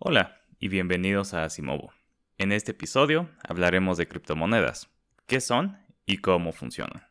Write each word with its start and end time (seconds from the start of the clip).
Hola 0.00 0.36
y 0.60 0.68
bienvenidos 0.68 1.34
a 1.34 1.42
Asimovo. 1.42 1.92
En 2.36 2.52
este 2.52 2.70
episodio 2.70 3.28
hablaremos 3.42 3.98
de 3.98 4.06
criptomonedas, 4.06 4.88
qué 5.26 5.40
son 5.40 5.76
y 6.06 6.18
cómo 6.18 6.52
funcionan. 6.52 7.02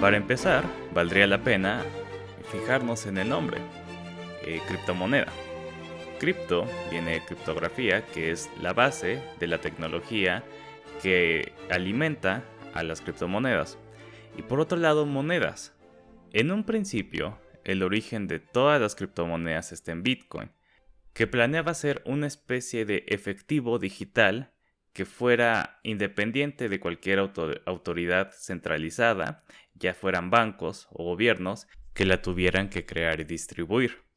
Para 0.00 0.16
empezar, 0.16 0.64
valdría 0.94 1.26
la 1.26 1.44
pena 1.44 1.82
fijarnos 2.50 3.04
en 3.04 3.18
el 3.18 3.28
nombre, 3.28 3.58
eh, 4.42 4.60
criptomoneda. 4.66 5.32
Cripto 6.18 6.66
viene 6.90 7.12
de 7.12 7.24
criptografía, 7.24 8.04
que 8.06 8.30
es 8.30 8.50
la 8.60 8.72
base 8.72 9.22
de 9.38 9.46
la 9.46 9.60
tecnología 9.60 10.44
que 11.02 11.52
alimenta 11.70 12.44
a 12.74 12.82
las 12.82 13.00
criptomonedas. 13.00 13.78
Y 14.36 14.42
por 14.42 14.60
otro 14.60 14.78
lado, 14.78 15.06
monedas. 15.06 15.74
En 16.32 16.52
un 16.52 16.64
principio, 16.64 17.38
el 17.64 17.82
origen 17.82 18.28
de 18.28 18.38
todas 18.38 18.80
las 18.80 18.94
criptomonedas 18.94 19.72
está 19.72 19.92
en 19.92 20.02
Bitcoin, 20.02 20.50
que 21.12 21.26
planeaba 21.26 21.74
ser 21.74 22.02
una 22.04 22.26
especie 22.26 22.84
de 22.84 23.04
efectivo 23.08 23.78
digital 23.78 24.52
que 24.92 25.04
fuera 25.04 25.80
independiente 25.82 26.68
de 26.68 26.80
cualquier 26.80 27.18
autoridad 27.18 28.32
centralizada, 28.32 29.44
ya 29.74 29.94
fueran 29.94 30.30
bancos 30.30 30.88
o 30.90 31.04
gobiernos, 31.04 31.66
que 31.94 32.04
la 32.04 32.22
tuvieran 32.22 32.68
que 32.68 32.86
crear 32.86 33.20
y 33.20 33.24
distribuir. 33.24 34.09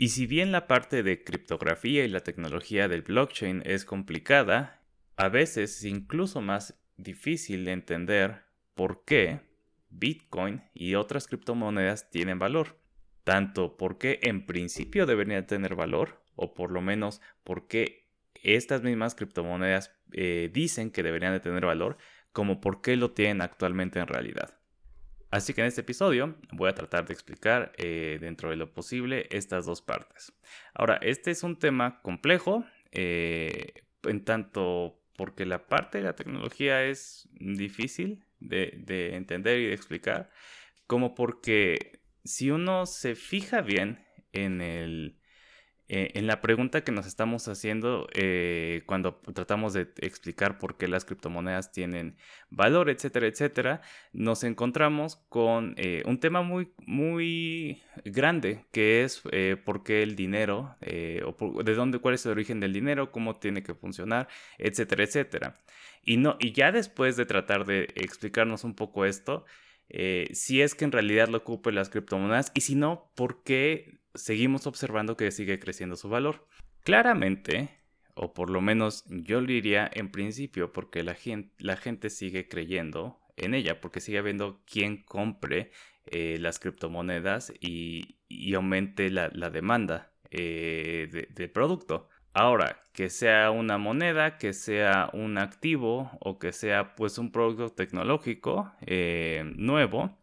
Y 0.00 0.08
si 0.08 0.26
bien 0.26 0.50
la 0.50 0.66
parte 0.66 1.02
de 1.02 1.24
criptografía 1.24 2.06
y 2.06 2.08
la 2.08 2.20
tecnología 2.20 2.88
del 2.88 3.02
blockchain 3.02 3.62
es 3.66 3.84
complicada, 3.84 4.80
a 5.16 5.28
veces 5.28 5.76
es 5.76 5.84
incluso 5.84 6.40
más 6.40 6.80
difícil 6.96 7.66
de 7.66 7.72
entender 7.72 8.44
por 8.74 9.04
qué 9.04 9.40
Bitcoin 9.90 10.62
y 10.72 10.94
otras 10.94 11.26
criptomonedas 11.26 12.08
tienen 12.08 12.38
valor. 12.38 12.78
Tanto 13.24 13.76
porque 13.76 14.20
en 14.22 14.46
principio 14.46 15.04
deberían 15.04 15.46
tener 15.46 15.74
valor, 15.74 16.24
o 16.34 16.54
por 16.54 16.70
lo 16.70 16.80
menos 16.80 17.20
porque 17.44 18.08
estas 18.42 18.82
mismas 18.82 19.14
criptomonedas 19.14 19.94
eh, 20.12 20.48
dicen 20.50 20.90
que 20.92 21.02
deberían 21.02 21.34
de 21.34 21.40
tener 21.40 21.66
valor, 21.66 21.98
como 22.32 22.62
por 22.62 22.80
qué 22.80 22.96
lo 22.96 23.10
tienen 23.10 23.42
actualmente 23.42 23.98
en 23.98 24.06
realidad. 24.06 24.59
Así 25.30 25.54
que 25.54 25.60
en 25.60 25.68
este 25.68 25.82
episodio 25.82 26.36
voy 26.52 26.68
a 26.68 26.74
tratar 26.74 27.06
de 27.06 27.12
explicar 27.12 27.72
eh, 27.76 28.18
dentro 28.20 28.50
de 28.50 28.56
lo 28.56 28.72
posible 28.72 29.28
estas 29.30 29.64
dos 29.64 29.80
partes. 29.80 30.32
Ahora, 30.74 30.98
este 31.02 31.30
es 31.30 31.44
un 31.44 31.56
tema 31.56 32.00
complejo, 32.02 32.64
eh, 32.90 33.84
en 34.02 34.24
tanto 34.24 35.00
porque 35.16 35.46
la 35.46 35.66
parte 35.66 35.98
de 35.98 36.04
la 36.04 36.16
tecnología 36.16 36.82
es 36.84 37.28
difícil 37.38 38.24
de 38.40 39.14
entender 39.14 39.60
y 39.60 39.66
de 39.66 39.74
explicar, 39.74 40.30
como 40.86 41.14
porque 41.14 42.00
si 42.24 42.50
uno 42.50 42.86
se 42.86 43.14
fija 43.14 43.60
bien 43.60 44.04
en 44.32 44.60
el 44.60 45.19
eh, 45.92 46.12
en 46.14 46.28
la 46.28 46.40
pregunta 46.40 46.84
que 46.84 46.92
nos 46.92 47.04
estamos 47.04 47.48
haciendo 47.48 48.06
eh, 48.14 48.84
cuando 48.86 49.16
tratamos 49.34 49.72
de 49.72 49.88
explicar 49.96 50.56
por 50.56 50.76
qué 50.76 50.86
las 50.86 51.04
criptomonedas 51.04 51.72
tienen 51.72 52.16
valor, 52.48 52.90
etcétera, 52.90 53.26
etcétera, 53.26 53.82
nos 54.12 54.44
encontramos 54.44 55.16
con 55.28 55.74
eh, 55.78 56.04
un 56.06 56.20
tema 56.20 56.42
muy, 56.42 56.72
muy 56.86 57.82
grande, 58.04 58.66
que 58.70 59.02
es 59.02 59.20
por 59.64 59.82
qué 59.82 60.04
el 60.04 60.14
dinero, 60.14 60.76
o 61.26 61.62
de 61.64 61.74
dónde, 61.74 61.98
cuál 61.98 62.14
es 62.14 62.24
el 62.24 62.32
origen 62.32 62.60
del 62.60 62.72
dinero, 62.72 63.10
cómo 63.10 63.40
tiene 63.40 63.64
que 63.64 63.74
funcionar, 63.74 64.28
etcétera, 64.58 65.02
etcétera. 65.02 65.54
Y, 66.04 66.18
no, 66.18 66.36
y 66.38 66.52
ya 66.52 66.70
después 66.70 67.16
de 67.16 67.26
tratar 67.26 67.66
de 67.66 67.88
explicarnos 67.96 68.62
un 68.62 68.76
poco 68.76 69.06
esto, 69.06 69.44
si 70.32 70.62
es 70.62 70.76
que 70.76 70.84
en 70.84 70.92
realidad 70.92 71.26
lo 71.26 71.38
ocupen 71.38 71.74
las 71.74 71.90
criptomonedas 71.90 72.52
y 72.54 72.60
si 72.60 72.76
no, 72.76 73.10
¿por 73.16 73.42
qué 73.42 73.99
seguimos 74.14 74.66
observando 74.66 75.16
que 75.16 75.30
sigue 75.30 75.58
creciendo 75.58 75.96
su 75.96 76.08
valor. 76.08 76.46
Claramente, 76.82 77.70
o 78.14 78.32
por 78.34 78.50
lo 78.50 78.60
menos 78.60 79.04
yo 79.08 79.40
lo 79.40 79.46
diría 79.46 79.90
en 79.92 80.10
principio, 80.10 80.72
porque 80.72 81.02
la 81.02 81.14
gente, 81.14 82.10
sigue 82.10 82.48
creyendo 82.48 83.20
en 83.36 83.54
ella, 83.54 83.80
porque 83.80 84.00
sigue 84.00 84.18
habiendo 84.18 84.62
quien 84.64 85.02
compre 85.02 85.70
eh, 86.06 86.38
las 86.40 86.58
criptomonedas 86.58 87.52
y, 87.60 88.16
aumente 88.54 89.10
la, 89.10 89.28
demanda 89.50 90.12
eh, 90.30 91.28
del 91.30 91.50
producto. 91.50 92.08
Ahora, 92.32 92.80
que 92.92 93.10
sea 93.10 93.50
una 93.50 93.76
moneda, 93.76 94.38
que 94.38 94.52
sea 94.52 95.10
un 95.12 95.38
activo 95.38 96.10
o 96.20 96.38
que 96.38 96.52
sea 96.52 96.94
pues 96.94 97.18
un 97.18 97.32
producto 97.32 97.70
tecnológico 97.70 98.72
eh, 98.82 99.42
nuevo, 99.56 100.16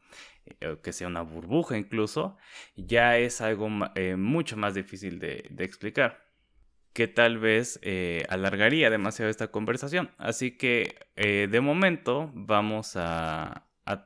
que 0.83 0.93
sea 0.93 1.07
una 1.07 1.21
burbuja 1.21 1.77
incluso, 1.77 2.37
ya 2.75 3.17
es 3.17 3.41
algo 3.41 3.69
eh, 3.95 4.15
mucho 4.15 4.57
más 4.57 4.73
difícil 4.73 5.19
de, 5.19 5.49
explicar 5.59 6.25
que 6.93 7.07
tal 7.07 7.37
vez 7.37 7.79
eh, 7.83 8.25
alargaría 8.29 8.89
demasiado 8.89 9.29
esta 9.29 9.49
conversación. 9.51 10.09
Así 10.17 10.57
que 10.57 11.07
de 11.15 11.61
momento 11.61 12.31
vamos 12.33 12.93
a, 12.95 13.63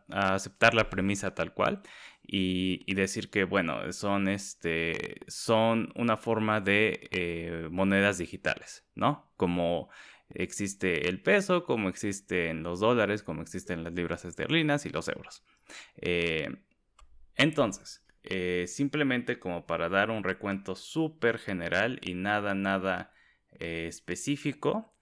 aceptar 0.10 0.76
la 0.76 0.90
premisa 0.90 1.34
tal 1.34 1.54
cual 1.54 1.82
y, 2.22 2.94
decir 2.94 3.32
que, 3.32 3.46
bueno, 3.46 3.92
son, 3.94 4.28
este, 4.28 5.22
son 5.28 5.92
una 5.96 6.18
forma 6.18 6.62
de 6.62 7.68
monedas 7.72 8.18
digitales, 8.18 8.86
¿no? 8.96 9.32
Como 9.38 9.90
existe 10.36 11.10
el 11.10 11.22
peso, 11.22 11.64
como 11.64 11.90
existen 11.90 12.64
los 12.64 12.80
dólares, 12.80 13.24
como 13.24 13.42
existen 13.42 13.84
las 13.84 13.94
libras 13.94 14.26
esterlinas 14.26 14.86
y 14.86 14.90
los 14.90 15.08
euros. 15.08 15.44
Eh, 15.98 16.50
entonces, 17.36 18.06
eh, 18.24 18.66
simplemente 18.68 19.40
como 19.40 19.66
para 19.66 19.90
dar 19.90 20.12
un 20.12 20.24
recuento 20.24 20.76
súper 20.76 21.38
general 21.38 22.00
y 22.04 22.14
nada, 22.14 22.54
nada 22.54 23.14
eh, 23.60 23.88
específico 23.88 24.94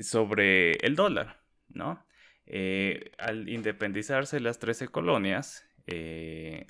sobre 0.00 0.72
el 0.86 0.96
dólar, 0.96 1.40
¿no? 1.68 2.04
al 3.16 3.48
independizarse 3.48 4.38
las 4.38 4.58
13 4.58 4.88
colonias, 4.88 5.66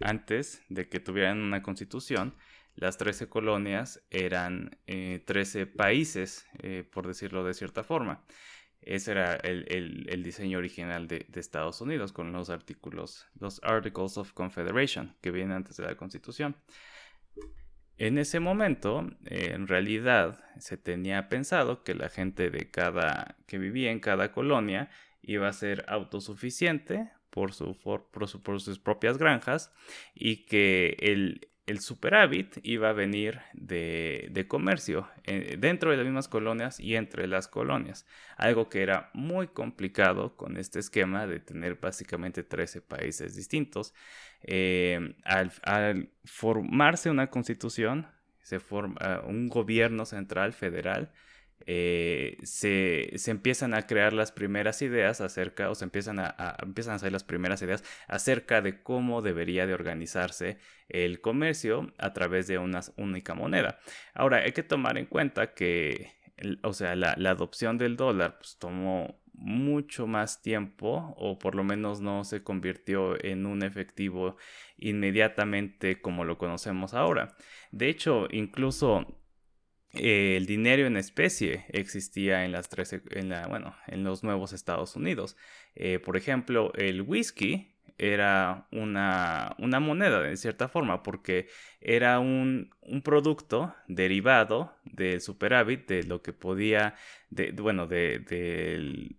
antes 0.01 0.63
de 0.69 0.89
que 0.89 1.01
tuvieran 1.01 1.41
una 1.41 1.63
constitución, 1.63 2.37
las 2.75 2.97
13 2.99 3.29
colonias 3.29 4.05
eran 4.11 4.79
13 4.87 5.67
países, 5.67 6.47
por 6.93 7.07
decirlo 7.07 7.45
de 7.45 7.55
cierta 7.55 7.85
forma. 7.85 8.25
Ese 8.85 9.13
era 9.13 9.37
el, 9.37 10.23
diseño 10.23 10.59
original 10.59 11.09
de, 11.09 11.27
Estados 11.35 11.81
Unidos 11.81 12.13
con 12.13 12.33
los 12.33 12.51
artículos, 12.51 13.27
los 13.39 13.61
Articles 13.63 14.19
of 14.19 14.33
Confederation 14.33 15.17
que 15.23 15.31
vienen 15.31 15.57
antes 15.57 15.79
de 15.79 15.85
la 15.85 15.97
Constitución. 15.97 16.57
En 17.97 18.19
ese 18.19 18.41
momento, 18.41 19.09
en 19.25 19.69
realidad, 19.69 20.45
se 20.59 20.77
tenía 20.77 21.29
pensado 21.29 21.83
que 21.83 21.95
la 21.95 22.09
gente 22.09 22.51
de 22.51 22.71
cada 22.71 23.37
que 23.47 23.59
vivía 23.59 23.91
en 23.91 24.01
cada 24.01 24.33
colonia 24.33 24.91
iba 25.23 25.49
a 25.49 25.53
ser 25.53 25.85
autosuficiente 25.89 27.11
por, 27.31 27.55
su, 27.55 27.79
por 27.79 28.61
sus 28.61 28.79
propias 28.79 29.17
granjas 29.17 29.73
y 30.15 30.45
que 30.45 30.97
el, 31.01 31.49
el 31.67 31.81
superávit 31.81 32.59
iba 32.63 32.91
a 32.91 32.93
venir 32.93 33.41
de, 33.55 34.45
comercio 34.49 35.09
eh, 35.25 35.57
dentro 35.59 35.91
de 35.91 35.97
las 35.97 36.05
mismas 36.05 36.29
colonias 36.29 36.79
y 36.79 36.97
entre 36.97 37.27
las 37.27 37.49
colonias. 37.49 38.07
Algo 38.37 38.69
que 38.69 38.83
era 38.83 39.11
muy 39.15 39.49
complicado 39.49 40.37
con 40.37 40.57
este 40.59 40.79
esquema 40.79 41.27
de 41.27 41.41
tener 41.41 41.77
básicamente 41.77 42.43
13 42.43 42.83
países 42.83 43.35
distintos. 43.35 43.95
Eh, 44.43 45.15
al, 45.25 46.11
formarse 46.25 47.09
una 47.09 47.31
constitución, 47.31 48.09
se 48.43 48.61
forma 48.61 49.23
un 49.27 49.49
gobierno 49.49 50.05
central 50.05 50.53
federal 50.53 51.13
eh, 51.67 52.37
se, 52.43 53.11
empiezan 53.31 53.75
a 53.75 53.87
crear 53.87 54.13
las 54.13 54.33
primeras 54.33 54.83
ideas 54.83 55.21
acerca, 55.21 55.71
o 55.71 55.75
se 55.75 55.85
empiezan 55.85 56.19
a, 56.19 56.57
empiezan 56.63 56.93
a 56.93 56.97
hacer 56.97 57.13
las 57.13 57.25
primeras 57.25 57.63
ideas 57.63 57.85
acerca 58.07 58.61
de 58.61 58.83
cómo 58.83 59.23
debería 59.23 59.67
de 59.67 59.75
organizarse 59.75 60.59
el 60.89 61.21
comercio 61.21 61.93
a 61.99 62.13
través 62.13 62.47
de 62.47 62.59
una 62.59 62.81
única 62.97 63.35
moneda. 63.35 63.79
Ahora, 64.13 64.39
hay 64.39 64.53
que 64.53 64.63
tomar 64.63 64.99
en 64.99 65.07
cuenta 65.07 65.55
que, 65.55 66.13
o 66.63 66.73
sea, 66.73 66.97
la, 66.97 67.13
adopción 67.13 67.79
del 67.79 67.97
dólar 67.97 68.39
pues, 68.39 68.59
tomó 68.59 69.21
mucho 69.33 70.07
más 70.07 70.43
tiempo 70.43 71.15
o 71.17 71.39
por 71.39 71.55
lo 71.55 71.65
menos 71.65 72.01
no 72.01 72.25
se 72.25 72.45
convirtió 72.45 73.23
en 73.25 73.47
un 73.47 73.65
efectivo 73.65 74.37
inmediatamente 74.77 76.01
como 76.01 76.25
lo 76.25 76.39
conocemos 76.39 76.95
ahora. 76.95 77.35
De 77.73 77.89
hecho, 77.89 78.29
incluso 78.31 79.24
eh, 79.97 80.37
el 80.37 80.47
dinero 80.47 80.87
en 80.87 80.97
especie 80.97 81.65
existía 81.69 82.45
en 82.45 82.53
las 82.53 82.69
13, 82.69 83.03
en 83.11 83.29
la, 83.29 83.47
bueno, 83.47 83.77
en 83.87 84.05
los 84.05 84.23
nuevos 84.23 84.53
Estados 84.53 84.97
Unidos. 84.97 85.37
Eh, 85.75 85.99
por 85.99 86.17
ejemplo, 86.17 86.73
el 86.75 87.03
whisky 87.03 87.75
era 87.99 88.67
una, 88.73 89.55
una 89.59 89.81
moneda 89.81 90.21
de 90.21 90.37
cierta 90.37 90.69
forma, 90.69 91.03
porque 91.03 91.49
era 91.81 92.19
un, 92.19 92.75
un, 92.81 93.03
producto 93.03 93.75
derivado 93.87 94.77
del 94.85 95.21
superávit, 95.21 95.87
de 95.89 96.03
lo 96.03 96.23
que 96.23 96.33
podía, 96.33 96.97
de, 97.31 97.53
bueno, 97.53 97.87
de, 97.87 98.19
de, 98.19 99.15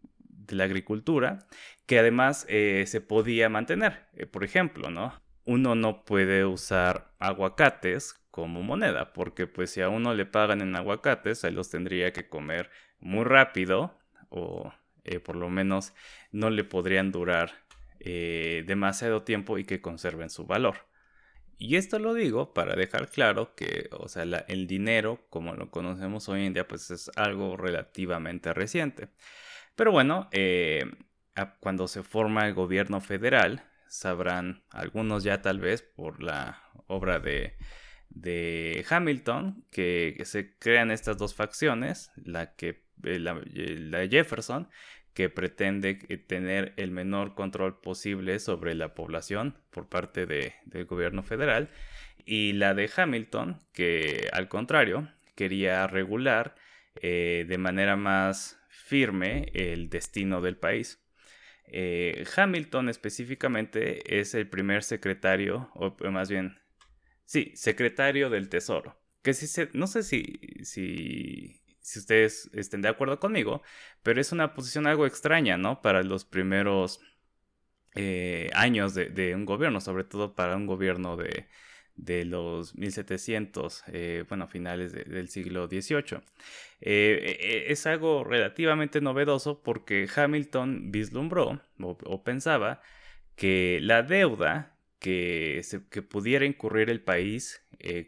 la 0.56 0.66
agricultura, 0.66 1.40
que 1.86 2.00
además 2.00 2.46
eh, 2.50 2.84
se 2.88 3.02
podía 3.02 3.50
mantener. 3.50 4.08
Por 4.32 4.44
ejemplo, 4.44 4.90
¿no? 4.90 5.14
Uno 5.46 5.76
no 5.76 6.04
puede 6.06 6.46
usar 6.46 7.14
aguacates 7.20 8.14
como 8.32 8.62
moneda, 8.64 9.14
porque 9.14 9.48
pues 9.48 9.72
si 9.72 9.82
a 9.82 9.90
uno 9.90 10.14
le 10.14 10.26
pagan 10.26 10.62
en 10.62 10.76
aguacates, 10.76 11.40
se 11.40 11.52
los 11.52 11.70
tendría 11.70 12.12
que 12.14 12.28
comer 12.28 12.70
muy 13.00 13.24
rápido 13.24 13.98
o 14.30 14.74
eh, 15.04 15.20
por 15.20 15.36
lo 15.36 15.50
menos 15.50 15.94
no 16.32 16.50
le 16.50 16.64
podrían 16.64 17.12
durar 17.12 17.52
eh, 18.00 18.64
demasiado 18.68 19.24
tiempo 19.24 19.58
y 19.58 19.64
que 19.66 19.82
conserven 19.82 20.30
su 20.30 20.46
valor. 20.46 20.88
Y 21.58 21.78
esto 21.78 22.00
lo 22.00 22.14
digo 22.14 22.54
para 22.54 22.76
dejar 22.76 23.10
claro 23.10 23.56
que, 23.56 23.88
o 23.92 24.10
sea, 24.10 24.24
el 24.24 24.68
dinero, 24.68 25.26
como 25.30 25.54
lo 25.54 25.72
conocemos 25.72 26.28
hoy 26.28 26.46
en 26.46 26.54
día, 26.54 26.68
pues 26.68 26.92
es 26.92 27.10
algo 27.16 27.56
relativamente 27.56 28.54
reciente. 28.54 29.08
Pero 29.76 29.92
bueno, 29.92 30.28
eh, 30.32 30.84
cuando 31.60 31.88
se 31.88 32.04
forma 32.04 32.48
el 32.48 32.54
gobierno 32.54 33.02
federal, 33.02 33.64
sabrán 33.88 34.64
algunos 34.72 35.24
ya 35.24 35.42
tal 35.42 35.60
vez 35.60 35.82
por 35.82 36.22
la 36.22 36.62
obra 36.88 37.20
de, 37.20 37.56
de 38.10 38.86
Hamilton, 38.90 39.66
que 39.72 40.22
se 40.26 40.58
crean 40.58 40.92
estas 40.92 41.18
dos 41.18 41.36
facciones, 41.36 42.12
la 42.16 42.56
que 42.56 42.84
la, 43.02 43.42
la 43.54 44.08
Jefferson, 44.08 44.70
que 45.14 45.30
pretende 45.30 45.96
tener 46.28 46.74
el 46.76 46.92
menor 46.92 47.36
control 47.36 47.80
posible 47.80 48.40
sobre 48.40 48.76
la 48.76 48.94
población 48.94 49.58
por 49.70 49.88
parte 49.88 50.26
del 50.26 50.86
gobierno 50.86 51.24
federal, 51.24 51.70
y 52.26 52.54
la 52.54 52.74
de 52.74 52.90
Hamilton, 52.94 53.62
que 53.72 54.30
al 54.34 54.50
contrario 54.50 55.08
quería 55.36 55.88
regular 55.88 56.56
eh, 57.02 57.46
de 57.48 57.58
manera 57.58 57.96
más 57.96 58.60
firme 58.68 59.52
el 59.54 59.90
destino 59.90 60.42
del 60.42 60.58
país. 60.58 61.02
Eh, 61.68 62.26
Hamilton 62.36 62.90
específicamente 62.90 64.20
es 64.20 64.34
el 64.36 64.48
primer 64.48 64.84
secretario, 64.84 65.70
o 65.74 65.96
más 66.12 66.30
bien, 66.30 66.58
sí, 67.26 67.52
secretario 67.56 68.30
del 68.30 68.50
Tesoro. 68.50 68.98
Que 69.22 69.34
si 69.34 69.62
no 69.74 69.88
sé 69.88 70.04
si, 70.04 70.40
si 70.64 71.62
si 71.86 72.00
ustedes 72.00 72.50
estén 72.54 72.82
de 72.82 72.90
acuerdo 72.90 73.20
conmigo, 73.20 73.62
pero 74.02 74.20
es 74.20 74.32
una 74.32 74.56
posición 74.56 74.88
algo 74.88 75.06
extraña, 75.06 75.56
¿no? 75.56 75.84
Para 75.84 76.02
los 76.02 76.26
primeros 76.26 77.00
eh, 77.94 78.50
años 78.56 78.96
de, 78.96 79.36
un 79.36 79.46
gobierno, 79.46 79.80
sobre 79.80 80.04
todo 80.04 80.34
para 80.34 80.56
un 80.56 80.66
gobierno 80.66 81.16
de, 81.16 81.48
los 81.98 82.76
1700, 82.76 83.84
eh, 83.88 84.26
bueno, 84.28 84.48
finales 84.48 84.94
del 84.94 85.30
siglo 85.30 85.68
XVIII. 85.68 86.20
Eh, 86.82 87.66
es 87.70 87.86
algo 87.86 88.24
relativamente 88.24 89.02
novedoso 89.02 89.62
porque 89.64 90.08
Hamilton 90.14 90.92
vislumbró 90.92 91.62
o, 91.80 92.24
pensaba 92.24 92.82
que 93.36 93.80
la 93.82 94.04
deuda 94.04 94.78
que, 95.00 95.62
que, 95.90 96.02
pudiera 96.02 96.46
incurrir 96.46 96.90
el 96.90 97.02
país 97.02 97.62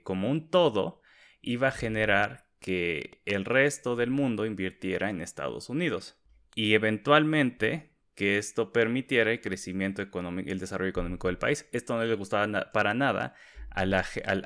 como 0.04 0.30
un 0.30 0.50
todo 0.50 1.02
iba 1.42 1.68
a 1.68 1.72
generar 1.72 2.48
que 2.60 3.22
el 3.26 3.46
resto 3.46 3.96
del 3.96 4.10
mundo 4.10 4.46
invirtiera 4.46 5.10
en 5.10 5.22
Estados 5.22 5.70
Unidos 5.70 6.20
y 6.56 6.74
eventualmente 6.74 7.92
que 8.18 8.40
esto 8.40 8.74
permitiera 8.74 9.32
el 9.32 9.42
crecimiento 9.42 10.02
económico, 10.02 10.50
el 10.50 10.58
desarrollo 10.58 10.90
económico 10.90 11.28
del 11.28 11.38
país. 11.38 11.70
Esto 11.72 11.96
no 11.96 12.04
le 12.04 12.16
gustaba 12.16 12.72
para 12.72 12.96
nada 12.96 13.36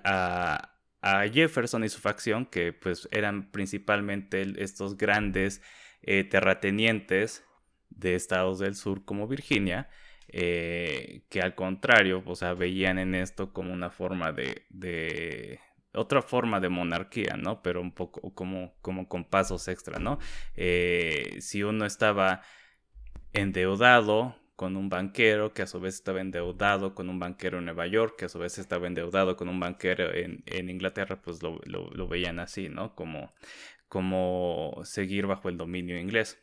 a, 0.04 1.30
Jefferson 1.34 1.84
y 1.84 1.90
su 1.90 2.00
facción, 2.00 2.46
que 2.46 2.74
pues 2.74 3.08
eran 3.12 3.52
principalmente 3.52 4.46
estos 4.64 4.98
grandes 4.98 5.62
eh, 6.04 6.24
terratenientes 6.24 7.44
de 7.90 8.16
estados 8.16 8.60
del 8.60 8.76
sur 8.76 9.04
como 9.04 9.28
Virginia, 9.28 9.90
eh, 10.28 11.24
que 11.30 11.42
al 11.42 11.56
contrario, 11.56 12.24
o 12.26 12.36
sea, 12.36 12.54
veían 12.54 13.00
en 13.00 13.16
esto 13.16 13.52
como 13.52 13.74
una 13.74 13.90
forma 13.90 14.32
de, 14.32 15.60
otra 15.94 16.22
forma 16.22 16.60
de 16.60 16.70
monarquía, 16.70 17.36
¿no? 17.38 17.62
Pero 17.62 17.82
un 17.82 17.92
poco 17.92 18.34
como, 18.34 18.76
como 18.82 19.10
con 19.10 19.26
pasos 19.26 19.68
extra, 19.68 20.00
¿no? 20.00 20.20
Eh, 20.56 21.38
si 21.42 21.64
uno 21.64 21.86
estaba 21.86 22.42
endeudado 23.34 24.41
con 24.62 24.78
un 24.78 24.90
banquero, 24.90 25.56
que 25.56 25.64
a 25.64 25.66
su 25.66 25.80
vez 25.80 25.96
estaba 25.96 26.22
endeudado 26.22 26.94
con 26.94 27.10
un 27.10 27.18
banquero 27.18 27.58
en 27.58 27.66
Nueva 27.66 27.88
York, 27.88 28.16
que 28.16 28.26
a 28.26 28.30
su 28.30 28.38
vez 28.38 28.60
estaba 28.60 28.86
endeudado 28.86 29.36
con 29.36 29.50
un 29.50 29.60
banquero 29.60 30.14
en, 30.14 30.70
Inglaterra, 30.70 31.20
pues 31.20 31.42
lo, 31.42 31.60
lo, 31.66 32.08
veían 32.08 32.38
así, 32.38 32.70
¿no? 32.70 32.94
Como, 32.94 33.34
como 33.88 34.80
seguir 34.84 35.26
bajo 35.26 35.50
el 35.50 35.58
dominio 35.58 36.00
inglés. 36.00 36.40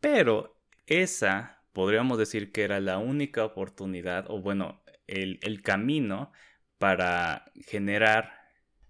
Pero 0.00 0.60
esa, 0.84 1.64
podríamos 1.72 2.18
decir 2.18 2.52
que 2.52 2.64
era 2.64 2.78
la 2.78 2.98
única 2.98 3.42
oportunidad, 3.42 4.26
o 4.28 4.42
bueno, 4.42 4.82
el, 5.06 5.38
el 5.42 5.62
camino 5.62 6.30
para 6.76 7.46
generar 7.66 8.34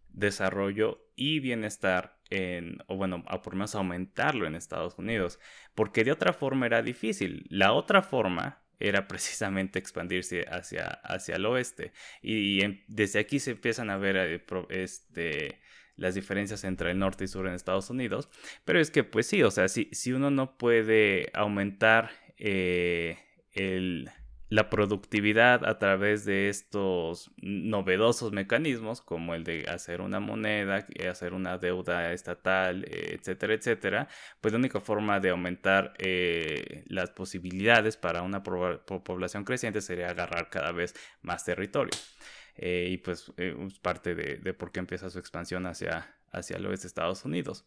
desarrollo 0.08 1.08
y 1.14 1.38
bienestar 1.38 2.18
en, 2.30 2.78
o 2.88 2.96
bueno, 2.96 3.22
a 3.28 3.42
por 3.42 3.54
menos 3.54 3.76
aumentarlo 3.76 4.44
en 4.48 4.56
Estados 4.56 4.98
Unidos, 4.98 5.38
porque 5.76 6.02
de 6.02 6.10
otra 6.10 6.32
forma 6.32 6.66
era 6.66 6.82
difícil. 6.82 7.46
La 7.48 7.72
otra 7.74 8.02
forma 8.02 8.61
era 8.88 9.06
precisamente 9.08 9.78
expandirse 9.78 10.44
hacia, 10.48 10.86
hacia 10.86 11.36
el 11.36 11.46
oeste. 11.46 11.92
Y, 12.20 12.60
desde 12.88 13.18
aquí 13.18 13.38
se 13.38 13.52
empiezan 13.52 13.90
a 13.90 13.96
ver 13.96 14.16
eh, 14.16 14.44
este, 14.70 15.60
las 15.96 16.14
diferencias 16.14 16.64
entre 16.64 16.90
el 16.90 16.98
norte 16.98 17.24
y 17.24 17.28
sur 17.28 17.46
en 17.46 17.54
Estados 17.54 17.90
Unidos, 17.90 18.28
pero 18.64 18.80
es 18.80 18.90
que 18.90 19.04
pues 19.04 19.26
sí, 19.26 19.42
o 19.42 19.50
sea, 19.50 19.68
si, 19.68 19.88
si 19.92 20.12
uno 20.12 20.30
no 20.30 20.56
puede 20.56 21.30
aumentar 21.34 22.10
eh, 22.38 23.18
el 23.52 24.10
la 24.52 24.68
productividad 24.68 25.64
a 25.64 25.78
través 25.78 26.26
de 26.26 26.50
estos 26.50 27.30
novedosos 27.38 28.32
mecanismos 28.32 29.00
como 29.00 29.34
el 29.34 29.44
de 29.44 29.64
hacer 29.66 30.02
una 30.02 30.20
moneda, 30.20 30.86
eh, 30.94 31.08
hacer 31.08 31.32
una 31.32 31.56
deuda 31.56 32.12
estatal, 32.12 32.84
eh, 32.84 33.16
etcétera, 33.18 33.54
etcétera, 33.54 34.08
pues 34.42 34.52
la 34.52 34.58
única 34.58 34.78
forma 34.78 35.20
de 35.20 35.30
aumentar 35.30 35.94
eh, 35.96 36.84
las 36.86 37.08
posibilidades 37.08 37.96
para 37.96 38.20
una 38.20 38.42
población 38.42 39.44
creciente 39.44 39.80
sería 39.80 40.08
agarrar 40.10 40.50
cada 40.50 40.72
vez 40.72 40.94
más 41.22 41.46
territorio. 41.46 41.98
y 42.58 42.98
pues 42.98 43.32
es 43.38 43.78
parte 43.78 44.14
de, 44.14 44.36
de, 44.36 44.52
por 44.52 44.70
qué 44.70 44.80
empieza 44.80 45.08
su 45.08 45.18
expansión 45.18 45.64
hacia, 45.66 46.14
hacia 46.30 46.58
el 46.58 46.66
oeste 46.66 46.86
Estados 46.86 47.24
Unidos. 47.24 47.64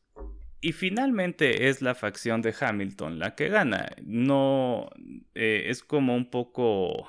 Y 0.61 0.71
finalmente 0.71 1.69
es 1.69 1.81
la 1.81 1.95
facción 1.95 2.41
de 2.41 2.53
Hamilton 2.59 3.19
la 3.19 3.35
que 3.35 3.49
gana. 3.49 3.89
No 4.03 4.89
eh, 5.35 5.65
es 5.67 5.83
como 5.83 6.15
un 6.15 6.29
poco 6.29 7.07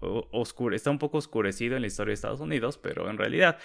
oscuro, 0.00 0.76
está 0.76 0.90
un 0.90 0.98
poco 0.98 1.18
oscurecido 1.18 1.76
en 1.76 1.82
la 1.82 1.88
historia 1.88 2.10
de 2.10 2.14
Estados 2.14 2.40
Unidos, 2.40 2.78
pero 2.78 3.10
en 3.10 3.18
realidad 3.18 3.58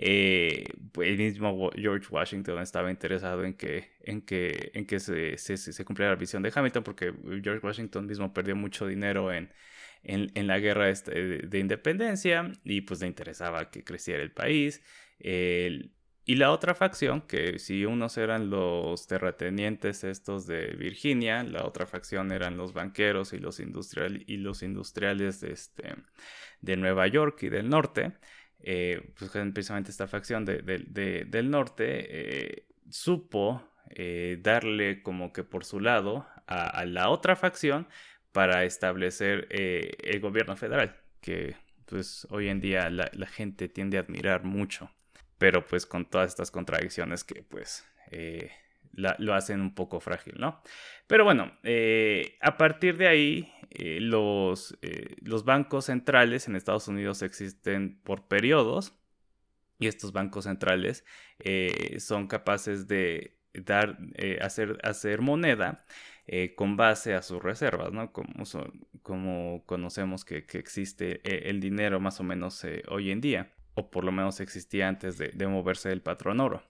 eh, 0.00 0.64
el 1.02 1.18
mismo 1.18 1.70
George 1.74 2.06
Washington 2.10 2.60
estaba 2.60 2.90
interesado 2.90 3.44
en 3.44 3.54
que, 3.54 3.90
en 4.02 4.22
que, 4.22 4.70
en 4.74 4.86
que 4.86 5.00
se, 5.00 5.84
cumpliera 5.84 6.12
la 6.12 6.18
visión 6.18 6.42
de 6.42 6.52
Hamilton, 6.54 6.84
porque 6.84 7.12
George 7.42 7.66
Washington 7.66 8.06
mismo 8.06 8.32
perdió 8.32 8.54
mucho 8.54 8.86
dinero 8.86 9.32
en, 9.32 9.50
en, 10.04 10.46
la 10.46 10.60
guerra 10.60 10.88
este, 10.88 11.38
de, 11.38 11.58
independencia 11.58 12.52
y 12.64 12.82
pues 12.82 13.00
le 13.00 13.08
interesaba 13.08 13.70
que 13.70 13.82
creciera 13.82 14.22
el 14.22 14.30
país. 14.30 14.82
Y 16.28 16.34
la 16.34 16.52
otra 16.52 16.74
facción, 16.74 17.22
que 17.22 17.58
si 17.58 17.86
unos 17.86 18.18
eran 18.18 18.50
los 18.50 19.06
terratenientes 19.06 20.04
estos 20.04 20.46
de 20.46 20.74
Virginia, 20.76 21.42
la 21.42 21.64
otra 21.64 21.86
facción 21.86 22.32
eran 22.32 22.58
los 22.58 22.74
banqueros 22.74 23.32
y 23.32 23.38
los, 23.38 23.58
y 23.60 24.36
los 24.36 24.62
industriales 24.62 25.40
de, 25.40 25.52
este, 25.52 25.94
de 26.60 26.76
Nueva 26.76 27.06
York 27.06 27.44
y 27.44 27.48
del 27.48 27.70
norte, 27.70 28.12
eh, 28.60 29.10
pues 29.18 29.30
precisamente 29.54 29.90
esta 29.90 30.06
facción 30.06 30.44
del 30.44 31.50
norte 31.50 31.86
eh, 31.86 32.66
supo 32.90 33.62
eh, 33.88 34.38
darle 34.42 35.02
como 35.02 35.32
que 35.32 35.44
por 35.44 35.64
su 35.64 35.80
lado 35.80 36.26
a, 36.46 36.84
la 36.84 37.08
otra 37.08 37.36
facción 37.36 37.88
para 38.32 38.64
establecer 38.64 39.46
el 39.50 40.20
gobierno 40.20 40.58
federal, 40.58 40.94
que 41.22 41.56
pues 41.86 42.26
hoy 42.28 42.48
en 42.48 42.60
día 42.60 42.90
la 42.90 43.26
gente 43.28 43.70
tiende 43.70 43.96
a 43.96 44.02
admirar 44.02 44.44
mucho 44.44 44.90
pero 45.38 45.64
pues 45.66 45.86
con 45.86 46.04
todas 46.04 46.28
estas 46.28 46.50
contradicciones 46.50 47.24
que 47.24 47.42
pues 47.42 47.86
eh, 48.10 48.50
lo 48.92 49.34
hacen 49.34 49.60
un 49.60 49.74
poco 49.74 50.00
frágil, 50.00 50.34
¿no? 50.38 50.60
Pero 51.06 51.22
bueno, 51.24 51.52
eh, 51.62 52.36
a 52.40 52.56
partir 52.56 52.96
de 52.96 53.06
ahí, 53.06 53.52
eh, 53.70 54.00
los, 54.00 54.76
los 55.22 55.44
bancos 55.44 55.84
centrales 55.84 56.48
en 56.48 56.56
Estados 56.56 56.88
Unidos 56.88 57.22
existen 57.22 58.00
por 58.02 58.26
periodos 58.26 58.94
y 59.78 59.86
estos 59.86 60.12
bancos 60.12 60.44
centrales 60.44 61.04
son 61.98 62.26
capaces 62.26 62.88
de 62.88 63.38
dar, 63.54 63.98
hacer, 64.40 64.78
hacer 64.82 65.20
moneda 65.20 65.84
con 66.56 66.76
base 66.76 67.14
a 67.14 67.22
sus 67.22 67.40
reservas, 67.40 67.92
¿no? 67.92 68.12
Como, 68.12 68.26
como 69.02 69.64
conocemos 69.64 70.24
que, 70.24 70.38
existe 70.38 71.20
el 71.48 71.60
dinero 71.60 72.00
más 72.00 72.18
o 72.18 72.24
menos 72.24 72.66
hoy 72.88 73.12
en 73.12 73.20
día 73.20 73.52
o 73.78 73.90
por 73.90 74.04
lo 74.04 74.10
menos 74.10 74.40
existía 74.40 74.88
antes 74.88 75.18
de, 75.18 75.46
moverse 75.46 75.92
el 75.92 76.02
patrón 76.02 76.40
oro. 76.40 76.62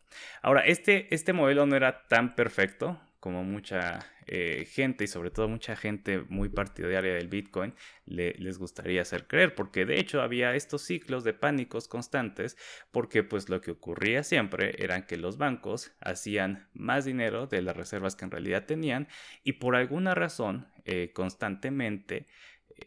Ahora, 0.42 0.60
este, 0.60 1.12
este 1.14 1.32
modelo 1.32 1.64
no 1.64 1.74
era 1.74 2.06
tan 2.06 2.34
perfecto 2.34 3.00
como 3.18 3.44
mucha 3.44 4.06
eh, 4.26 4.68
gente 4.70 5.04
y 5.04 5.06
sobre 5.06 5.30
todo 5.30 5.48
mucha 5.48 5.74
gente 5.74 6.22
muy 6.28 6.50
partidaria 6.50 7.14
del 7.14 7.28
Bitcoin 7.28 7.74
les 8.04 8.58
gustaría 8.58 9.00
hacer 9.00 9.26
creer, 9.26 9.54
porque 9.54 9.86
de 9.86 9.98
hecho 9.98 10.20
había 10.20 10.54
estos 10.54 10.82
ciclos 10.82 11.24
de 11.24 11.32
pánicos 11.32 11.88
constantes, 11.88 12.58
porque 12.92 13.22
pues 13.24 13.48
lo 13.48 13.62
que 13.62 13.70
ocurría 13.70 14.22
siempre 14.22 14.76
era 14.78 15.06
que 15.06 15.16
los 15.16 15.38
bancos 15.38 15.92
hacían 16.00 16.68
más 16.74 17.06
dinero 17.06 17.46
de 17.46 17.62
las 17.62 17.76
reservas 17.76 18.16
que 18.16 18.26
en 18.26 18.30
realidad 18.30 18.66
tenían 18.66 19.08
y 19.42 19.54
por 19.54 19.76
alguna 19.76 20.14
razón 20.14 20.68
eh, 20.84 21.10
constantemente 21.14 22.26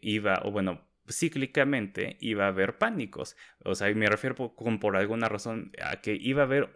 iba, 0.00 0.40
o 0.44 0.52
bueno, 0.52 0.80
cíclicamente 1.12 2.16
iba 2.20 2.44
a 2.44 2.48
haber 2.48 2.78
pánicos. 2.78 3.36
O 3.64 3.74
sea, 3.74 3.92
me 3.94 4.06
refiero 4.06 4.34
por, 4.34 4.80
por 4.80 4.96
alguna 4.96 5.28
razón 5.28 5.72
a 5.82 6.00
que 6.00 6.14
iba 6.14 6.42
a 6.42 6.46
haber 6.46 6.72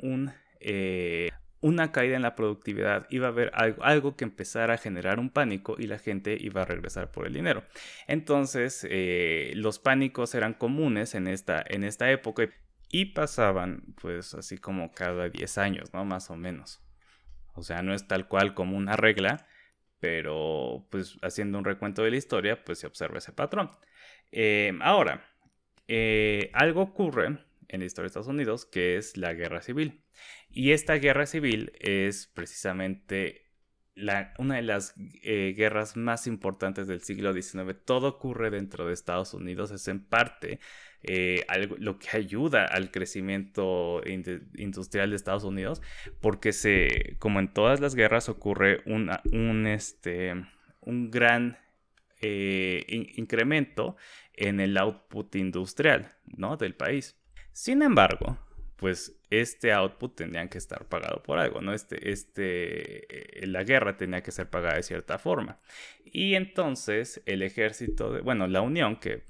eh, 0.60 1.30
una 1.60 1.90
caída 1.90 2.16
en 2.16 2.22
la 2.22 2.36
productividad, 2.36 3.06
iba 3.10 3.26
a 3.26 3.30
haber 3.30 3.50
algo, 3.54 4.16
que 4.16 4.24
empezara 4.24 4.74
a 4.74 4.78
generar 4.78 5.18
un 5.18 5.30
pánico 5.30 5.76
y 5.78 5.86
la 5.86 5.98
gente 5.98 6.36
iba 6.38 6.62
a 6.62 6.64
regresar 6.64 7.10
por 7.10 7.26
el 7.26 7.32
dinero. 7.32 7.64
Entonces, 8.06 8.86
eh, 8.88 9.52
los 9.56 9.78
pánicos 9.78 10.34
eran 10.34 10.54
comunes 10.54 11.14
en 11.14 11.26
esta, 11.26 11.64
en 11.66 11.84
esta 11.84 12.10
época 12.10 12.48
y 12.88 13.06
pasaban 13.06 13.82
pues 14.00 14.34
así 14.34 14.58
como 14.58 14.92
cada 14.92 15.28
10 15.28 15.58
años, 15.58 15.92
¿no? 15.92 16.04
Más 16.04 16.30
o 16.30 16.36
menos. 16.36 16.80
O 17.54 17.62
sea, 17.62 17.82
no 17.82 17.94
es 17.94 18.06
tal 18.06 18.28
cual 18.28 18.54
como 18.54 18.76
una 18.76 18.96
regla, 18.96 19.46
pero 19.98 20.86
pues 20.90 21.16
haciendo 21.22 21.58
un 21.58 21.64
recuento 21.64 22.02
de 22.02 22.10
la 22.10 22.16
historia, 22.16 22.64
pues 22.64 22.78
se 22.78 22.86
observa 22.86 23.18
ese 23.18 23.32
patrón. 23.32 23.70
Eh, 24.32 24.72
ahora, 24.80 25.24
eh, 25.88 26.50
algo 26.52 26.82
ocurre 26.82 27.38
en 27.68 27.80
la 27.80 27.86
historia 27.86 28.04
de 28.04 28.08
Estados 28.08 28.28
Unidos 28.28 28.66
que 28.66 28.96
es 28.96 29.16
la 29.16 29.34
guerra 29.34 29.62
civil. 29.62 30.02
Y 30.50 30.72
esta 30.72 30.94
guerra 30.94 31.26
civil 31.26 31.72
es 31.78 32.26
precisamente 32.26 33.42
una 34.38 34.56
de 34.56 34.62
las 34.62 34.94
eh, 35.22 35.54
guerras 35.56 35.96
más 35.96 36.26
importantes 36.26 36.86
del 36.86 37.00
siglo 37.00 37.32
XIX. 37.32 37.74
Todo 37.84 38.08
ocurre 38.08 38.50
dentro 38.50 38.86
de 38.86 38.92
Estados 38.92 39.32
Unidos, 39.32 39.70
es 39.70 39.88
en 39.88 40.04
parte 40.04 40.60
algo, 41.48 41.76
lo 41.78 41.98
que 41.98 42.16
ayuda 42.16 42.64
al 42.64 42.90
crecimiento 42.90 44.02
industrial 44.04 45.10
de 45.10 45.16
Estados 45.16 45.44
Unidos, 45.44 45.80
porque 46.20 46.52
se, 46.52 47.16
como 47.20 47.38
en 47.40 47.52
todas 47.52 47.80
las 47.80 47.94
guerras 47.94 48.28
ocurre 48.28 48.82
un, 48.86 49.66
este, 49.66 50.34
un 50.80 51.10
gran 51.10 51.56
eh, 52.20 52.84
incremento 53.16 53.96
en 54.32 54.60
el 54.60 54.76
output 54.76 55.34
industrial 55.36 56.12
¿no? 56.26 56.56
del 56.56 56.74
país. 56.74 57.18
Sin 57.52 57.82
embargo, 57.82 58.38
pues 58.76 59.18
este 59.30 59.72
output 59.72 60.14
tendría 60.14 60.48
que 60.48 60.58
estar 60.58 60.86
pagado 60.86 61.22
por 61.22 61.38
algo, 61.38 61.60
¿no? 61.60 61.72
Este, 61.72 62.10
este, 62.12 63.46
la 63.46 63.64
guerra 63.64 63.96
tenía 63.96 64.22
que 64.22 64.30
ser 64.30 64.50
pagada 64.50 64.76
de 64.76 64.82
cierta 64.82 65.18
forma. 65.18 65.58
Y 66.04 66.34
entonces 66.34 67.22
el 67.26 67.42
ejército, 67.42 68.12
de, 68.12 68.20
bueno, 68.20 68.46
la 68.46 68.60
Unión, 68.60 68.96
que 68.96 69.24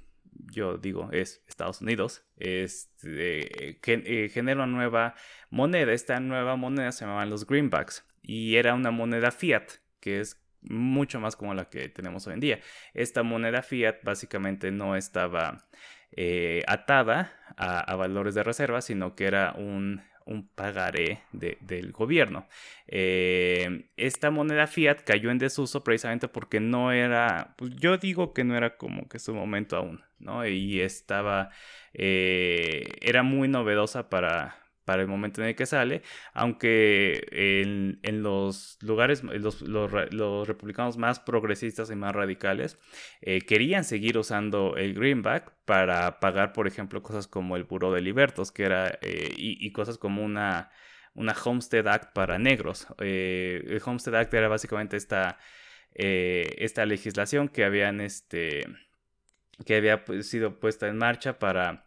yo 0.52 0.76
digo 0.76 1.10
es 1.12 1.42
Estados 1.48 1.80
Unidos, 1.80 2.24
este, 2.36 3.78
eh, 3.80 4.28
genera 4.28 4.64
una 4.64 4.66
nueva 4.66 5.14
moneda. 5.50 5.92
Esta 5.92 6.20
nueva 6.20 6.56
moneda 6.56 6.92
se 6.92 7.04
llamaban 7.04 7.30
los 7.30 7.46
greenbacks 7.46 8.04
y 8.22 8.56
era 8.56 8.74
una 8.74 8.90
moneda 8.90 9.30
fiat, 9.30 9.70
que 10.00 10.20
es 10.20 10.42
mucho 10.68 11.20
más 11.20 11.36
como 11.36 11.54
la 11.54 11.68
que 11.68 11.88
tenemos 11.88 12.26
hoy 12.26 12.34
en 12.34 12.40
día. 12.40 12.60
Esta 12.94 13.22
moneda 13.22 13.62
fiat 13.62 14.02
básicamente 14.02 14.70
no 14.70 14.96
estaba 14.96 15.64
eh, 16.12 16.62
atada 16.66 17.32
a, 17.56 17.94
valores 17.96 18.34
de 18.34 18.42
reserva, 18.42 18.80
sino 18.80 19.14
que 19.14 19.24
era 19.26 19.52
un, 19.56 20.02
pagaré 20.54 21.20
del 21.32 21.92
gobierno. 21.92 22.48
Eh, 22.88 23.88
esta 23.96 24.30
moneda 24.30 24.66
fiat 24.66 25.02
cayó 25.04 25.30
en 25.30 25.38
desuso 25.38 25.84
precisamente 25.84 26.28
porque 26.28 26.60
no 26.60 26.92
era, 26.92 27.54
pues 27.56 27.72
yo 27.76 27.96
digo 27.98 28.32
que 28.34 28.44
no 28.44 28.56
era 28.56 28.76
como 28.76 29.08
que 29.08 29.18
su 29.18 29.34
momento 29.34 29.76
aún, 29.76 30.02
¿no? 30.18 30.46
Y 30.46 30.80
estaba, 30.80 31.50
eh, 31.94 32.88
era 33.02 33.22
muy 33.22 33.48
novedosa 33.48 34.10
para, 34.10 34.65
para 34.86 35.02
el 35.02 35.08
momento 35.08 35.42
en 35.42 35.48
el 35.48 35.56
que 35.56 35.66
sale, 35.66 36.02
aunque 36.32 37.26
en, 37.32 38.22
los 38.22 38.78
lugares, 38.80 39.22
los, 39.24 40.48
republicanos 40.48 40.96
más 40.96 41.18
progresistas 41.18 41.90
y 41.90 41.96
más 41.96 42.14
radicales 42.14 42.78
eh, 43.20 43.40
querían 43.40 43.84
seguir 43.84 44.16
usando 44.16 44.76
el 44.76 44.94
greenback 44.94 45.52
para 45.64 46.20
pagar, 46.20 46.52
por 46.52 46.68
ejemplo, 46.68 47.02
cosas 47.02 47.26
como 47.26 47.56
el 47.56 47.64
Buró 47.64 47.92
de 47.92 48.00
Libertos, 48.00 48.52
que 48.52 48.62
era, 48.62 48.96
eh, 49.02 49.34
y, 49.36 49.72
cosas 49.72 49.98
como 49.98 50.22
una, 50.24 50.70
una 51.14 51.34
Homestead 51.44 51.88
Act 51.88 52.12
para 52.14 52.38
negros. 52.38 52.86
Eh, 53.00 53.64
el 53.66 53.82
Homestead 53.84 54.14
Act 54.14 54.32
era 54.34 54.46
básicamente 54.46 54.96
esta, 54.96 55.38
esta 55.94 56.86
legislación 56.86 57.48
que 57.48 57.64
habían, 57.64 58.00
este, 58.00 58.64
que 59.64 59.74
había 59.74 60.04
pues, 60.04 60.28
sido 60.30 60.60
puesta 60.60 60.86
en 60.86 60.96
marcha 60.96 61.40
para 61.40 61.85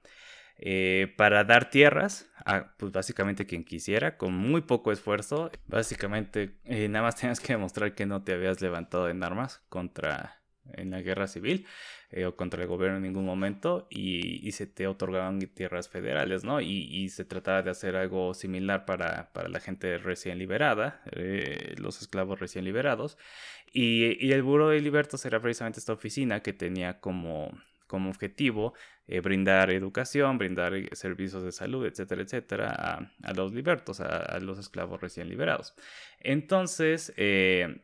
eh, 0.62 1.14
para 1.16 1.46
dar 1.46 1.70
tierras 1.70 2.30
a 2.46 2.74
pues 2.76 2.92
básicamente 2.92 3.46
quien 3.46 3.64
quisiera 3.64 4.18
con 4.18 4.34
muy 4.34 4.60
poco 4.60 4.92
esfuerzo 4.92 5.52
básicamente 5.68 6.58
eh, 6.66 6.90
nada 6.90 7.06
más 7.06 7.16
tenías 7.16 7.40
que 7.40 7.54
demostrar 7.54 7.96
que 7.96 8.06
no 8.06 8.24
te 8.24 8.34
habías 8.34 8.60
levantado 8.60 9.08
en 9.08 9.24
armas 9.24 9.62
contra 9.70 10.42
en 10.74 10.92
la 10.92 11.02
guerra 11.02 11.28
civil 11.28 11.66
eh, 12.12 12.26
o 12.26 12.36
contra 12.36 12.62
el 12.62 12.68
gobierno 12.68 12.98
en 12.98 13.04
ningún 13.04 13.26
momento 13.26 13.88
y, 13.90 14.52
se 14.52 14.68
te 14.68 14.88
otorgaban 14.88 15.40
tierras 15.40 15.88
federales, 15.88 16.44
¿no? 16.44 16.60
Y, 16.60 17.08
se 17.10 17.24
trataba 17.24 17.62
de 17.64 17.72
hacer 17.72 17.96
algo 17.96 18.34
similar 18.34 18.86
para, 18.86 19.32
para 19.32 19.48
la 19.48 19.60
gente 19.60 19.98
recién 19.98 20.38
liberada, 20.38 21.02
los 21.78 22.02
esclavos 22.02 22.40
recién 22.40 22.66
liberados. 22.66 23.18
Y, 23.72 24.18
y 24.24 24.32
el 24.34 24.44
Buro 24.44 24.70
de 24.70 24.82
Libertos 24.82 25.26
era 25.26 25.40
precisamente 25.40 25.80
esta 25.80 25.94
oficina 25.94 26.42
que 26.42 26.54
tenía 26.54 27.00
como 27.00 27.52
como 27.90 28.10
objetivo 28.10 28.74
eh, 29.08 29.22
brindar 29.22 29.72
educación, 29.72 30.38
brindar 30.38 30.76
eh, 30.76 30.88
servicios 30.92 31.42
de 31.44 31.52
salud, 31.52 31.84
etcétera, 31.84 32.22
etcétera, 32.22 33.10
a, 33.24 33.34
los 33.34 33.52
libertos, 33.52 34.02
a, 34.02 34.40
los 34.40 34.60
esclavos 34.60 35.02
recién 35.02 35.28
liberados. 35.28 35.74
Entonces, 36.20 37.12
eh, 37.18 37.82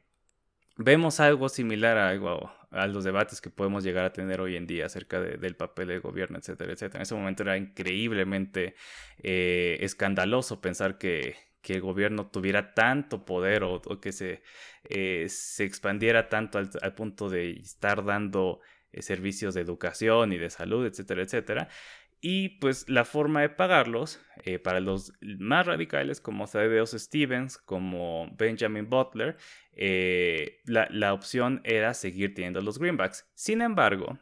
vemos 0.77 1.19
algo 1.19 1.49
similar 1.49 1.97
a, 1.97 2.09
algo, 2.09 2.53
a 2.69 2.85
los 2.85 3.03
debates 3.03 3.41
que 3.41 3.49
podemos 3.49 3.83
llegar 3.83 4.05
a 4.05 4.13
tener 4.13 4.39
hoy 4.39 4.55
en 4.55 4.67
día 4.67 4.85
acerca 4.85 5.19
del 5.19 5.55
papel 5.55 5.87
del 5.87 6.01
gobierno, 6.01 6.37
etcétera, 6.37 6.73
etcétera. 6.73 6.99
En 6.99 7.03
ese 7.03 7.15
momento 7.15 7.41
era 7.41 7.57
increíblemente 7.57 8.75
escandaloso 9.17 10.61
pensar 10.61 10.99
que, 10.99 11.35
el 11.67 11.81
gobierno 11.81 12.27
tuviera 12.27 12.75
tanto 12.75 13.25
poder 13.25 13.63
o, 13.63 13.81
que 13.99 14.11
se, 14.11 14.43
se 15.27 15.63
expandiera 15.63 16.29
tanto 16.29 16.59
al, 16.59 16.93
punto 16.93 17.27
de 17.27 17.53
estar 17.53 18.05
dando 18.05 18.61
servicios 19.01 19.53
de 19.53 19.61
educación 19.61 20.33
y 20.33 20.37
de 20.37 20.49
salud, 20.49 20.85
etcétera, 20.85 21.23
etcétera. 21.23 21.69
Y 22.21 22.49
pues 22.59 22.89
la 22.89 23.05
forma 23.05 23.41
de 23.41 23.49
pagarlos, 23.49 24.19
eh, 24.43 24.57
para 24.57 24.79
los 24.79 25.13
más 25.21 25.67
radicales 25.67 26.19
como 26.19 26.47
Thaddeus 26.47 26.91
Stevens, 26.91 27.57
como 27.57 28.27
Benjamin 28.35 28.89
Butler, 28.89 29.37
eh, 29.73 30.61
la, 30.65 31.13
opción 31.13 31.61
era 31.63 31.93
seguir 31.93 32.33
teniendo 32.33 32.61
los 32.61 32.79
greenbacks. 32.79 33.29
Sin 33.35 33.61
embargo, 33.61 34.17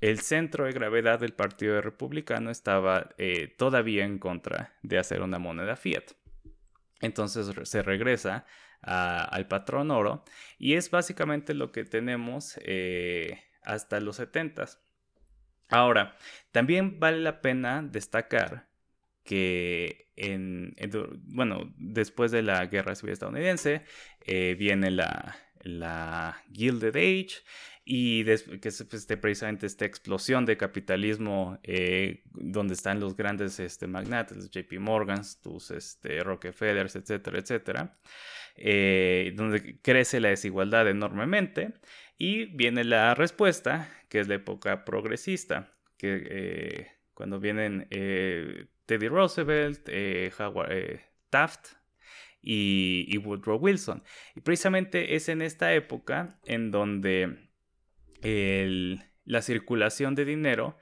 el 0.00 0.20
centro 0.20 0.64
de 0.64 0.72
gravedad 0.72 1.20
del 1.20 1.34
Partido 1.34 1.80
Republicano 1.82 2.50
estaba 2.50 3.10
todavía 3.58 4.04
en 4.04 4.18
contra 4.18 4.72
de 4.82 4.98
hacer 4.98 5.20
una 5.20 5.38
moneda 5.38 5.76
fiat. 5.76 6.12
Entonces 7.02 7.54
se 7.68 7.82
regresa 7.82 8.46
al 8.80 9.46
patrón 9.46 9.90
oro 9.90 10.24
y 10.58 10.74
es 10.74 10.90
básicamente 10.90 11.52
lo 11.52 11.70
que 11.70 11.84
tenemos 11.84 12.58
hasta 13.64 14.00
los 14.00 14.16
70. 14.16 14.66
Ahora, 15.68 16.16
también 16.50 17.00
vale 17.00 17.18
la 17.18 17.40
pena 17.40 17.82
destacar 17.82 18.68
que 19.24 20.10
en, 20.16 20.74
bueno, 21.24 21.72
después 21.78 22.30
de 22.30 22.42
la 22.42 22.66
guerra 22.66 22.94
civil 22.94 23.12
estadounidense 23.12 23.84
eh, 24.26 24.56
viene 24.58 24.90
la, 24.90 25.36
la 25.62 26.42
Gilded 26.52 26.96
Age 26.96 27.42
y 27.84 28.24
que 28.24 28.68
es 28.68 28.80
este, 28.80 29.16
precisamente 29.16 29.66
esta 29.66 29.84
explosión 29.84 30.46
de 30.46 30.56
capitalismo 30.56 31.58
eh, 31.64 32.22
donde 32.32 32.74
están 32.74 33.00
los 33.00 33.16
grandes 33.16 33.58
este, 33.58 33.86
magnates, 33.88 34.36
los 34.36 34.50
JP 34.50 34.78
Morgans, 34.78 35.40
tus 35.40 35.70
este, 35.72 36.22
Rockefellers, 36.22 36.94
etcétera, 36.94 37.38
etcétera, 37.38 37.98
eh, 38.56 39.32
donde 39.34 39.80
crece 39.80 40.20
la 40.20 40.28
desigualdad 40.28 40.88
enormemente 40.88 41.74
y 42.22 42.44
viene 42.44 42.84
la 42.84 43.16
respuesta, 43.16 43.92
que 44.08 44.20
es 44.20 44.28
la 44.28 44.36
época 44.36 44.84
progresista, 44.84 45.74
que 45.96 46.24
eh, 46.30 46.86
cuando 47.14 47.40
vienen 47.40 47.88
eh, 47.90 48.66
Teddy 48.86 49.08
Roosevelt, 49.08 49.88
eh, 49.88 50.30
Howard 50.38 51.00
Taft 51.30 51.70
y, 52.40 53.18
Woodrow 53.18 53.58
Wilson. 53.58 54.04
Y 54.36 54.40
precisamente 54.40 55.16
es 55.16 55.28
en 55.28 55.42
esta 55.42 55.74
época 55.74 56.38
en 56.44 56.70
donde 56.70 57.48
la 59.24 59.42
circulación 59.42 60.14
de 60.14 60.24
dinero 60.24 60.78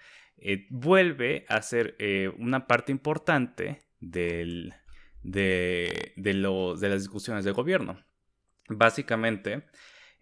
vuelve 0.69 1.47
a 1.49 1.63
ser 1.63 1.97
una 2.37 2.67
parte 2.67 2.93
importante 2.93 3.79
del, 3.99 4.75
de, 5.23 6.13
de, 6.17 6.35
de 6.35 6.89
las 6.91 7.01
discusiones 7.01 7.47
de 7.47 7.53
gobierno. 7.53 7.99
Básicamente, 8.69 9.65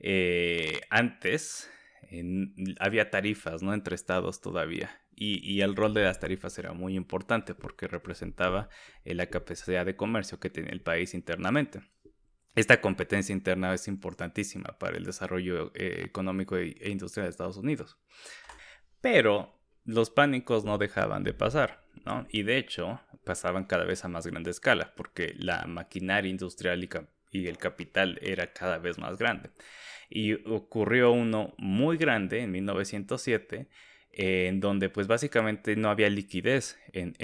eh, 0.00 0.80
antes 0.90 1.70
había 2.80 3.10
tarifas 3.10 3.62
¿no? 3.62 3.74
entre 3.74 3.94
estados 3.94 4.40
todavía 4.40 4.90
y, 5.20 5.60
el 5.62 5.74
rol 5.74 5.94
de 5.94 6.04
las 6.04 6.20
tarifas 6.20 6.58
era 6.58 6.72
muy 6.72 6.94
importante 6.94 7.54
porque 7.54 7.88
representaba 7.88 8.68
eh, 9.04 9.14
la 9.14 9.26
capacidad 9.26 9.84
de 9.84 9.96
comercio 9.96 10.38
que 10.38 10.50
tenía 10.50 10.70
el 10.70 10.80
país 10.80 11.12
internamente. 11.14 11.82
Esta 12.54 12.80
competencia 12.80 13.32
interna 13.32 13.74
es 13.74 13.88
importantísima 13.88 14.78
para 14.78 14.96
el 14.96 15.04
desarrollo 15.04 15.72
eh, 15.74 16.02
económico 16.04 16.56
e, 16.56 16.76
e 16.80 16.90
industrial 16.90 17.26
de 17.26 17.30
Estados 17.30 17.56
Unidos. 17.56 17.98
Pero 19.00 19.60
los 19.84 20.10
pánicos 20.10 20.64
no 20.64 20.78
dejaban 20.78 21.24
de 21.24 21.34
pasar, 21.34 21.84
¿no? 22.04 22.26
Y 22.30 22.42
de 22.42 22.58
hecho 22.58 23.00
pasaban 23.24 23.64
cada 23.64 23.84
vez 23.84 24.04
a 24.04 24.08
más 24.08 24.26
grande 24.26 24.50
escala 24.50 24.94
porque 24.96 25.34
la 25.36 25.66
maquinaria 25.66 26.30
industrial 26.30 26.84
y, 26.84 26.88
y 27.30 27.46
el 27.46 27.58
capital 27.58 28.18
era 28.22 28.52
cada 28.52 28.78
vez 28.78 28.98
más 28.98 29.18
grande. 29.18 29.50
Y 30.10 30.34
ocurrió 30.48 31.12
uno 31.12 31.54
muy 31.58 31.96
grande 31.96 32.42
en 32.42 32.50
1907 32.50 33.68
en 34.18 34.60
donde 34.60 34.90
pues 34.90 35.06
básicamente 35.06 35.76
no 35.76 35.90
había 35.90 36.10
liquidez 36.10 36.78
en, 36.92 37.14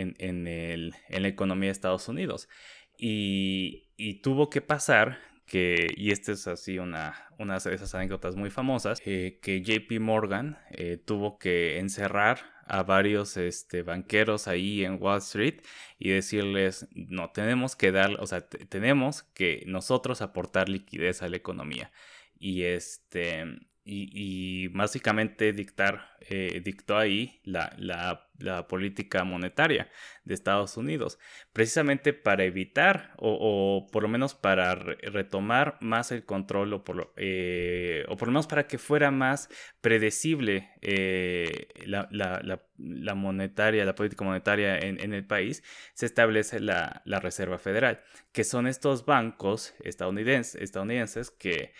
la 1.09 1.29
economía 1.29 1.69
de 1.69 1.73
Estados 1.73 2.09
Unidos. 2.09 2.49
Y, 2.97 3.89
tuvo 4.23 4.49
que 4.49 4.61
pasar 4.61 5.19
que, 5.47 5.89
y 5.97 6.13
esta 6.13 6.33
es 6.33 6.47
así 6.47 6.79
una, 6.79 7.29
una 7.39 7.59
de 7.59 7.75
esas 7.75 7.95
anécdotas 7.95 8.37
muy 8.37 8.51
famosas, 8.51 9.03
eh, 9.05 9.39
que 9.43 9.61
JP 9.61 10.01
Morgan 10.01 10.59
eh, 10.71 10.97
tuvo 10.97 11.39
que 11.39 11.79
encerrar 11.79 12.54
a 12.67 12.83
varios 12.83 13.37
este, 13.37 13.83
banqueros 13.83 14.49
ahí 14.49 14.85
en 14.85 15.03
Wall 15.03 15.19
Street 15.19 15.61
y 15.99 16.11
decirles, 16.11 16.89
no, 16.93 17.31
tenemos 17.31 17.77
que 17.77 17.93
dar, 17.93 18.21
o 18.21 18.27
sea, 18.27 18.49
tenemos 18.49 19.23
que 19.23 19.65
nosotros 19.67 20.23
aportar 20.23 20.69
liquidez 20.69 21.23
a 21.23 21.29
la 21.29 21.37
economía. 21.37 21.93
Y 22.39 22.63
este, 22.65 23.45
y, 23.87 24.69
básicamente 24.69 25.53
dictar, 25.53 26.17
eh, 26.21 26.63
dictó 26.65 26.97
ahí 26.97 27.41
la, 27.45 27.75
la, 27.79 28.21
política 28.67 29.25
monetaria 29.25 29.91
de 30.25 30.35
Estados 30.35 30.77
Unidos, 30.77 31.19
precisamente 31.53 32.13
para 32.15 32.45
evitar 32.45 33.13
o, 33.19 33.87
por 33.93 34.03
lo 34.03 34.09
menos 34.09 34.35
para 34.35 34.75
retomar 34.75 35.77
más 35.81 36.13
el 36.13 36.25
control 36.25 36.73
o 36.73 36.85
por, 36.85 37.13
eh, 37.17 38.05
o 38.09 38.17
por 38.17 38.29
lo 38.29 38.33
menos 38.33 38.47
para 38.47 38.67
que 38.67 38.79
fuera 38.79 39.11
más 39.11 39.49
predecible 39.81 40.71
eh, 40.81 41.69
la, 41.87 42.09
la, 42.11 43.15
monetaria, 43.15 43.85
la 43.85 43.95
política 43.95 44.25
monetaria 44.25 44.79
en, 44.79 45.01
en 45.01 45.13
el 45.13 45.27
país, 45.27 45.63
se 45.93 46.07
establece 46.07 46.59
la, 46.59 47.03
Reserva 47.05 47.59
Federal, 47.59 48.03
que 48.33 48.45
son 48.45 48.67
estos 48.67 49.05
bancos 49.05 49.75
estadounidenses, 49.81 50.61
estadounidenses 50.61 51.31
que, 51.31 51.73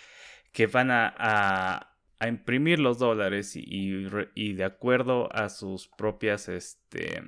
que 0.53 0.67
van 0.67 0.91
a 0.91 1.94
imprimir 2.21 2.79
los 2.79 2.99
dólares 2.99 3.53
y, 3.55 4.53
de 4.55 4.65
acuerdo 4.65 5.33
a 5.35 5.49
sus 5.49 5.89
propias, 5.89 6.49
este, 6.49 7.23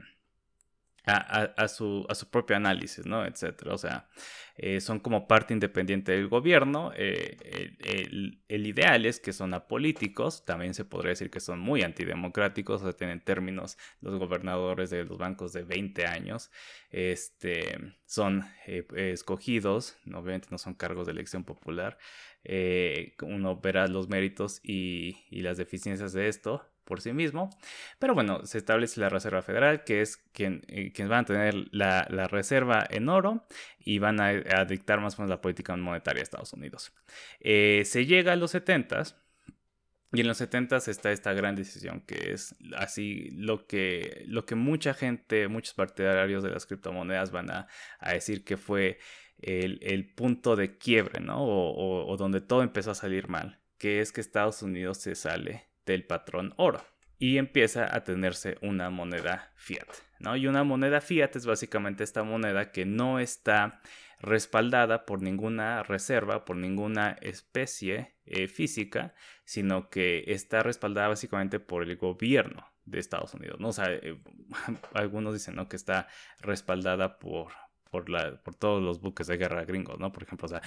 a, 1.07 1.69
su, 1.69 2.05
a 2.09 2.15
su 2.15 2.29
propio 2.29 2.57
análisis, 2.57 3.07
¿no? 3.07 3.25
Etcétera. 3.25 3.75
O 3.75 3.79
sea, 3.79 4.09
eh, 4.57 4.81
son 4.81 4.99
como 4.99 5.29
parte 5.29 5.55
independiente 5.55 6.13
del 6.13 6.29
gobierno. 6.29 6.92
Eh, 6.97 7.77
el, 8.49 8.66
ideal 8.66 9.07
es 9.07 9.21
que 9.21 9.33
son 9.33 9.55
apolíticos, 9.55 10.45
también 10.45 10.75
se 10.75 10.85
podría 10.85 11.11
decir 11.11 11.31
que 11.31 11.38
son 11.40 11.61
muy 11.61 11.83
antidemocráticos, 11.83 12.83
o 12.83 12.85
sea, 12.85 12.92
tienen 12.92 13.21
términos 13.21 13.79
los 14.01 14.19
gobernadores 14.19 14.90
de 14.90 15.05
los 15.05 15.16
bancos 15.16 15.53
de 15.53 15.62
20 15.62 16.07
años, 16.07 16.51
este, 16.90 17.79
son 18.07 18.45
eh, 18.66 18.85
escogidos, 18.97 19.97
obviamente 20.07 20.49
no 20.51 20.59
son 20.59 20.75
cargos 20.75 21.07
de 21.07 21.12
elección 21.12 21.45
popular, 21.45 21.99
uno 23.23 23.61
verá 23.61 23.87
los 23.87 24.09
méritos 24.09 24.61
y, 24.62 25.19
y 25.31 25.42
las 25.42 25.57
deficiencias 25.59 26.12
de 26.12 26.29
esto, 26.29 26.64
por 26.87 27.03
sí 27.03 27.12
mismo. 27.12 27.51
Pero 27.99 28.14
bueno, 28.14 28.46
se 28.46 28.59
establece 28.59 29.01
la 29.01 29.11
Reserva 29.11 29.42
Federal, 29.42 29.85
que 29.85 30.01
es 30.01 30.16
quien, 30.33 30.62
eh, 30.68 30.92
quien 30.92 31.09
van 31.09 31.20
a 31.20 31.25
tener 31.27 31.55
la, 31.72 32.05
reserva 32.29 32.87
en 32.88 33.09
oro 33.09 33.46
y 33.79 33.99
van 33.99 34.20
a, 34.20 34.64
dictar 34.64 35.01
más 35.01 35.18
o 35.18 35.22
menos 35.22 35.31
la 35.31 35.42
política 35.42 35.77
monetaria 35.77 36.20
de 36.20 36.25
Estados 36.25 36.53
Unidos. 36.53 36.92
Eh, 37.40 37.83
se 37.85 38.07
llega 38.07 38.33
a 38.33 38.37
los 38.37 38.53
70 38.53 39.03
y 40.12 40.20
en 40.20 40.29
los 40.29 40.38
70 40.38 40.77
está 40.77 41.12
esta 41.12 41.33
gran 41.35 41.57
decisión 41.57 42.01
que 42.01 42.33
es 42.33 42.55
así 42.77 43.31
lo 43.33 43.66
que, 43.66 44.25
lo 44.27 44.46
que 44.46 44.55
mucha 44.55 44.94
gente, 44.94 45.49
muchos 45.49 45.75
partidarios 45.75 46.42
de 46.42 46.51
las 46.51 46.66
criptomonedas 46.66 47.33
van 47.33 47.51
a, 47.51 47.68
decir 48.12 48.44
que 48.44 48.57
fue 48.57 48.99
el, 49.38 50.14
punto 50.14 50.57
de 50.57 50.79
quiebre, 50.79 51.20
¿no? 51.20 51.44
o 51.44 52.16
donde 52.16 52.40
todo 52.40 52.62
empezó 52.62 52.92
a 52.92 52.94
salir 52.94 53.29
mal, 53.29 53.61
que 53.79 54.01
es 54.01 54.12
que 54.12 54.20
Estados 54.20 54.62
Unidos 54.62 54.99
se 54.99 55.14
sale 55.14 55.76
del 55.87 56.05
patrón 56.05 56.53
oro 56.57 56.85
y 57.18 57.38
empieza 57.38 57.94
a 57.94 58.05
tenerse 58.05 58.59
una 58.61 58.90
moneda 58.90 59.53
fiat, 59.55 59.88
¿no? 60.18 60.37
Y 60.37 60.46
una 60.46 60.64
moneda 60.64 61.01
fiat 61.01 61.35
es 61.37 61.46
básicamente 61.46 62.05
esta 62.05 62.22
moneda 62.22 62.70
que 62.72 62.85
no 62.85 63.18
está 63.18 63.81
respaldada 64.20 65.07
por 65.07 65.22
ninguna 65.22 65.83
reserva, 65.83 66.44
por 66.44 66.57
ninguna 66.57 67.16
especie 67.22 68.16
eh, 68.27 68.49
física, 68.49 69.14
sino 69.44 69.88
que 69.88 70.25
está 70.29 70.62
respaldada 70.62 71.09
básicamente 71.09 71.61
por 71.61 71.83
el 71.83 71.96
gobierno 71.96 72.66
de 72.85 73.01
Estados 73.01 73.35
Unidos, 73.35 73.61
¿no? 73.61 73.68
O 73.68 73.72
sea, 73.72 73.87
eh, 73.90 74.18
algunos 74.94 75.35
dicen, 75.35 75.57
¿no? 75.57 75.68
Que 75.68 75.77
está 75.77 76.09
respaldada 76.40 77.18
por, 77.18 77.53
por, 77.90 78.09
la, 78.09 78.42
por 78.42 78.55
todos 78.55 78.83
los 78.83 79.01
buques 79.01 79.27
de 79.27 79.37
guerra 79.37 79.64
gringos, 79.64 79.99
¿no? 79.99 80.12
Por 80.12 80.22
ejemplo, 80.22 80.46
o 80.46 80.49
sea, 80.49 80.62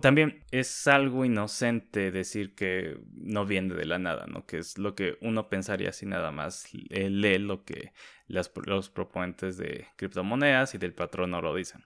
también 0.00 0.44
es 0.50 0.86
algo 0.86 1.24
inocente 1.24 2.10
decir 2.10 2.54
que 2.54 2.98
no 3.12 3.46
viene 3.46 3.74
de 3.74 3.86
la 3.86 3.98
nada, 3.98 4.26
¿no? 4.26 4.46
Que 4.46 4.58
es 4.58 4.78
lo 4.78 4.94
que 4.94 5.16
uno 5.20 5.48
pensaría 5.48 5.92
si 5.92 6.06
nada 6.06 6.30
más 6.32 6.68
lee 6.72 7.38
lo 7.38 7.64
que 7.64 7.92
los 8.26 8.90
proponentes 8.90 9.56
de 9.56 9.86
criptomonedas 9.96 10.74
y 10.74 10.78
del 10.78 10.94
patrón 10.94 11.34
oro 11.34 11.54
dicen. 11.54 11.84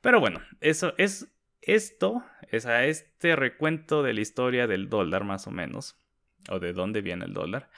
Pero 0.00 0.20
bueno, 0.20 0.40
eso 0.60 0.94
es 0.98 1.32
esto, 1.62 2.24
es 2.50 2.66
a 2.66 2.84
este 2.84 3.36
recuento 3.36 4.02
de 4.02 4.12
la 4.14 4.20
historia 4.20 4.66
del 4.66 4.88
dólar 4.88 5.24
más 5.24 5.46
o 5.46 5.50
menos, 5.50 5.96
o 6.50 6.58
de 6.58 6.72
dónde 6.72 7.00
viene 7.00 7.24
el 7.24 7.32
dólar. 7.32 7.70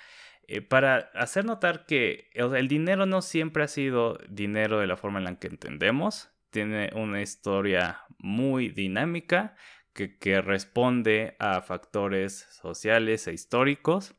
Eh, 0.46 0.60
para 0.60 1.10
hacer 1.14 1.44
notar 1.44 1.86
que 1.86 2.30
el 2.34 2.68
dinero 2.68 3.06
no 3.06 3.22
siempre 3.22 3.64
ha 3.64 3.68
sido 3.68 4.18
dinero 4.28 4.80
de 4.80 4.86
la 4.86 4.96
forma 4.96 5.18
en 5.18 5.24
la 5.24 5.38
que 5.38 5.48
entendemos. 5.48 6.30
Tiene 6.50 6.90
una 6.94 7.22
historia 7.22 8.00
muy 8.18 8.68
dinámica 8.68 9.56
que, 9.92 10.42
responde 10.42 11.36
a 11.38 11.62
factores 11.62 12.46
sociales 12.50 13.26
e 13.26 13.32
históricos. 13.32 14.14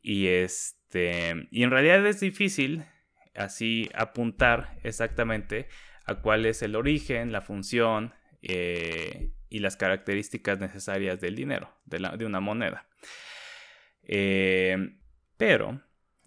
Y, 0.00 0.28
este, 0.28 1.48
y 1.50 1.62
en 1.64 1.70
realidad 1.70 2.06
es 2.06 2.20
difícil 2.20 2.84
así 3.34 3.90
apuntar 3.94 4.78
exactamente 4.84 5.68
a 6.06 6.16
cuál 6.16 6.46
es 6.46 6.62
el 6.62 6.76
origen, 6.76 7.32
la 7.32 7.42
función 7.42 8.14
eh, 8.42 9.32
y 9.48 9.58
las 9.58 9.76
características 9.76 10.58
necesarias 10.58 11.20
del 11.20 11.34
dinero, 11.34 11.76
de, 11.84 11.98
de 12.16 12.24
una 12.24 12.40
moneda. 12.40 12.86
Eh, 14.02 14.97
pero, 15.38 15.80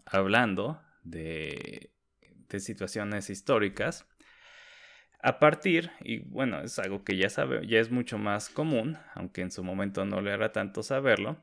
hablando 0.06 0.82
de, 1.04 1.92
situaciones 2.58 3.30
históricas, 3.30 4.08
a 5.22 5.40
partir, 5.40 5.92
y 6.02 6.20
bueno, 6.20 6.62
es 6.62 6.80
algo 6.80 7.04
que 7.04 7.16
ya 7.16 7.30
sabe, 7.30 7.68
ya 7.68 7.80
es 7.80 7.92
mucho 7.92 8.18
más 8.18 8.50
común, 8.50 8.98
aunque 9.14 9.42
en 9.42 9.52
su 9.52 9.64
momento 9.64 10.04
no 10.06 10.22
le 10.22 10.32
era 10.32 10.52
tanto 10.52 10.82
saberlo, 10.82 11.38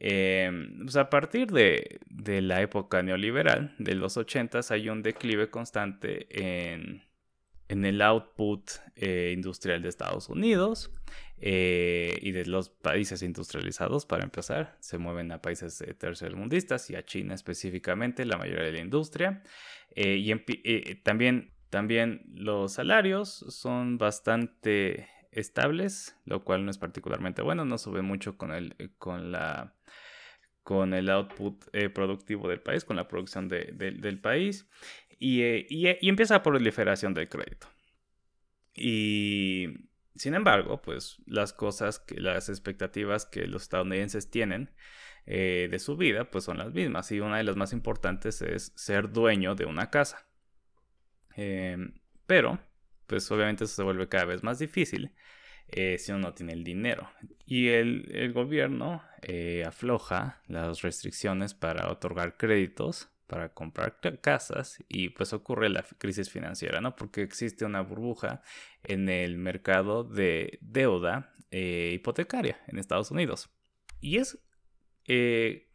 eh, 0.00 0.50
pues 0.84 0.96
a 0.96 1.10
partir 1.10 1.50
de, 1.50 1.98
de, 2.06 2.40
la 2.40 2.62
época 2.62 3.02
neoliberal, 3.02 3.74
de 3.78 3.94
los 3.94 4.16
80 4.16 4.60
hay 4.70 4.88
un 4.88 5.02
declive 5.02 5.50
constante 5.50 6.28
en, 6.30 7.07
en 7.68 7.84
el 7.84 8.00
output 8.02 8.70
eh, 8.96 9.32
industrial 9.34 9.82
de 9.82 9.88
Estados 9.88 10.28
Unidos 10.28 10.90
eh, 11.40 12.18
y 12.22 12.32
de 12.32 12.46
los 12.46 12.70
países 12.70 13.22
industrializados, 13.22 14.06
para 14.06 14.24
empezar, 14.24 14.76
se 14.80 14.98
mueven 14.98 15.30
a 15.32 15.42
países 15.42 15.80
eh, 15.82 15.94
tercermundistas 15.94 16.90
y 16.90 16.96
a 16.96 17.04
China 17.04 17.34
específicamente, 17.34 18.24
la 18.24 18.38
mayoría 18.38 18.64
de 18.64 18.72
la 18.72 18.80
industria. 18.80 19.42
y 19.94 20.34
también, 21.02 21.52
también 21.70 22.22
los 22.34 22.72
salarios 22.72 23.28
son 23.28 23.98
bastante 23.98 25.08
estables, 25.30 26.16
lo 26.24 26.42
cual 26.44 26.64
no 26.64 26.70
es 26.70 26.78
particularmente 26.78 27.42
bueno, 27.42 27.64
no 27.64 27.76
sube 27.76 28.02
mucho 28.02 28.38
con 28.38 28.52
el, 28.52 28.74
con 28.98 29.30
la 29.30 29.74
con 30.62 30.92
el 30.92 31.08
output 31.08 31.64
productivo 31.94 32.46
del 32.46 32.60
país, 32.60 32.84
con 32.84 32.96
la 32.96 33.08
producción 33.08 33.48
del 33.48 34.20
país. 34.20 34.68
Eh, 35.20 35.66
y, 35.68 36.08
empieza 36.08 36.42
por 36.42 36.54
proliferación 36.54 37.14
del 37.14 37.28
crédito. 37.28 37.68
Y, 38.74 39.68
Sin 40.14 40.34
embargo, 40.34 40.82
pues 40.82 41.22
las 41.26 41.52
cosas, 41.52 42.04
las 42.16 42.48
expectativas 42.48 43.26
que 43.26 43.46
los 43.46 43.62
estadounidenses 43.62 44.30
tienen 44.30 44.70
eh, 45.26 45.68
de 45.70 45.78
su 45.78 45.96
vida, 45.96 46.30
pues 46.30 46.44
son 46.44 46.58
las 46.58 46.72
mismas. 46.72 47.10
Y 47.12 47.20
una 47.20 47.36
de 47.38 47.44
las 47.44 47.56
más 47.56 47.72
importantes 47.72 48.42
es 48.42 48.72
ser 48.76 49.12
dueño 49.12 49.54
de 49.54 49.66
una 49.66 49.90
casa. 49.90 50.26
Em, 51.36 51.94
pero, 52.26 52.58
pues 53.06 53.30
obviamente 53.30 53.64
eso 53.64 53.74
se 53.74 53.82
vuelve 53.82 54.08
cada 54.08 54.24
vez 54.24 54.42
más 54.42 54.58
difícil 54.58 55.12
eh, 55.68 55.98
si 55.98 56.12
uno 56.12 56.28
no 56.28 56.34
tiene 56.34 56.52
el 56.52 56.64
dinero. 56.64 57.10
Y 57.46 57.68
el, 57.68 58.32
gobierno 58.32 59.02
eh, 59.22 59.64
afloja 59.66 60.42
las 60.48 60.82
restricciones 60.82 61.54
para 61.54 61.90
otorgar 61.90 62.36
créditos 62.36 63.10
para 63.28 63.50
comprar 63.50 64.00
casas 64.20 64.82
y 64.88 65.10
pues 65.10 65.32
ocurre 65.32 65.68
la 65.68 65.84
crisis 65.98 66.30
financiera, 66.30 66.80
¿no? 66.80 66.96
Porque 66.96 67.22
existe 67.22 67.64
una 67.64 67.82
burbuja 67.82 68.42
en 68.82 69.08
el 69.08 69.38
mercado 69.38 70.02
de 70.02 70.58
deuda 70.60 71.32
eh, 71.52 71.92
hipotecaria 71.94 72.60
en 72.66 72.78
Estados 72.78 73.12
Unidos. 73.12 73.50
Y 74.00 74.16
es 74.18 74.38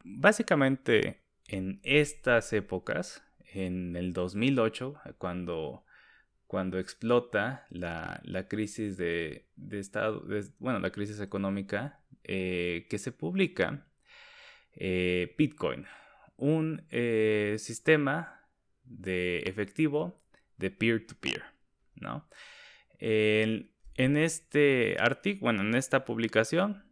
básicamente 0.04 1.24
en 1.48 1.80
estas 1.82 2.52
épocas, 2.52 3.24
en 3.52 3.96
el 3.96 4.12
2008, 4.12 4.94
cuando 5.18 5.84
cuando 6.54 6.78
explota 6.78 7.66
la, 7.70 8.46
crisis 8.48 8.96
de, 8.96 9.48
estado, 9.72 10.24
bueno, 10.60 10.78
la 10.78 10.90
crisis 10.90 11.18
económica, 11.18 12.00
eh, 12.22 12.86
que 12.88 12.98
se 12.98 13.10
publica 13.10 13.88
eh, 14.76 15.34
Bitcoin, 15.36 15.84
un 16.36 16.86
eh, 16.90 17.56
sistema 17.58 18.48
de 18.84 19.38
efectivo 19.46 20.20
de 20.56 20.70
peer-to-peer, 20.70 21.42
¿no? 21.96 22.28
en 23.00 24.16
este 24.16 24.96
artículo, 24.98 25.52
bueno, 25.52 25.62
en 25.62 25.74
esta 25.74 26.04
publicación, 26.04 26.84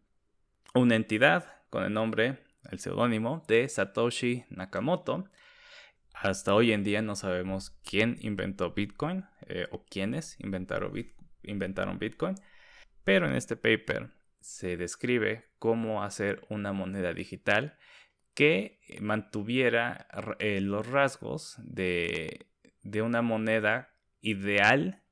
una 0.74 0.94
entidad 0.94 1.62
con 1.70 1.84
el 1.84 1.92
nombre, 1.92 2.38
el 2.70 2.78
seudónimo 2.78 3.44
de 3.48 3.68
Satoshi 3.68 4.44
Nakamoto, 4.50 5.24
hasta 6.14 6.54
hoy 6.54 6.72
en 6.72 6.84
día 6.84 7.02
no 7.02 7.16
sabemos 7.16 7.70
quién 7.84 8.18
inventó 8.20 8.72
Bitcoin 8.72 9.24
eh, 9.48 9.66
o 9.70 9.84
quiénes 9.84 10.38
inventaron, 10.38 10.92
inventaron 11.42 11.98
Bitcoin, 11.98 12.36
pero 13.04 13.26
en 13.26 13.34
este 13.34 13.56
paper 13.56 14.10
se 14.40 14.76
describe 14.76 15.48
cómo 15.58 16.02
hacer 16.02 16.44
una 16.48 16.72
moneda 16.72 17.12
digital 17.14 17.76
que 18.34 18.80
mantuviera 19.00 20.06
eh, 20.38 20.60
los 20.60 20.86
rasgos 20.86 21.56
de, 21.58 22.46
una 23.02 23.22
moneda 23.22 23.94
ideal, 24.20 25.02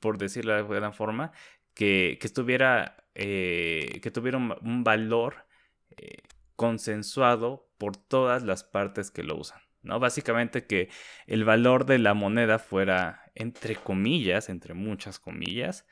por 0.00 0.18
decirlo 0.18 0.52
de 0.52 0.58
alguna 0.58 0.92
forma, 0.92 1.32
que, 1.74 2.18
estuviera, 2.20 3.04
eh, 3.14 4.00
que 4.02 4.10
tuviera 4.10 4.38
un, 4.38 4.84
valor 4.84 5.46
consensuado 6.56 7.70
por 7.78 7.96
todas 7.96 8.42
las 8.42 8.64
partes 8.64 9.10
que 9.10 9.22
lo 9.22 9.36
usan. 9.36 9.60
¿no? 9.82 9.98
Básicamente 10.00 10.66
que 10.66 10.88
el 11.26 11.44
valor 11.44 11.86
de 11.86 11.98
la 11.98 12.14
moneda 12.14 12.58
fuera, 12.58 13.30
entre 13.34 13.76
comillas, 13.76 14.48
entre 14.48 14.74
muchas 14.74 15.18
comillas, 15.18 15.86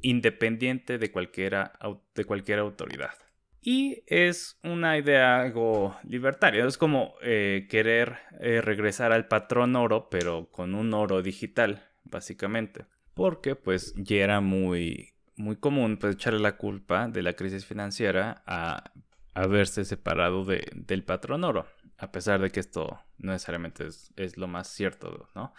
independiente 0.00 0.98
de, 0.98 1.12
cualquiera, 1.12 1.78
de 2.14 2.24
cualquier 2.24 2.58
autoridad. 2.58 3.14
Y 3.62 4.02
es 4.06 4.58
una 4.62 4.96
idea 4.96 5.40
algo 5.40 5.96
libertaria, 6.04 6.64
es 6.64 6.78
como 6.78 7.14
eh, 7.20 7.66
querer 7.68 8.18
eh, 8.40 8.62
regresar 8.62 9.12
al 9.12 9.28
patrón 9.28 9.76
oro, 9.76 10.08
pero 10.08 10.50
con 10.50 10.74
un 10.74 10.94
oro 10.94 11.22
digital, 11.22 11.86
básicamente. 12.04 12.86
Porque 13.12 13.56
pues 13.56 13.94
ya 13.96 14.16
era 14.16 14.40
muy, 14.40 15.12
muy 15.36 15.56
común 15.56 15.98
pues, 15.98 16.14
echarle 16.14 16.40
la 16.40 16.56
culpa 16.56 17.08
de 17.08 17.22
la 17.22 17.34
crisis 17.34 17.66
financiera 17.66 18.42
a 18.46 18.92
haberse 19.34 19.84
separado 19.84 20.44
del 20.44 21.04
patrón 21.04 21.44
oro, 21.44 21.66
a 21.98 22.10
pesar 22.12 22.40
de 22.40 22.50
que 22.50 22.60
esto 22.60 23.00
no 23.18 23.32
necesariamente 23.32 23.86
es, 23.86 24.36
lo 24.36 24.48
más 24.48 24.68
cierto, 24.68 25.28
¿no? 25.34 25.54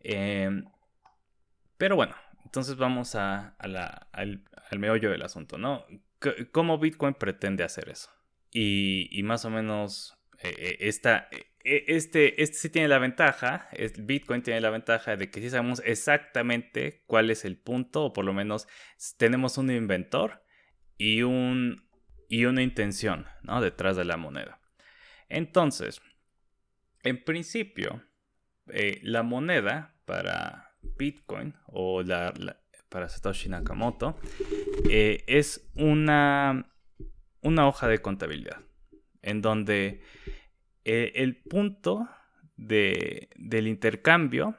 Em, 0.00 0.64
pero 1.76 1.96
bueno, 1.96 2.14
entonces 2.44 2.76
vamos 2.76 3.14
a, 3.14 3.54
al, 3.58 4.44
meollo 4.78 5.10
del 5.10 5.22
asunto, 5.22 5.58
¿no? 5.58 5.86
¿Cómo 6.52 6.78
Bitcoin 6.78 7.14
pretende 7.14 7.64
hacer 7.64 7.88
eso? 7.88 8.10
Y, 8.50 9.20
más 9.24 9.44
o 9.44 9.50
menos 9.50 10.16
eh, 10.40 10.54
eh, 10.56 10.76
esta, 10.80 11.28
eh, 11.64 11.84
este, 11.86 12.40
este 12.42 12.56
sí 12.56 12.70
tiene 12.70 12.88
la 12.88 12.98
ventaja, 12.98 13.68
Bitcoin 13.98 14.42
tiene 14.42 14.60
la 14.60 14.70
ventaja 14.70 15.16
de 15.16 15.30
que 15.30 15.40
sí 15.40 15.50
sabemos 15.50 15.82
exactamente 15.84 17.02
cuál 17.06 17.30
es 17.30 17.44
el 17.44 17.56
punto, 17.56 18.04
o 18.04 18.12
por 18.12 18.24
lo 18.24 18.32
menos 18.32 18.68
tenemos 19.16 19.58
un 19.58 19.70
inventor 19.70 20.44
y 20.98 21.22
un, 21.22 21.88
y 22.28 22.44
una 22.44 22.62
intención 22.62 23.26
¿no? 23.42 23.60
detrás 23.60 23.96
de 23.96 24.04
la 24.04 24.16
moneda. 24.16 24.60
Entonces, 25.28 26.00
en 27.02 27.24
principio, 27.24 28.04
la 29.02 29.22
moneda 29.22 29.96
para 30.04 30.76
Bitcoin 30.96 31.54
o 31.66 32.02
la, 32.02 32.32
para 32.94 33.08
Satoshi 33.08 33.48
Nakamoto 33.48 34.16
eh, 34.88 35.24
es 35.26 35.68
una, 35.74 36.70
una 37.40 37.66
hoja 37.66 37.88
de 37.88 38.00
contabilidad 38.00 38.60
en 39.20 39.42
donde 39.42 40.00
eh, 40.84 41.10
el 41.16 41.42
punto 41.42 42.08
de, 42.54 43.30
del 43.34 43.66
intercambio 43.66 44.56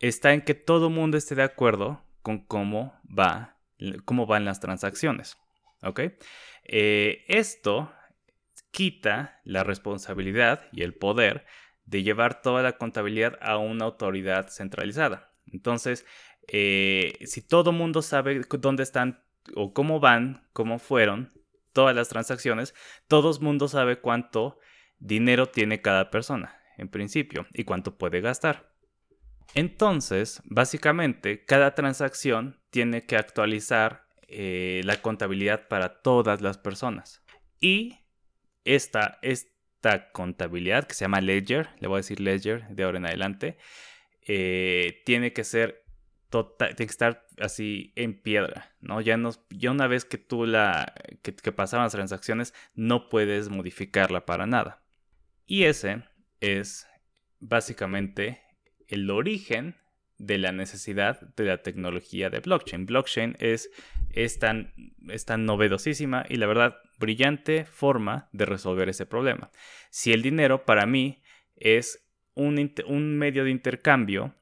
está 0.00 0.32
en 0.32 0.40
que 0.40 0.54
todo 0.54 0.88
el 0.88 0.94
mundo 0.94 1.16
esté 1.16 1.36
de 1.36 1.44
acuerdo 1.44 2.02
con 2.22 2.44
cómo 2.44 3.00
va 3.06 3.56
cómo 4.04 4.26
van 4.26 4.44
las 4.44 4.58
transacciones. 4.58 5.38
¿Ok? 5.82 6.00
Eh, 6.64 7.24
esto 7.28 7.92
quita 8.72 9.40
la 9.44 9.62
responsabilidad 9.62 10.66
y 10.72 10.82
el 10.82 10.94
poder 10.94 11.46
de 11.84 12.02
llevar 12.02 12.42
toda 12.42 12.64
la 12.64 12.78
contabilidad 12.78 13.38
a 13.40 13.58
una 13.58 13.84
autoridad 13.84 14.48
centralizada. 14.48 15.30
Entonces, 15.52 16.06
eh, 16.52 17.18
si 17.26 17.42
todo 17.42 17.70
mundo 17.70 18.02
sabe 18.02 18.40
dónde 18.58 18.82
están 18.82 19.22
o 19.54 19.72
cómo 19.72 20.00
van, 20.00 20.48
cómo 20.52 20.80
fueron 20.80 21.32
todas 21.72 21.94
las 21.94 22.08
transacciones, 22.08 22.74
todo 23.06 23.38
mundo 23.40 23.68
sabe 23.68 24.00
cuánto 24.00 24.58
dinero 24.98 25.46
tiene 25.46 25.80
cada 25.80 26.10
persona, 26.10 26.60
en 26.76 26.88
principio, 26.88 27.46
y 27.52 27.62
cuánto 27.62 27.96
puede 27.96 28.20
gastar. 28.20 28.74
Entonces, 29.54 30.42
básicamente, 30.44 31.44
cada 31.44 31.74
transacción 31.76 32.60
tiene 32.70 33.06
que 33.06 33.16
actualizar 33.16 34.06
eh, 34.26 34.80
la 34.84 35.00
contabilidad 35.00 35.68
para 35.68 36.02
todas 36.02 36.40
las 36.40 36.58
personas. 36.58 37.22
Y 37.60 38.00
esta, 38.64 39.18
esta 39.22 40.10
contabilidad 40.10 40.84
que 40.84 40.94
se 40.94 41.04
llama 41.04 41.20
Ledger, 41.20 41.68
le 41.78 41.86
voy 41.86 41.96
a 41.96 41.98
decir 41.98 42.18
Ledger 42.18 42.66
de 42.68 42.82
ahora 42.82 42.98
en 42.98 43.06
adelante, 43.06 43.56
eh, 44.26 45.02
tiene 45.04 45.32
que 45.32 45.44
ser 45.44 45.84
total, 46.30 46.74
tiene 46.74 46.86
que 46.86 46.92
estar 46.92 47.26
así 47.38 47.92
en 47.96 48.20
piedra, 48.20 48.72
¿no? 48.80 49.00
Ya, 49.00 49.16
no, 49.16 49.30
ya 49.50 49.70
una 49.70 49.86
vez 49.86 50.04
que 50.04 50.18
tú 50.18 50.46
la, 50.46 50.94
que, 51.22 51.34
que 51.34 51.52
pasaron 51.52 51.84
las 51.84 51.92
transacciones, 51.92 52.54
no 52.74 53.08
puedes 53.08 53.48
modificarla 53.48 54.24
para 54.24 54.46
nada. 54.46 54.82
Y 55.46 55.64
ese 55.64 56.04
es 56.40 56.86
básicamente 57.40 58.40
el 58.88 59.10
origen 59.10 59.76
de 60.20 60.36
la 60.36 60.52
necesidad 60.52 61.20
de 61.34 61.44
la 61.44 61.62
tecnología 61.62 62.28
de 62.28 62.40
blockchain. 62.40 62.84
Blockchain 62.84 63.36
es, 63.40 63.70
es, 64.10 64.38
tan, 64.38 64.74
novedosísima 65.38 66.26
y 66.28 66.36
la 66.36 66.46
verdad 66.46 66.76
brillante 66.98 67.64
forma 67.64 68.28
de 68.32 68.44
resolver 68.44 68.90
ese 68.90 69.06
problema. 69.06 69.50
Si 69.88 70.12
el 70.12 70.20
dinero 70.20 70.66
para 70.66 70.84
mí 70.84 71.22
es 71.56 72.06
un 72.34 73.18
medio 73.18 73.44
de 73.44 73.50
intercambio 73.50 74.34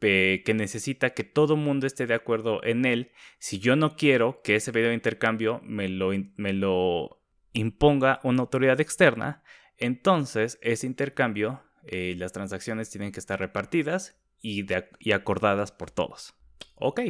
que 0.00 0.54
necesita 0.54 1.10
que 1.10 1.24
todo 1.24 1.54
el 1.54 1.60
mundo 1.60 1.86
esté 1.86 2.06
de 2.06 2.14
acuerdo 2.14 2.62
en 2.64 2.84
él, 2.84 3.10
si 3.38 3.58
yo 3.58 3.76
no 3.76 3.96
quiero 3.96 4.40
que 4.42 4.56
ese 4.56 4.72
medio 4.72 4.88
de 4.88 4.94
intercambio 4.94 5.60
me 5.64 5.88
lo, 5.88 6.10
me 6.36 6.52
lo 6.52 7.20
imponga 7.52 8.20
una 8.22 8.42
autoridad 8.42 8.80
externa, 8.80 9.42
entonces 9.76 10.58
ese 10.62 10.86
intercambio, 10.86 11.62
eh, 11.86 12.14
las 12.18 12.32
transacciones 12.32 12.90
tienen 12.90 13.12
que 13.12 13.20
estar 13.20 13.38
repartidas 13.38 14.20
y, 14.40 14.66
acordadas 15.12 15.72
por 15.72 15.90
todos. 15.90 16.34
Ok, 16.76 17.00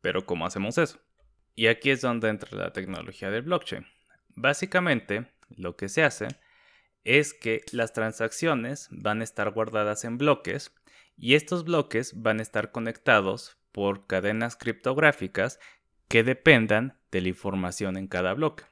pero 0.00 0.24
¿cómo 0.26 0.46
hacemos 0.46 0.78
eso? 0.78 1.00
Y 1.54 1.66
aquí 1.66 1.90
es 1.90 2.00
donde 2.00 2.28
entra 2.28 2.56
la 2.56 2.72
tecnología 2.72 3.30
del 3.30 3.42
blockchain. 3.42 3.86
Básicamente, 4.30 5.26
lo 5.56 5.76
que 5.76 5.88
se 5.88 6.02
hace 6.02 6.28
es 7.04 7.34
que 7.34 7.62
las 7.72 7.92
transacciones 7.92 8.88
van 8.90 9.20
a 9.20 9.24
estar 9.24 9.50
guardadas 9.50 10.04
en 10.04 10.18
bloques 10.18 10.72
y 11.20 11.34
estos 11.34 11.64
bloques 11.64 12.20
van 12.22 12.40
a 12.40 12.42
estar 12.42 12.72
conectados 12.72 13.58
por 13.72 14.06
cadenas 14.06 14.56
criptográficas 14.56 15.60
que 16.08 16.24
dependan 16.24 16.98
de 17.12 17.20
la 17.20 17.28
información 17.28 17.96
en 17.96 18.08
cada 18.08 18.34
bloque. 18.34 18.64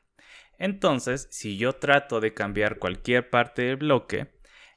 Entonces, 0.59 1.29
si 1.31 1.57
yo 1.57 1.75
trato 1.75 2.21
de 2.21 2.35
cambiar 2.35 2.79
cualquier 2.79 3.31
parte 3.31 3.63
del 3.63 3.77
bloque, 3.77 4.33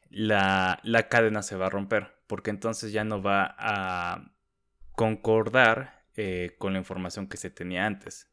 la, 0.10 0.79
la 0.84 1.07
cadena 1.07 1.41
se 1.41 1.55
va 1.55 1.67
a 1.67 1.69
romper 1.69 2.21
porque 2.31 2.49
entonces 2.49 2.93
ya 2.93 3.03
no 3.03 3.21
va 3.21 3.55
a 3.60 4.31
concordar 4.93 6.05
eh, 6.15 6.55
con 6.57 6.71
la 6.71 6.79
información 6.79 7.27
que 7.27 7.36
se 7.36 7.49
tenía 7.49 7.86
antes. 7.86 8.31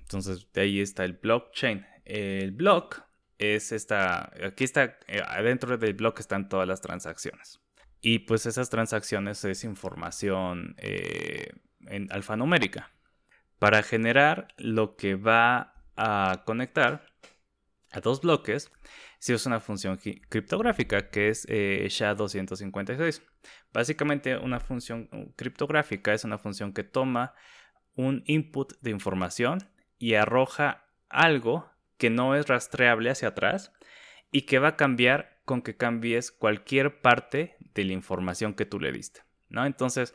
Entonces, 0.00 0.46
de 0.52 0.60
ahí 0.60 0.80
está 0.82 1.06
el 1.06 1.14
blockchain. 1.14 1.86
El 2.04 2.50
block 2.50 3.02
es 3.38 3.72
esta, 3.72 4.30
aquí 4.44 4.64
está, 4.64 4.98
eh, 5.06 5.22
adentro 5.26 5.78
del 5.78 5.94
block 5.94 6.20
están 6.20 6.50
todas 6.50 6.68
las 6.68 6.82
transacciones. 6.82 7.63
Y 8.06 8.18
pues 8.18 8.44
esas 8.44 8.68
transacciones 8.68 9.42
es 9.46 9.64
información 9.64 10.74
eh, 10.76 11.54
en 11.86 12.12
alfanumérica. 12.12 12.90
Para 13.58 13.82
generar 13.82 14.48
lo 14.58 14.96
que 14.96 15.14
va 15.14 15.72
a 15.96 16.42
conectar 16.44 17.06
a 17.92 18.00
dos 18.00 18.20
bloques, 18.20 18.70
si 19.20 19.32
es 19.32 19.46
una 19.46 19.58
función 19.58 19.98
criptográfica 20.28 21.08
que 21.08 21.30
es 21.30 21.46
eh, 21.48 21.86
SHA-256. 21.86 23.22
Básicamente 23.72 24.36
una 24.36 24.60
función 24.60 25.08
criptográfica 25.34 26.12
es 26.12 26.24
una 26.24 26.36
función 26.36 26.74
que 26.74 26.84
toma 26.84 27.32
un 27.94 28.22
input 28.26 28.74
de 28.82 28.90
información 28.90 29.66
y 29.98 30.12
arroja 30.12 30.84
algo 31.08 31.70
que 31.96 32.10
no 32.10 32.34
es 32.34 32.48
rastreable 32.48 33.08
hacia 33.08 33.28
atrás 33.28 33.72
y 34.30 34.42
que 34.42 34.58
va 34.58 34.68
a 34.68 34.76
cambiar 34.76 35.33
con 35.44 35.62
que 35.62 35.76
cambies 35.76 36.32
cualquier 36.32 37.00
parte 37.00 37.56
de 37.74 37.84
la 37.84 37.92
información 37.92 38.54
que 38.54 38.66
tú 38.66 38.80
le 38.80 38.92
diste, 38.92 39.22
¿no? 39.48 39.66
Entonces, 39.66 40.14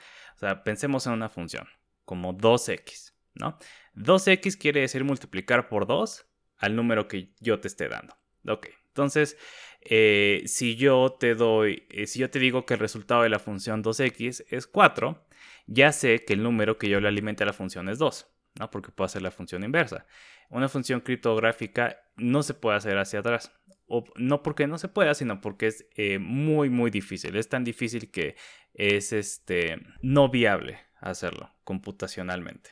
pensemos 0.63 1.05
en 1.07 1.13
una 1.13 1.29
función 1.29 1.67
como 2.05 2.35
2x, 2.35 3.13
¿no? 3.35 3.57
2x 3.95 4.57
quiere 4.57 4.81
decir 4.81 5.03
multiplicar 5.03 5.69
por 5.69 5.85
2 5.85 6.25
al 6.57 6.75
número 6.75 7.07
que 7.07 7.33
yo 7.39 7.59
te 7.59 7.67
esté 7.67 7.87
dando. 7.87 8.15
Ok, 8.47 8.67
entonces, 8.87 9.37
eh, 9.81 10.43
si 10.45 10.75
yo 10.75 11.15
te 11.19 11.35
doy, 11.35 11.85
eh, 11.89 12.07
si 12.07 12.19
yo 12.19 12.29
te 12.29 12.39
digo 12.39 12.65
que 12.65 12.73
el 12.73 12.79
resultado 12.79 13.23
de 13.23 13.29
la 13.29 13.39
función 13.39 13.83
2x 13.83 14.45
es 14.49 14.67
4, 14.67 15.25
ya 15.67 15.91
sé 15.91 16.25
que 16.25 16.33
el 16.33 16.43
número 16.43 16.77
que 16.77 16.89
yo 16.89 16.99
le 16.99 17.07
alimente 17.07 17.43
a 17.43 17.45
la 17.45 17.53
función 17.53 17.89
es 17.89 17.99
2, 17.99 18.27
¿no? 18.59 18.71
Porque 18.71 18.91
puedo 18.91 19.05
hacer 19.05 19.21
la 19.21 19.31
función 19.31 19.63
inversa. 19.63 20.05
Una 20.49 20.69
función 20.69 21.01
criptográfica 21.01 21.97
no 22.17 22.43
se 22.43 22.53
puede 22.53 22.77
hacer 22.77 22.97
hacia 22.97 23.19
atrás. 23.19 23.51
O, 23.88 24.03
no 24.15 24.43
porque 24.43 24.67
no 24.67 24.77
se 24.77 24.88
pueda, 24.88 25.13
sino 25.13 25.41
porque 25.41 25.67
es 25.67 25.88
eh, 25.95 26.19
muy, 26.19 26.69
muy 26.69 26.91
difícil. 26.91 27.35
Es 27.35 27.49
tan 27.49 27.63
difícil 27.63 28.12
que 28.12 28.35
es 28.73 29.13
este, 29.13 29.77
no 30.01 30.29
viable 30.29 30.79
hacerlo 30.99 31.51
computacionalmente. 31.63 32.71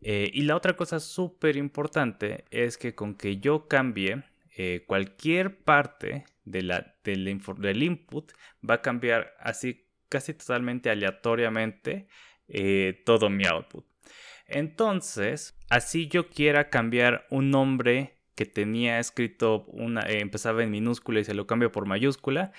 y 0.00 0.42
la 0.42 0.56
otra 0.56 0.74
cosa 0.76 1.00
súper 1.00 1.56
importante 1.56 2.44
es 2.50 2.76
que 2.76 2.94
con 2.94 3.14
que 3.14 3.38
yo 3.38 3.66
cambie 3.66 4.24
eh, 4.58 4.84
cualquier 4.86 5.58
parte 5.58 6.24
de 6.46 6.62
la, 6.62 6.96
del, 7.04 7.28
input 7.82 8.32
va 8.68 8.76
a 8.76 8.82
cambiar 8.82 9.34
así 9.38 9.86
casi 10.08 10.32
totalmente 10.32 10.88
aleatoriamente 10.88 12.08
eh, 12.48 13.02
todo 13.04 13.28
mi 13.28 13.44
output. 13.44 13.84
Entonces, 14.46 15.58
así 15.68 16.08
yo 16.08 16.28
quiera 16.28 16.70
cambiar 16.70 17.26
un 17.30 17.50
nombre 17.50 18.16
que 18.34 18.46
tenía 18.46 18.98
escrito, 18.98 19.64
una, 19.68 20.02
eh, 20.02 20.20
empezaba 20.20 20.62
en 20.62 20.70
minúscula 20.70 21.20
y 21.20 21.24
se 21.24 21.34
lo 21.34 21.46
cambio 21.46 21.72
por 21.72 21.86
mayúscula, 21.86 22.52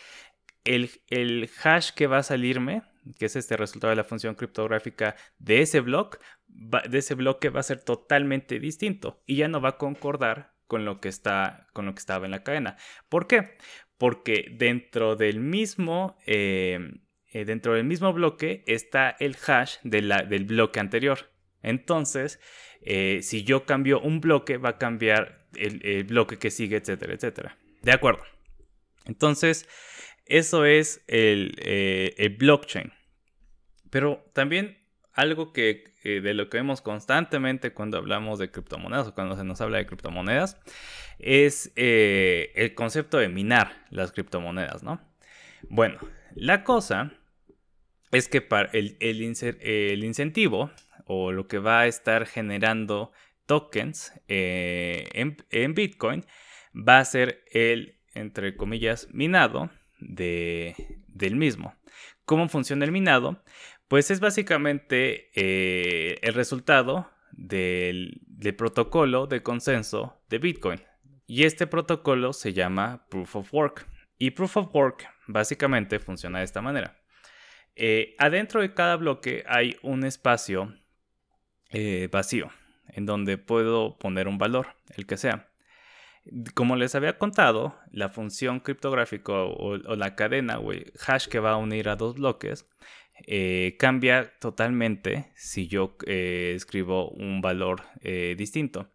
el, 0.66 1.50
hash 1.64 1.92
que 1.92 2.08
va 2.08 2.18
a 2.18 2.24
salirme, 2.24 2.84
que 3.18 3.26
es 3.26 3.36
este 3.36 3.56
resultado 3.58 3.92
de 3.92 3.96
la 3.96 4.04
función 4.04 4.36
criptográfica 4.36 5.16
de 5.40 5.62
ese 5.62 5.80
bloque, 5.80 6.18
de 6.48 6.98
ese 6.98 7.16
bloque 7.16 7.50
va 7.50 7.62
a 7.62 7.64
ser 7.64 7.82
totalmente 7.82 8.60
distinto 8.60 9.22
y 9.26 9.38
ya 9.38 9.48
no 9.48 9.62
va 9.62 9.70
a 9.70 9.78
concordar 9.78 10.56
con 10.66 10.84
lo 10.84 11.00
que 11.00 11.08
está 11.08 11.68
con 11.72 11.86
lo 11.86 11.94
que 11.94 12.00
estaba 12.00 12.26
en 12.26 12.32
la 12.32 12.44
cadena. 12.44 12.76
¿Por 13.08 13.28
qué? 13.28 13.58
Porque 13.98 14.48
dentro 14.52 15.16
del 15.16 15.40
mismo 15.40 16.18
em, 16.26 17.02
eh, 17.32 17.46
dentro 17.46 17.74
del 17.74 17.86
mismo 17.86 18.12
bloque 18.12 18.64
está 18.68 19.16
el 19.20 19.38
hash 19.46 19.78
del 19.84 20.46
bloque 20.46 20.80
anterior. 20.80 21.30
Entonces, 21.62 22.40
eh, 22.82 23.20
si 23.22 23.44
yo 23.44 23.66
cambio 23.66 24.00
un 24.00 24.22
bloque, 24.22 24.58
va 24.58 24.70
a 24.70 24.78
cambiar 24.78 25.48
el, 25.56 26.04
bloque 26.04 26.38
que 26.38 26.52
sigue, 26.52 26.78
etcétera, 26.78 27.14
etcétera. 27.14 27.58
De 27.82 27.92
acuerdo. 27.92 28.24
Entonces, 29.06 29.68
eso 30.26 30.66
es 30.66 31.04
el, 31.08 31.56
eh, 31.60 32.36
blockchain. 32.38 32.94
Pero 33.90 34.30
también 34.34 34.78
algo 35.14 35.54
que 35.54 35.96
eh, 36.04 36.22
de 36.22 36.34
lo 36.34 36.50
que 36.50 36.58
vemos 36.58 36.82
constantemente 36.82 37.74
cuando 37.74 37.98
hablamos 37.98 38.38
de 38.40 38.52
criptomonedas 38.52 39.08
o 39.08 39.16
cuando 39.16 39.36
se 39.36 39.44
nos 39.44 39.60
habla 39.62 39.78
de 39.78 39.88
criptomonedas 39.88 40.60
es 41.20 41.72
el 41.76 42.76
concepto 42.76 43.18
de 43.18 43.28
minar 43.28 43.86
las 43.90 44.12
criptomonedas, 44.12 44.84
¿no? 44.84 45.02
Bueno, 45.70 45.98
la 46.36 46.64
cosa 46.64 47.12
es 48.12 48.30
que 48.30 48.42
para 48.42 48.70
el, 48.72 48.98
el, 49.00 49.22
incentivo 50.04 50.72
o 51.08 51.32
lo 51.32 51.48
que 51.48 51.60
va 51.60 51.82
a 51.82 51.88
estar 51.88 52.26
generando 52.26 53.12
tokens 53.46 54.14
eh, 54.28 55.08
en, 55.14 55.74
Bitcoin 55.74 56.26
va 56.76 57.00
a 57.00 57.06
ser 57.06 57.44
el, 57.52 58.00
entre 58.14 58.56
comillas, 58.56 59.08
minado 59.12 59.72
de, 60.00 60.76
del 61.08 61.36
mismo. 61.36 61.76
¿Cómo 62.26 62.50
funciona 62.50 62.86
el 62.86 62.92
minado? 62.92 63.42
Pues 63.88 64.12
es 64.12 64.20
básicamente 64.20 65.32
eh, 65.34 66.20
el 66.22 66.34
resultado 66.34 67.10
del, 67.32 68.22
protocolo 68.58 69.28
de 69.28 69.42
consenso 69.42 70.22
de 70.30 70.40
Bitcoin. 70.40 70.82
Y 71.26 71.44
este 71.44 71.68
protocolo 71.68 72.34
se 72.34 72.54
llama 72.54 73.06
Proof 73.10 73.38
of 73.38 73.54
Work. 73.54 73.88
Y 74.18 74.32
Proof 74.32 74.58
of 74.58 74.76
Work 74.76 75.08
básicamente 75.28 76.00
funciona 76.00 76.40
de 76.40 76.46
esta 76.46 76.62
manera. 76.62 76.98
Eh, 77.76 78.16
adentro 78.18 78.62
de 78.62 78.74
cada 78.74 78.96
bloque 78.96 79.44
hay 79.48 79.78
un 79.84 80.04
espacio 80.04 80.74
eh, 81.72 82.10
vacío 82.12 82.50
en 82.90 83.06
donde 83.06 83.38
puedo 83.38 83.98
poner 83.98 84.28
un 84.28 84.38
valor, 84.38 84.68
el 84.96 85.06
que 85.06 85.18
sea. 85.18 85.50
Como 86.54 86.76
les 86.76 86.96
había 86.96 87.18
contado, 87.18 87.78
la 87.92 88.10
función 88.10 88.60
criptográfica 88.60 89.34
o, 89.34 89.78
la 89.78 90.16
cadena 90.16 90.60
o 90.60 90.72
el 90.72 90.92
hash 91.06 91.28
que 91.28 91.40
va 91.40 91.52
a 91.52 91.58
unir 91.58 91.90
a 91.90 91.96
dos 91.96 92.16
bloques 92.16 92.66
eh, 93.26 93.76
cambia 93.80 94.34
totalmente 94.40 95.32
si 95.36 95.68
yo 95.68 95.96
eh, 96.06 96.54
escribo 96.56 97.10
un 97.10 97.42
valor 97.42 97.84
distinto. 98.02 98.90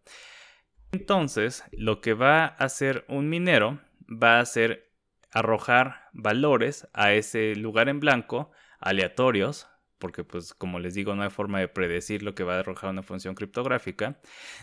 Entonces, 0.91 1.63
lo 1.71 2.01
que 2.01 2.13
va 2.13 2.45
a 2.45 2.47
hacer 2.47 3.05
un 3.07 3.29
minero 3.29 3.79
va 4.07 4.39
a 4.39 4.45
ser 4.45 4.91
arrojar 5.31 6.09
valores 6.13 6.87
a 6.93 7.13
ese 7.13 7.55
lugar 7.55 7.89
en 7.89 7.99
blanco 7.99 8.51
aleatorios, 8.79 9.67
porque 10.03 10.25
pues 10.25 10.53
como 10.53 10.79
les 10.79 10.95
digo 10.95 11.15
no 11.15 11.23
hay 11.23 11.29
forma 11.29 11.61
de 11.61 11.69
predecir 11.69 12.23
lo 12.23 12.35
que 12.35 12.43
va 12.43 12.57
a 12.57 12.59
arrojar 12.59 12.89
una 12.89 13.03
función 13.03 13.35
criptográfica, 13.35 14.19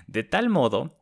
de 0.07 0.23
tal 0.23 0.51
modo 0.51 1.01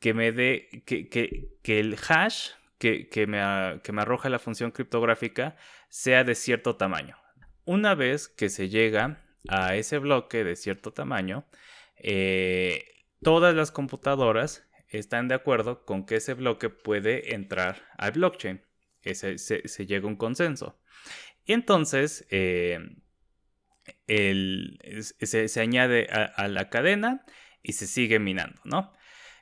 que 0.00 0.14
me 0.14 0.32
dé 0.32 0.82
que, 0.86 1.10
que, 1.10 1.80
el 1.80 1.98
hash 2.08 2.52
que, 2.78 3.10
que, 3.10 3.26
me, 3.26 3.42
que 3.82 3.92
me 3.92 4.00
arroja 4.00 4.30
la 4.30 4.38
función 4.38 4.70
criptográfica 4.70 5.56
sea 5.90 6.24
de 6.24 6.34
cierto 6.34 6.76
tamaño. 6.76 7.18
Una 7.66 7.94
vez 7.94 8.26
que 8.26 8.48
se 8.48 8.70
llega 8.70 9.22
a 9.48 9.76
ese 9.76 9.98
bloque 9.98 10.44
de 10.44 10.56
cierto 10.56 10.94
tamaño, 10.94 11.44
eh, 11.98 12.86
todas 13.22 13.54
las 13.54 13.70
computadoras 13.70 14.66
están 14.88 15.28
de 15.28 15.34
acuerdo 15.34 15.84
con 15.84 16.06
que 16.06 16.16
ese 16.16 16.32
bloque 16.32 16.70
puede 16.70 17.34
entrar 17.34 17.82
al 17.98 18.12
blockchain. 18.12 18.62
se, 19.02 19.86
llega 19.86 20.06
a 20.06 20.08
un 20.08 20.16
consenso. 20.16 20.80
Entonces 21.44 22.26
eh, 22.30 22.78
se, 24.06 25.60
añade 25.60 26.08
a, 26.10 26.48
la 26.48 26.70
cadena 26.70 27.24
y 27.62 27.72
se 27.72 27.86
sigue 27.86 28.18
minando, 28.18 28.60
¿no? 28.64 28.92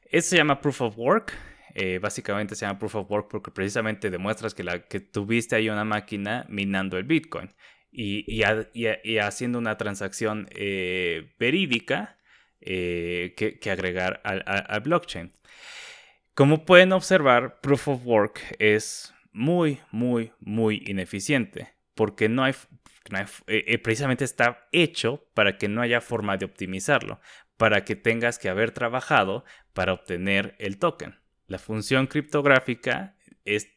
Eso 0.04 0.30
se 0.30 0.36
llama 0.36 0.60
proof 0.60 0.80
of 0.82 0.98
work. 0.98 1.32
Eh, 1.74 1.98
básicamente 1.98 2.54
se 2.54 2.66
llama 2.66 2.78
proof 2.78 2.96
of 2.96 3.10
work 3.10 3.28
porque 3.30 3.50
precisamente 3.50 4.10
demuestras 4.10 4.54
que 4.54 5.00
tuviste 5.00 5.56
ahí 5.56 5.70
una 5.70 5.84
máquina 5.84 6.44
minando 6.48 6.98
el 6.98 7.04
Bitcoin 7.04 7.50
y, 7.92 9.18
haciendo 9.20 9.58
una 9.58 9.76
transacción 9.76 10.48
eh, 10.50 11.32
verídica 11.38 12.18
eh, 12.60 13.34
que, 13.36 13.70
agregar 13.70 14.20
al, 14.24 14.80
blockchain. 14.80 15.32
Como 16.34 16.64
pueden 16.64 16.92
observar, 16.92 17.60
Proof 17.60 17.88
of 17.88 18.06
Work 18.06 18.56
es 18.58 19.12
muy, 19.32 19.80
muy, 19.90 20.32
muy 20.40 20.82
ineficiente 20.86 21.74
porque 21.94 22.28
no 22.28 22.44
hay, 22.44 22.54
eh, 23.46 23.78
precisamente 23.78 24.24
está 24.24 24.68
hecho 24.72 25.26
para 25.34 25.58
que 25.58 25.68
no 25.68 25.82
haya 25.82 26.00
forma 26.00 26.36
de 26.36 26.44
optimizarlo, 26.44 27.20
para 27.56 27.84
que 27.84 27.96
tengas 27.96 28.38
que 28.38 28.48
haber 28.48 28.70
trabajado 28.70 29.44
para 29.72 29.92
obtener 29.92 30.54
el 30.58 30.78
token. 30.78 31.18
La 31.46 31.58
función 31.58 32.06
criptográfica 32.06 33.16
es 33.44 33.68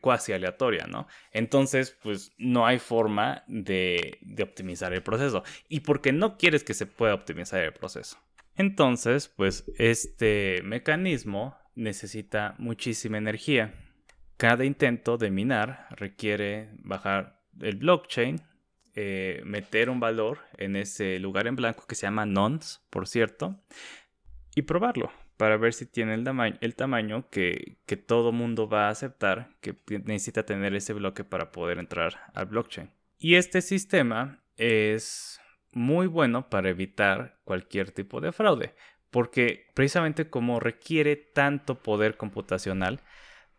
cuasi 0.00 0.32
aleatoria, 0.32 0.86
¿no? 0.86 1.06
Entonces, 1.32 1.96
pues 2.02 2.32
no 2.38 2.66
hay 2.66 2.78
forma 2.78 3.44
de, 3.46 4.18
optimizar 4.42 4.92
el 4.92 5.02
proceso. 5.02 5.44
Y 5.68 5.80
porque 5.80 6.12
no 6.12 6.36
quieres 6.36 6.64
que 6.64 6.74
se 6.74 6.86
pueda 6.86 7.14
optimizar 7.14 7.62
el 7.62 7.72
proceso. 7.72 8.18
Entonces, 8.56 9.28
pues 9.28 9.64
este 9.78 10.60
mecanismo 10.64 11.56
necesita 11.74 12.54
muchísima 12.58 13.18
energía. 13.18 13.74
Cada 14.36 14.64
intento 14.64 15.18
de 15.18 15.30
minar 15.30 15.86
requiere 15.90 16.70
bajar 16.78 17.39
el 17.60 17.76
blockchain, 17.76 18.40
eh, 18.94 19.40
meter 19.44 19.88
un 19.90 20.00
valor 20.00 20.38
en 20.58 20.76
ese 20.76 21.18
lugar 21.18 21.46
en 21.46 21.56
blanco 21.56 21.86
que 21.86 21.94
se 21.94 22.06
llama 22.06 22.26
nonce, 22.26 22.80
por 22.90 23.06
cierto, 23.06 23.60
y 24.54 24.62
probarlo 24.62 25.10
para 25.36 25.56
ver 25.56 25.72
si 25.72 25.86
tiene 25.86 26.14
el, 26.14 26.58
el 26.60 26.74
tamaño 26.74 27.30
que, 27.30 27.78
que 27.86 27.96
todo 27.96 28.30
mundo 28.30 28.68
va 28.68 28.88
a 28.88 28.90
aceptar, 28.90 29.56
que 29.62 29.74
necesita 30.04 30.44
tener 30.44 30.74
ese 30.74 30.92
bloque 30.92 31.24
para 31.24 31.50
poder 31.50 31.78
entrar 31.78 32.30
al 32.34 32.46
blockchain. 32.46 32.90
Y 33.18 33.36
este 33.36 33.62
sistema 33.62 34.42
es 34.56 35.40
muy 35.72 36.06
bueno 36.08 36.50
para 36.50 36.68
evitar 36.68 37.38
cualquier 37.44 37.90
tipo 37.90 38.20
de 38.20 38.32
fraude, 38.32 38.74
porque 39.10 39.66
precisamente 39.74 40.28
como 40.28 40.60
requiere 40.60 41.16
tanto 41.16 41.82
poder 41.82 42.16
computacional 42.16 43.00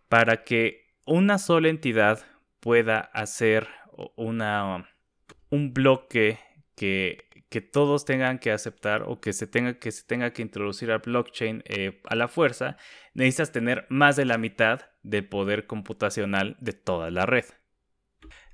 para 0.07 0.43
que 0.43 0.95
una 1.05 1.37
sola 1.37 1.69
entidad 1.69 2.23
pueda 2.59 2.99
hacer 2.99 3.67
un 4.15 5.73
bloque 5.73 6.39
que, 6.75 7.29
que, 7.49 7.61
todos 7.61 8.05
tengan 8.05 8.39
que 8.39 8.51
aceptar 8.51 9.03
o 9.03 9.19
que 9.19 9.33
se 9.33 9.47
tenga 9.47 9.79
que, 9.79 9.91
se 9.91 10.03
tenga 10.05 10.31
que 10.31 10.41
introducir 10.41 10.91
al 10.91 10.99
blockchain 10.99 11.63
eh, 11.65 12.01
a 12.05 12.15
la 12.15 12.27
fuerza, 12.27 12.77
necesitas 13.13 13.51
tener 13.51 13.85
más 13.89 14.15
de 14.15 14.25
la 14.25 14.37
mitad 14.37 14.81
del 15.03 15.27
poder 15.27 15.67
computacional 15.67 16.57
de 16.59 16.73
toda 16.73 17.11
la 17.11 17.25
red. 17.25 17.45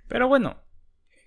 Pero 0.08 0.28
bueno, 0.28 0.64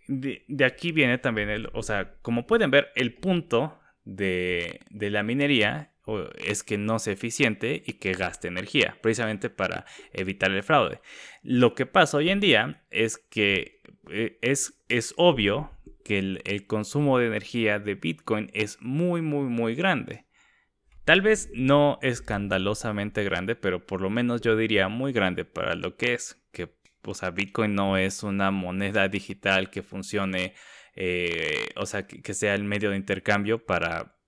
de, 0.08 0.44
aquí 0.64 0.92
viene 0.92 1.18
también 1.18 1.48
el, 1.50 1.68
o 1.72 1.82
sea, 1.82 2.16
como 2.22 2.46
pueden 2.46 2.70
ver, 2.70 2.90
el 2.96 3.14
punto 3.14 3.78
de, 4.04 4.80
de 4.90 5.10
la 5.10 5.22
minería 5.22 5.89
es 6.38 6.62
que 6.62 6.78
no 6.78 6.98
sea 6.98 7.12
eficiente 7.12 7.82
y 7.86 7.94
que 7.94 8.12
gaste 8.12 8.48
energía, 8.48 8.96
precisamente 9.00 9.50
para 9.50 9.84
evitar 10.12 10.50
el 10.50 10.62
fraude. 10.62 11.00
Lo 11.42 11.74
que 11.74 11.86
pasa 11.86 12.18
hoy 12.18 12.30
en 12.30 12.40
día 12.40 12.82
es 12.90 13.18
que 13.18 13.80
eh, 14.10 14.38
es, 14.42 14.82
es 14.88 15.14
obvio 15.16 15.70
que 16.04 16.18
el, 16.18 16.66
consumo 16.66 17.18
de 17.18 17.26
energía 17.26 17.78
de 17.78 17.94
Bitcoin 17.94 18.50
es 18.52 18.78
muy, 18.80 19.22
muy, 19.22 19.44
muy 19.44 19.74
grande. 19.74 20.26
Tal 21.04 21.20
vez 21.20 21.50
no 21.54 21.98
escandalosamente 22.02 23.24
grande, 23.24 23.54
pero 23.54 23.86
por 23.86 24.00
lo 24.00 24.10
menos 24.10 24.40
yo 24.40 24.56
diría 24.56 24.88
muy 24.88 25.12
grande 25.12 25.44
para 25.44 25.74
lo 25.74 25.96
que 25.96 26.14
es. 26.14 26.42
Que, 26.52 26.68
Bitcoin 27.32 27.74
no 27.74 27.96
es 27.96 28.22
una 28.22 28.50
moneda 28.50 29.08
digital 29.08 29.70
que 29.70 29.82
funcione, 29.82 30.54
eh, 30.96 31.70
o 31.76 31.86
sea, 31.86 32.06
que, 32.06 32.34
sea 32.34 32.54
el 32.54 32.64
medio 32.64 32.90
de 32.90 32.96
intercambio 32.96 33.64
para 33.64 34.19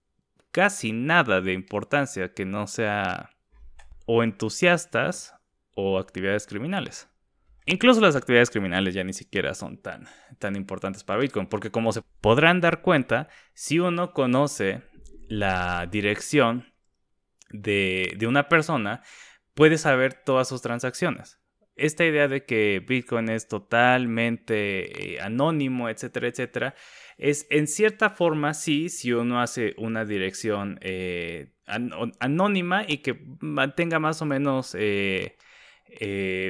casi 0.53 0.93
nada 0.93 1.41
de 1.41 1.53
importancia 1.53 2.33
que 2.33 2.45
no 2.45 2.67
sea 2.67 3.31
o 4.07 4.23
entusiastas 4.23 5.35
o 5.75 5.99
actividades 5.99 6.47
criminales. 6.47 7.09
Incluso 7.65 8.01
las 8.01 8.17
actividades 8.17 8.51
criminales 8.51 8.95
ya 8.95 9.05
ni 9.05 9.13
siquiera 9.13 9.55
son 9.55 9.79
tan, 9.79 10.07
tan 10.39 10.57
importantes 10.57 11.05
para 11.05 11.21
Bitcoin, 11.21 11.47
porque 11.47 11.71
como 11.71 11.93
se 11.93 12.03
podrán 12.21 12.61
dar 12.61 12.83
cuenta, 12.83 13.29
si 13.55 13.79
uno 13.79 14.13
conoce 14.13 14.83
la 15.29 15.87
dirección 15.87 16.73
de, 17.51 18.15
de 18.17 18.27
una 18.27 18.49
persona, 18.49 19.03
puede 19.55 19.79
saber 19.79 20.15
todas 20.15 20.49
sus 20.49 20.61
transacciones 20.61 21.42
esta 21.77 22.05
idea 22.05 22.29
de 22.29 22.45
que 22.45 22.83
Bitcoin 22.87 23.29
es 23.29 23.49
totalmente 23.49 25.15
eh, 25.15 25.21
anónimo, 25.21 25.89
etcétera, 25.89 26.29
etcétera, 26.29 26.75
es 27.19 27.47
en 27.51 27.67
cierta 27.67 28.11
forma 28.11 28.55
sí, 28.55 28.89
si 28.89 29.13
uno 29.13 29.41
hace 29.41 29.75
una 29.79 30.05
dirección 30.05 30.79
eh, 30.83 31.53
anónima 31.67 32.85
y 32.87 32.99
que 32.99 33.19
mantenga 33.41 33.99
más 33.99 34.21
o 34.21 34.27
menos 34.27 34.77
eh, 34.79 35.37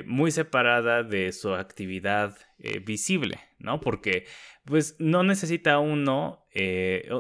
muy 0.07 0.31
separada 0.31 1.03
de 1.03 1.33
su 1.33 1.55
actividad 1.55 2.37
visible, 2.85 3.41
¿no? 3.59 3.81
Porque 3.81 4.25
pues 4.65 4.95
no 5.01 5.25
necesita 5.25 5.81
uno, 5.81 6.47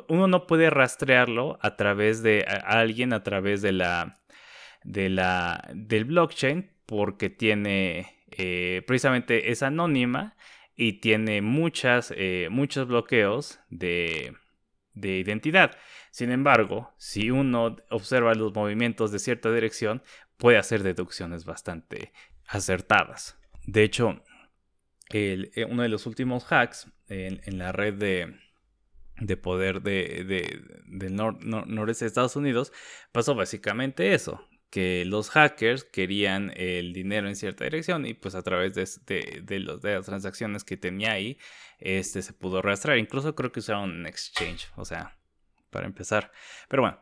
uno 0.08 0.28
no 0.28 0.46
puede 0.46 0.70
rastrearlo 0.70 1.58
a 1.62 1.76
través 1.76 2.22
de 2.22 2.44
alguien, 2.64 3.12
a 3.12 3.24
través 3.24 3.60
de 3.60 3.72
la, 3.72 4.22
de 4.84 5.08
la, 5.10 5.68
del 5.74 6.04
blockchain, 6.04 6.70
porque 6.92 7.31
tiene, 7.31 8.18
eh, 8.33 8.83
precisamente 8.87 9.50
es 9.50 9.62
anónima 9.62 10.37
y 10.76 11.00
tiene 11.00 11.40
muchas, 11.40 12.12
eh, 12.14 12.48
muchos 12.50 12.87
bloqueos 12.87 13.61
de, 13.70 14.37
de 14.92 15.16
identidad. 15.16 15.74
Sin 16.11 16.31
embargo, 16.31 16.92
si 16.98 17.31
uno 17.31 17.76
observa 17.88 18.35
los 18.35 18.55
movimientos 18.55 19.11
de 19.11 19.20
cierta 19.20 19.50
dirección, 19.50 20.02
puede 20.37 20.59
hacer 20.59 20.83
deducciones 20.83 21.46
bastante 21.46 22.12
acertadas. 22.46 23.38
De 23.64 23.85
hecho, 23.85 24.22
eh, 25.09 25.50
uno 25.70 25.85
de 25.85 25.88
los 25.88 26.05
últimos 26.05 26.44
hacks 26.52 26.92
en, 27.09 27.57
la 27.57 27.72
red 27.72 27.94
de, 27.94 28.37
de 29.16 29.37
poder 29.38 29.81
de, 29.81 30.61
del 30.85 31.16
noreste 31.16 32.05
de 32.05 32.09
Estados 32.11 32.37
Unidos 32.37 32.70
pasó 33.12 33.35
básicamente 33.35 34.12
eso 34.12 34.46
que 34.72 35.04
los 35.04 35.28
hackers 35.28 35.85
querían 35.85 36.50
el 36.56 36.94
dinero 36.94 37.28
en 37.28 37.37
cierta 37.37 37.64
dirección 37.64 38.06
y 38.06 38.14
pues 38.14 38.35
a 38.35 38.42
través 38.42 38.72
de, 38.72 39.42
de, 39.42 39.61
los, 39.61 39.82
de 39.82 39.96
las 39.96 40.06
transacciones 40.06 40.64
que 40.64 40.78
tenía 40.78 41.12
ahí, 41.12 41.37
este 41.78 42.22
se 42.22 42.32
pudo 42.32 42.62
rastrear. 42.62 42.96
Incluso 42.96 43.35
creo 43.35 43.52
que 43.52 43.61
usaron 43.61 43.90
un 43.90 44.06
exchange, 44.06 44.70
o 44.76 44.87
sea, 44.87 45.18
para 45.68 45.85
empezar. 45.85 46.32
Pero 46.70 46.85
bueno, 46.85 46.98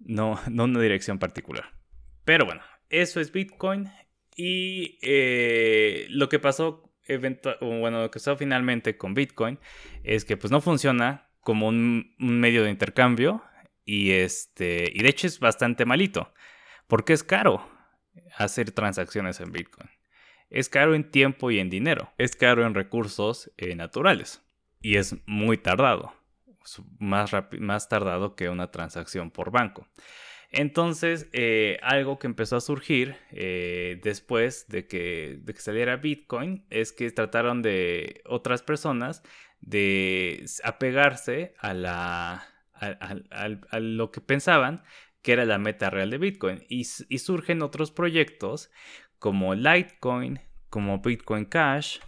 no, 0.00 0.38
no 0.50 0.64
una 0.64 0.80
dirección 0.82 1.18
particular. 1.18 1.72
Pero 2.26 2.44
bueno, 2.44 2.60
eso 2.90 3.20
es 3.20 3.32
Bitcoin. 3.32 3.90
Y 4.36 4.98
eh, 5.00 6.06
lo 6.10 6.28
que 6.28 6.38
pasó, 6.38 6.92
bueno, 7.62 8.02
lo 8.02 8.10
que 8.10 8.18
pasó 8.18 8.36
finalmente 8.36 8.98
con 8.98 9.14
Bitcoin 9.14 9.58
es 10.02 10.26
que 10.26 10.36
pues 10.36 10.50
no 10.50 10.60
funciona 10.60 11.30
como 11.40 11.68
un, 11.68 12.14
un 12.20 12.38
medio 12.38 12.64
de 12.64 12.70
intercambio 12.70 13.42
y 13.86 14.10
este 14.12 14.90
y 14.94 15.02
de 15.02 15.08
hecho 15.08 15.26
es 15.26 15.38
bastante 15.40 15.84
malito 15.84 16.32
porque 16.86 17.12
es 17.12 17.24
caro 17.24 17.68
hacer 18.36 18.70
transacciones 18.72 19.40
en 19.40 19.52
Bitcoin. 19.52 19.90
Es 20.50 20.68
caro 20.68 20.94
en 20.94 21.10
tiempo 21.10 21.50
y 21.50 21.58
en 21.58 21.70
dinero. 21.70 22.12
Es 22.18 22.36
caro 22.36 22.66
en 22.66 22.74
recursos 22.74 23.50
eh, 23.56 23.74
naturales. 23.74 24.42
Y 24.80 24.96
es 24.96 25.16
muy 25.26 25.58
tardado. 25.58 26.12
Más, 26.98 27.88
tardado 27.88 28.36
que 28.36 28.48
una 28.48 28.70
transacción 28.70 29.30
por 29.30 29.50
banco. 29.50 29.88
Entonces, 30.50 31.28
eh, 31.32 31.78
algo 31.82 32.18
que 32.18 32.28
empezó 32.28 32.56
a 32.56 32.60
surgir 32.60 33.16
eh, 33.32 34.00
después 34.02 34.68
de 34.68 34.86
que, 34.86 35.40
de 35.42 35.52
que, 35.52 35.60
saliera 35.60 35.96
Bitcoin 35.96 36.64
es 36.70 36.92
que 36.92 37.10
trataron 37.10 37.60
de 37.60 38.22
otras 38.24 38.62
personas 38.62 39.22
de 39.60 40.44
apegarse 40.62 41.54
a, 41.58 41.74
la, 41.74 42.46
a 42.80 43.80
lo 43.80 44.10
que 44.12 44.20
pensaban 44.20 44.84
que 45.24 45.32
era 45.32 45.46
la 45.46 45.58
meta 45.58 45.88
real 45.88 46.10
de 46.10 46.18
Bitcoin. 46.18 46.64
Y, 46.68 46.84
surgen 46.84 47.62
otros 47.62 47.90
proyectos 47.90 48.70
como 49.18 49.54
Litecoin, 49.54 50.38
como 50.68 50.98
Bitcoin 50.98 51.46
Cash, 51.46 51.98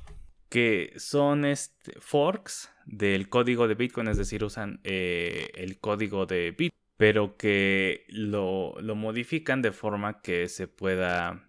que 0.50 0.92
son 0.98 1.46
este, 1.46 1.98
forks 1.98 2.70
del 2.84 3.30
código 3.30 3.68
de 3.68 3.74
Bitcoin, 3.74 4.08
es 4.08 4.18
decir, 4.18 4.44
usan 4.44 4.80
eh, 4.84 5.48
el 5.54 5.80
código 5.80 6.26
de 6.26 6.50
Bitcoin, 6.50 6.78
pero 6.98 7.38
que 7.38 8.04
lo, 8.08 8.74
modifican 8.94 9.62
de 9.62 9.72
forma 9.72 10.20
que 10.20 10.46
se 10.50 10.68
pueda 10.68 11.42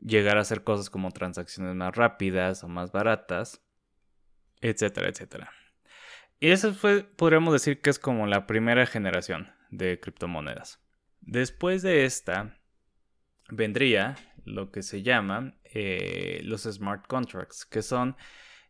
llegar 0.00 0.38
a 0.38 0.42
hacer 0.42 0.62
cosas 0.62 0.88
como 0.88 1.10
transacciones 1.10 1.74
más 1.74 1.96
rápidas 1.96 2.62
o 2.62 2.68
más 2.68 2.92
baratas, 2.92 3.60
etcétera, 4.60 5.08
etcétera. 5.08 5.50
Y 6.38 6.50
eso 6.50 6.72
fue, 6.74 7.02
podríamos 7.02 7.52
decir 7.52 7.80
que 7.80 7.90
es 7.90 7.98
como 7.98 8.28
la 8.28 8.46
primera 8.46 8.86
generación 8.86 9.52
de 9.70 9.98
criptomonedas. 9.98 10.80
Después 11.20 11.82
de 11.82 12.04
esta, 12.04 12.58
vendría 13.50 14.16
lo 14.44 14.70
que 14.70 14.82
se 14.82 15.02
llama 15.02 15.54
eh, 15.64 16.40
los 16.44 16.62
smart 16.62 17.06
contracts, 17.06 17.66
que 17.66 17.82
son 17.82 18.16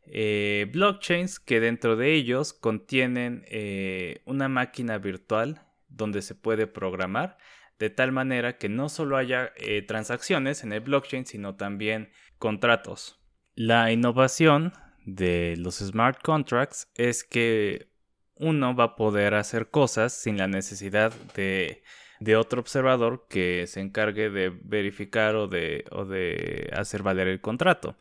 eh, 0.05 0.67
blockchains 0.73 1.39
que 1.39 1.61
dentro 1.61 1.97
de 1.97 2.15
ellos 2.15 2.53
contienen 2.53 3.45
eh, 3.49 4.23
una 4.25 4.49
máquina 4.49 4.99
virtual 4.99 5.63
donde 5.89 6.23
se 6.23 6.35
puede 6.35 6.67
programar 6.67 7.39
de 7.79 7.91
tal 7.91 8.11
manera 8.11 8.59
que 8.59 8.69
no 8.69 8.89
solo 8.89 9.17
haya 9.17 9.53
transacciones 9.87 10.65
en 10.65 10.73
el 10.73 10.81
blockchain, 10.81 11.27
sino 11.27 11.55
también 11.55 12.11
contratos. 12.39 13.21
La 13.55 13.93
innovación 13.93 14.73
de 15.05 15.55
los 15.59 15.77
smart 15.77 16.21
contracts 16.21 16.91
es 16.97 17.23
que 17.23 17.89
uno 18.35 18.75
va 18.75 18.85
a 18.85 18.97
poder 18.97 19.35
hacer 19.35 19.71
cosas 19.71 20.13
sin 20.13 20.39
la 20.39 20.49
necesidad 20.49 21.13
de 21.35 21.83
de 22.21 22.37
otro 22.37 22.61
observador 22.61 23.27
que 23.29 23.67
se 23.67 23.81
encargue 23.81 24.31
de 24.31 24.51
verificar 24.51 25.37
o 25.37 25.47
de, 25.47 25.85
o 25.91 26.05
de 26.05 26.71
hacer 26.75 27.03
valer 27.03 27.29
el 27.29 27.41
contrato. 27.41 27.97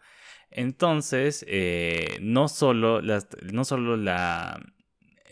Entonces, 0.51 1.45
eh, 1.47 2.17
no 2.21 2.47
solo, 2.47 3.01
no 3.01 3.65
solo 3.65 3.97
la, 3.97 4.59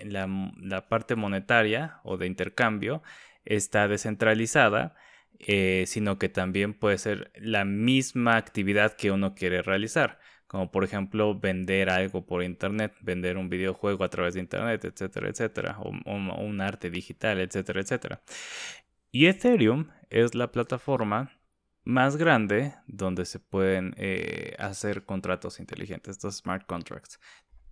la, 0.03 0.87
parte 0.87 1.15
monetaria 1.15 1.99
o 2.03 2.17
de 2.17 2.27
intercambio 2.27 3.01
está 3.45 3.87
descentralizada, 3.87 4.95
eh, 5.39 5.85
sino 5.87 6.17
que 6.17 6.29
también 6.29 6.73
puede 6.73 6.97
ser 6.97 7.31
la 7.35 7.65
misma 7.65 8.37
actividad 8.37 8.95
que 8.95 9.11
uno 9.11 9.35
quiere 9.35 9.61
realizar. 9.61 10.19
Como 10.55 10.71
por 10.71 10.85
ejemplo 10.85 11.37
vender 11.37 11.89
algo 11.89 12.25
por 12.25 12.41
internet, 12.41 12.93
vender 13.01 13.35
un 13.35 13.49
videojuego 13.49 14.05
a 14.05 14.09
través 14.09 14.35
de 14.35 14.39
internet, 14.39 14.85
etcétera, 14.85 15.27
etcétera, 15.27 15.77
o, 15.81 15.89
un 15.89 16.61
arte 16.61 16.89
digital, 16.89 17.41
etcétera, 17.41 17.81
etcétera. 17.81 18.21
Y 19.11 19.25
Ethereum 19.25 19.89
es 20.09 20.33
la 20.33 20.53
plataforma 20.53 21.29
más 21.83 22.15
grande 22.15 22.73
donde 22.87 23.25
se 23.25 23.39
pueden 23.39 23.95
eh, 23.97 24.55
hacer 24.57 25.03
contratos 25.03 25.59
inteligentes, 25.59 26.11
estos 26.11 26.37
smart 26.37 26.65
contracts. 26.65 27.19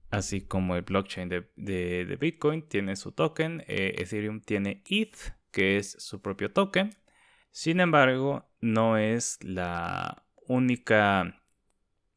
Así 0.09 0.41
como 0.41 0.75
el 0.75 0.81
blockchain 0.81 1.29
de, 1.29 2.17
Bitcoin 2.19 2.67
tiene 2.67 2.97
su 2.97 3.13
token, 3.13 3.63
eh, 3.65 3.95
Ethereum 3.97 4.41
tiene 4.41 4.83
ETH, 4.89 5.37
que 5.51 5.77
es 5.77 5.89
su 5.99 6.21
propio 6.21 6.51
token. 6.51 6.89
Sin 7.49 7.79
embargo, 7.79 8.45
no 8.59 8.97
es 8.97 9.39
la 9.41 10.25
única 10.49 11.39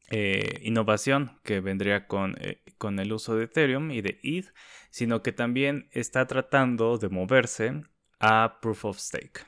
eh, 0.09 0.59
innovación 0.63 1.39
que 1.43 1.59
vendría 1.59 2.07
con, 2.07 2.35
con 2.77 2.99
el 2.99 3.13
uso 3.13 3.35
de 3.35 3.45
Ethereum 3.45 3.91
y 3.91 4.01
de 4.01 4.19
ETH, 4.23 4.53
sino 4.89 5.21
que 5.21 5.31
también 5.31 5.89
está 5.91 6.27
tratando 6.27 6.97
de 6.97 7.09
moverse 7.09 7.83
a 8.19 8.59
Proof 8.61 8.85
of 8.85 8.99
Stake 8.99 9.41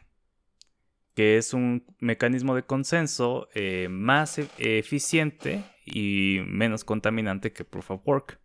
que 1.20 1.36
es 1.36 1.54
un 1.54 1.84
mecanismo 2.00 2.56
de 2.56 2.64
consenso 2.64 3.50
eh, 3.54 3.90
más 3.90 4.40
e-, 4.40 4.48
eficiente 4.58 5.66
y 5.86 6.40
menos 6.46 6.86
contaminante 6.86 7.52
que 7.52 7.66
Proof 7.66 7.92
of 7.92 8.08
Work. 8.08 8.40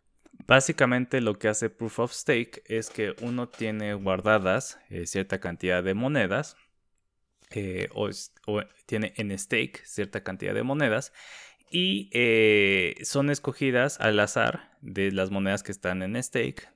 Básicamente 0.49 1.21
lo 1.21 1.39
que 1.39 1.47
hace 1.47 1.71
Proof 1.71 2.01
of 2.01 2.13
Stake 2.13 2.65
es 2.67 2.91
que 2.91 3.15
uno 3.21 3.49
tiene 3.49 3.95
guardadas 3.95 4.81
eh, 4.91 5.07
cierta 5.07 5.39
cantidad 5.39 5.85
de 5.85 5.95
monedas 5.95 6.57
eh, 7.51 7.91
o, 7.95 8.11
tiene 8.87 9.15
en 9.19 9.39
stake 9.39 9.81
cierta 9.85 10.25
cantidad 10.25 10.53
de 10.53 10.65
monedas 10.65 11.13
y 11.71 12.11
son 13.03 13.31
escogidas 13.31 14.01
al 14.01 14.21
azar 14.21 14.71
de 14.81 15.11
las 15.11 15.31
monedas 15.31 15.63
que 15.63 15.73
están 15.73 16.03
en 16.03 16.23
stake 16.23 16.69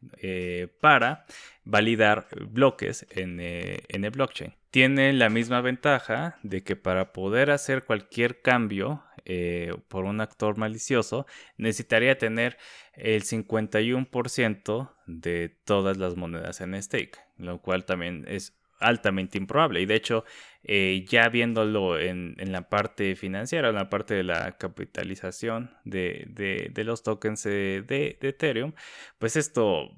para 0.80 1.26
validar 1.64 2.26
bloques 2.51 3.07
en, 3.11 3.39
en 3.41 4.05
el 4.05 4.11
blockchain. 4.11 4.55
Tiene 4.70 5.12
la 5.12 5.30
misma 5.30 5.61
ventaja 5.61 6.39
de 6.43 6.62
que 6.62 6.76
para 6.76 7.12
poder 7.12 7.51
hacer 7.51 7.84
cualquier 7.84 8.43
cambio 8.43 9.03
eh, 9.30 9.74
por 9.89 10.07
un 10.07 10.22
actor 10.22 10.57
malicioso 10.57 11.26
necesitaría 11.59 12.16
tener 12.16 12.57
el 12.95 13.24
51% 13.24 14.91
de 15.07 15.51
todas 15.64 15.99
las 15.99 16.16
monedas 16.16 16.62
en 16.62 16.82
stake, 16.82 17.18
lo 17.36 17.61
cual 17.61 17.84
también 17.84 18.24
es 18.26 18.58
altamente 18.81 19.39
improbable. 19.39 19.81
Y 19.81 19.87
de 19.87 19.95
hecho, 19.95 20.24
eh, 20.64 21.07
ya 21.09 21.29
viéndolo 21.29 21.99
en, 21.99 22.37
la 22.39 22.68
parte 22.68 23.16
financiera, 23.16 23.68
en 23.68 23.76
la 23.76 23.89
parte 23.89 24.14
de 24.14 24.24
la 24.24 24.59
capitalización 24.59 25.70
de, 25.85 26.72
los 26.85 27.03
tokens 27.03 27.45
de, 27.45 28.18
Ethereum, 28.20 28.72
pues 29.18 29.37
esto 29.37 29.97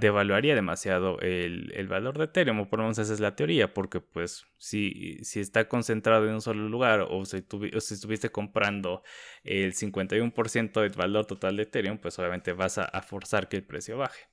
devaluaría 0.00 0.54
demasiado 0.54 1.20
el, 1.20 1.86
valor 1.88 2.16
de 2.16 2.24
Ethereum, 2.24 2.60
o 2.60 2.68
por 2.68 2.78
lo 2.78 2.84
menos 2.84 2.98
esa 2.98 3.12
es 3.12 3.20
la 3.20 3.36
teoría, 3.36 3.74
porque 3.74 4.00
pues 4.00 4.46
si, 4.56 5.18
si 5.22 5.40
está 5.40 5.68
concentrado 5.68 6.26
en 6.26 6.34
un 6.34 6.40
solo 6.40 6.68
lugar 6.68 7.06
o 7.08 7.24
si, 7.24 7.44
si 7.80 7.94
estuviste 7.94 8.30
comprando 8.30 9.02
el 9.44 9.74
51% 9.74 10.80
del 10.80 10.92
valor 10.92 11.26
total 11.26 11.56
de 11.56 11.64
Ethereum, 11.64 11.98
pues 11.98 12.18
obviamente 12.18 12.52
vas 12.52 12.78
a, 12.78 13.02
forzar 13.02 13.48
que 13.48 13.56
el 13.56 13.62
precio 13.62 13.98
baje. 13.98 14.26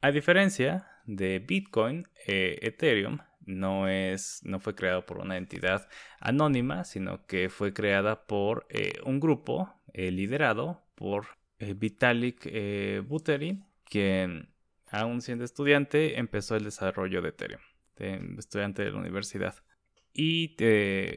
A 0.00 0.10
diferencia 0.10 0.88
de 1.06 1.38
Bitcoin, 1.38 2.06
eh, 2.26 2.58
Ethereum 2.60 3.18
no, 3.46 3.88
es, 3.88 4.40
no 4.44 4.60
fue 4.60 4.74
creado 4.74 5.04
por 5.06 5.18
una 5.18 5.36
entidad 5.36 5.88
anónima, 6.20 6.84
sino 6.84 7.26
que 7.26 7.48
fue 7.48 7.72
creada 7.72 8.26
por 8.26 8.66
eh, 8.70 8.94
un 9.04 9.20
grupo 9.20 9.72
eh, 9.92 10.10
liderado 10.10 10.82
por 10.94 11.26
eh, 11.58 11.74
Vitalik 11.74 12.44
Buterin, 13.06 13.64
quien, 13.84 14.48
aún 14.90 15.20
siendo 15.20 15.44
estudiante, 15.44 16.18
empezó 16.18 16.56
el 16.56 16.64
desarrollo 16.64 17.22
de 17.22 17.30
Ethereum, 17.30 17.60
estudiante 18.38 18.82
de 18.82 18.90
la 18.90 18.98
universidad. 18.98 19.54
Y 20.14 20.56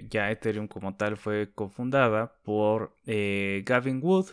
ya 0.08 0.32
Ethereum 0.32 0.68
como 0.68 0.96
tal 0.96 1.18
fue 1.18 1.52
cofundada 1.54 2.40
por 2.44 2.96
Gavin 3.06 4.00
Wood, 4.02 4.28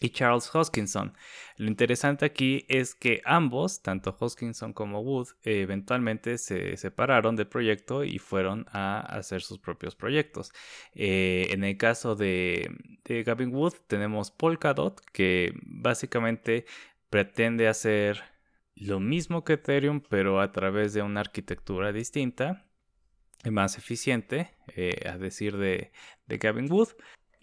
y 0.00 0.10
Charles 0.10 0.54
Hoskinson. 0.54 1.14
Lo 1.56 1.68
interesante 1.68 2.24
aquí 2.24 2.66
es 2.68 2.94
que 2.94 3.22
ambos, 3.24 3.82
tanto 3.82 4.16
Hoskinson 4.18 4.72
como 4.72 5.00
Wood, 5.00 5.28
eventualmente 5.42 6.38
se 6.38 6.76
separaron 6.76 7.36
del 7.36 7.48
proyecto 7.48 8.04
y 8.04 8.18
fueron 8.18 8.66
a 8.70 9.00
hacer 9.00 9.42
sus 9.42 9.58
propios 9.58 9.94
proyectos. 9.94 10.52
Eh, 10.94 11.48
en 11.50 11.64
el 11.64 11.78
caso 11.78 12.14
de, 12.14 12.70
Gavin 13.04 13.54
Wood 13.54 13.74
tenemos 13.86 14.30
Polkadot, 14.30 15.00
que 15.12 15.54
básicamente 15.62 16.66
pretende 17.08 17.68
hacer 17.68 18.22
lo 18.74 19.00
mismo 19.00 19.44
que 19.44 19.54
Ethereum, 19.54 20.02
pero 20.06 20.40
a 20.40 20.52
través 20.52 20.92
de 20.92 21.02
una 21.02 21.20
arquitectura 21.20 21.92
distinta 21.92 22.66
más 23.50 23.78
eficiente, 23.78 24.50
eh, 24.74 25.08
a 25.08 25.16
decir 25.16 25.56
de, 25.56 25.92
de 26.26 26.38
Gavin 26.38 26.70
Wood. 26.70 26.88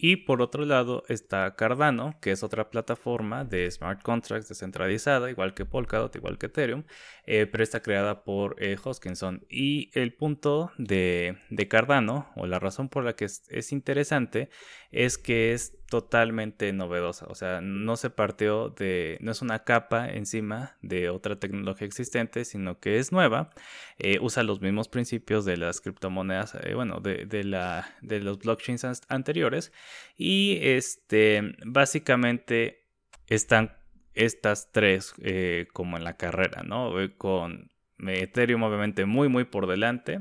Y 0.06 0.16
por 0.16 0.42
otro 0.42 0.66
lado 0.66 1.02
está 1.08 1.56
Cardano, 1.56 2.14
que 2.20 2.30
es 2.30 2.42
otra 2.42 2.68
plataforma 2.68 3.46
de 3.46 3.70
smart 3.70 4.02
contracts 4.02 4.50
descentralizada, 4.50 5.30
igual 5.30 5.54
que 5.54 5.64
Polkadot, 5.64 6.14
igual 6.14 6.36
que 6.36 6.44
Ethereum, 6.44 6.84
eh, 7.26 7.46
pero 7.46 7.64
está 7.64 7.80
creada 7.80 8.24
por 8.24 8.56
eh, 8.62 8.76
Hoskinson. 8.82 9.44
Y 9.48 9.90
el 9.94 10.14
punto 10.14 10.70
de, 10.78 11.36
Cardano, 11.68 12.30
o 12.36 12.46
la 12.46 12.58
razón 12.58 12.88
por 12.88 13.04
la 13.04 13.16
que 13.16 13.24
es 13.24 13.72
interesante, 13.72 14.50
es 14.94 15.18
que 15.18 15.52
es 15.52 15.76
totalmente 15.94 16.72
novedosa. 16.72 17.26
O 17.28 17.34
sea, 17.34 17.60
no 17.60 17.96
se 17.96 18.10
partió 18.10 18.70
de, 18.70 19.18
no 19.20 19.32
es 19.32 19.42
una 19.42 19.64
capa 19.64 20.08
encima 20.08 20.76
de 20.82 21.08
otra 21.08 21.38
tecnología 21.38 21.86
existente, 21.86 22.44
sino 22.44 22.78
que 22.78 22.98
es 22.98 23.12
nueva. 23.12 23.50
Eh, 23.98 24.18
usa 24.20 24.42
los 24.42 24.60
mismos 24.60 24.88
principios 24.88 25.44
de 25.44 25.56
las 25.56 25.80
criptomonedas, 25.80 26.56
eh, 26.62 26.74
bueno, 26.74 27.00
de, 27.00 27.44
la, 27.44 27.94
de 28.02 28.20
los 28.20 28.38
blockchains 28.38 29.02
anteriores. 29.08 29.72
Y 30.16 30.58
este, 30.62 31.54
básicamente 31.64 32.86
están 33.26 33.76
estas 34.14 34.70
tres 34.72 35.14
eh, 35.22 35.66
como 35.72 35.96
en 35.96 36.04
la 36.04 36.16
carrera, 36.16 36.62
¿no? 36.62 36.92
Con 37.18 37.70
Ethereum 37.98 38.62
obviamente 38.62 39.04
muy, 39.06 39.28
muy 39.28 39.44
por 39.44 39.66
delante. 39.66 40.20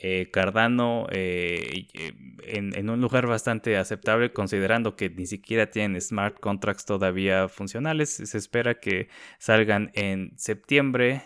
Eh, 0.00 0.30
Cardano 0.32 1.06
eh, 1.12 1.86
en, 2.42 2.90
un 2.90 3.00
lugar 3.00 3.26
bastante 3.26 3.76
aceptable 3.76 4.32
considerando 4.32 4.96
que 4.96 5.08
ni 5.10 5.26
siquiera 5.26 5.70
tienen 5.70 6.00
smart 6.00 6.38
contracts 6.40 6.84
todavía 6.84 7.48
funcionales. 7.48 8.10
Se 8.10 8.38
espera 8.38 8.80
que 8.80 9.08
salgan 9.38 9.90
en 9.94 10.32
septiembre 10.36 11.22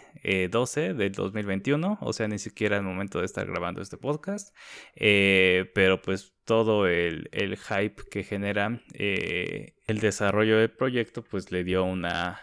12 0.50 0.86
eh, 0.86 0.94
del 0.94 1.12
2021, 1.12 1.98
o 2.00 2.12
sea, 2.12 2.28
ni 2.28 2.38
siquiera 2.38 2.76
el 2.76 2.82
momento 2.82 3.20
de 3.20 3.26
estar 3.26 3.46
grabando 3.46 3.80
este 3.80 3.96
podcast. 3.96 4.54
pero 4.94 6.02
pues 6.02 6.34
todo 6.48 6.86
el, 6.86 7.28
hype 7.30 8.02
que 8.10 8.24
genera 8.24 8.80
el 8.94 10.00
desarrollo 10.00 10.58
del 10.58 10.70
proyecto 10.70 11.22
pues 11.22 11.52
le 11.52 11.62
dio 11.62 11.84
una... 11.84 12.40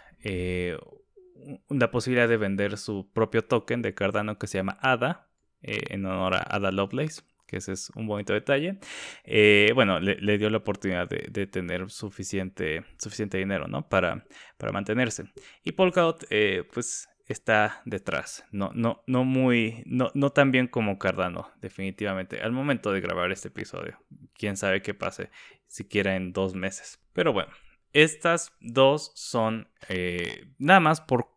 una 1.68 1.92
posibilidad 1.92 2.30
de 2.30 2.38
vender 2.38 2.78
su 2.78 3.12
propio 3.12 3.44
token 3.44 3.82
de 3.82 3.96
Cardano 3.96 4.38
que 4.38 4.48
se 4.48 4.60
llama 4.60 4.78
ADA, 4.82 5.26
eh, 5.68 5.82
en 5.90 6.06
honor 6.06 6.36
a 6.36 6.46
Ada 6.48 6.72
Lovelace, 6.72 7.24
que 7.48 7.58
ese 7.58 7.72
es 7.72 7.90
un 7.96 8.06
bonito 8.06 8.34
detalle. 8.34 8.78
Eh, 9.24 9.72
bueno, 9.74 10.00
le, 10.00 10.38
dio 10.38 10.48
la 10.52 10.58
oportunidad 10.58 11.10
de, 11.10 11.48
tener 11.48 11.90
suficiente, 11.90 12.84
suficiente 13.00 13.40
dinero, 13.40 13.68
¿no? 13.68 13.90
Para, 13.90 14.26
para 14.58 14.72
mantenerse. 14.72 15.24
Y 15.64 15.72
Polkadot, 15.72 16.24
eh, 16.30 16.64
pues 16.72 17.10
está 17.34 17.82
detrás. 17.86 18.46
No, 18.52 18.72
no, 18.74 19.04
no 19.08 19.24
muy, 19.24 19.84
no, 19.86 20.12
no 20.14 20.32
tan 20.32 20.52
bien 20.52 20.68
como 20.68 21.00
Cardano, 21.00 21.52
definitivamente. 21.62 22.42
Al 22.42 22.52
momento 22.52 22.92
de 22.92 23.02
grabar 23.02 23.32
este 23.32 23.48
episodio. 23.48 24.00
Quién 24.34 24.58
sabe 24.58 24.82
qué 24.82 24.94
pase 24.94 25.30
siquiera 25.68 26.16
en 26.16 26.34
dos 26.34 26.56
meses. 26.56 27.00
Pero 27.14 27.34
bueno, 27.34 27.52
estas 27.94 28.54
dos 28.60 29.12
son 29.16 29.70
nada 30.58 30.80
más 30.80 31.02
por 31.02 31.30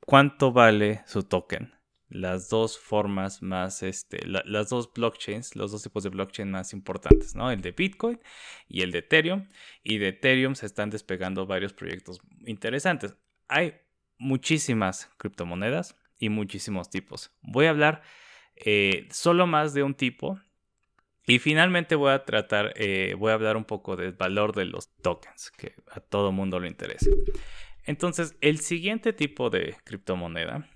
cuánto 0.00 0.52
vale 0.52 1.02
su 1.06 1.22
token 1.22 1.74
las 2.14 2.48
dos 2.48 2.78
formas 2.78 3.42
más, 3.42 3.82
este, 3.82 4.24
las 4.26 4.68
dos 4.68 4.92
blockchains, 4.92 5.56
los 5.56 5.72
dos 5.72 5.82
tipos 5.82 6.04
de 6.04 6.10
blockchain 6.10 6.48
más 6.48 6.72
importantes, 6.72 7.34
¿no? 7.34 7.50
El 7.50 7.60
de 7.60 7.72
Bitcoin 7.72 8.20
y 8.68 8.82
el 8.82 8.92
de 8.92 8.98
Ethereum. 9.00 9.48
Y 9.82 9.98
de 9.98 10.08
Ethereum 10.08 10.54
se 10.54 10.66
están 10.66 10.90
despegando 10.90 11.44
varios 11.44 11.72
proyectos 11.72 12.20
interesantes. 12.46 13.16
Hay 13.48 13.74
muchísimas 14.24 15.10
criptomonedas 15.18 15.96
y 16.18 16.30
muchísimos 16.30 16.88
tipos. 16.88 17.30
Voy 17.42 17.66
a 17.66 17.70
hablar 17.70 18.02
eh, 18.56 19.06
solo 19.10 19.46
más 19.46 19.74
de 19.74 19.82
un 19.82 19.94
tipo. 19.94 20.40
Y 21.26 21.38
finalmente 21.38 21.94
voy 21.94 22.12
a 22.12 22.24
tratar, 22.24 22.74
eh, 22.76 23.14
voy 23.18 23.30
a 23.30 23.34
hablar 23.34 23.56
un 23.56 23.64
poco 23.64 23.96
del 23.96 24.12
valor 24.12 24.54
de 24.54 24.66
los 24.66 24.94
tokens, 24.96 25.50
que 25.52 25.74
a 25.90 26.00
todo 26.00 26.32
mundo 26.32 26.60
le 26.60 26.68
interesa. 26.68 27.08
Entonces, 27.84 28.36
el 28.42 28.60
siguiente 28.60 29.14
tipo 29.14 29.48
de 29.48 29.76
criptomoneda, 29.84 30.68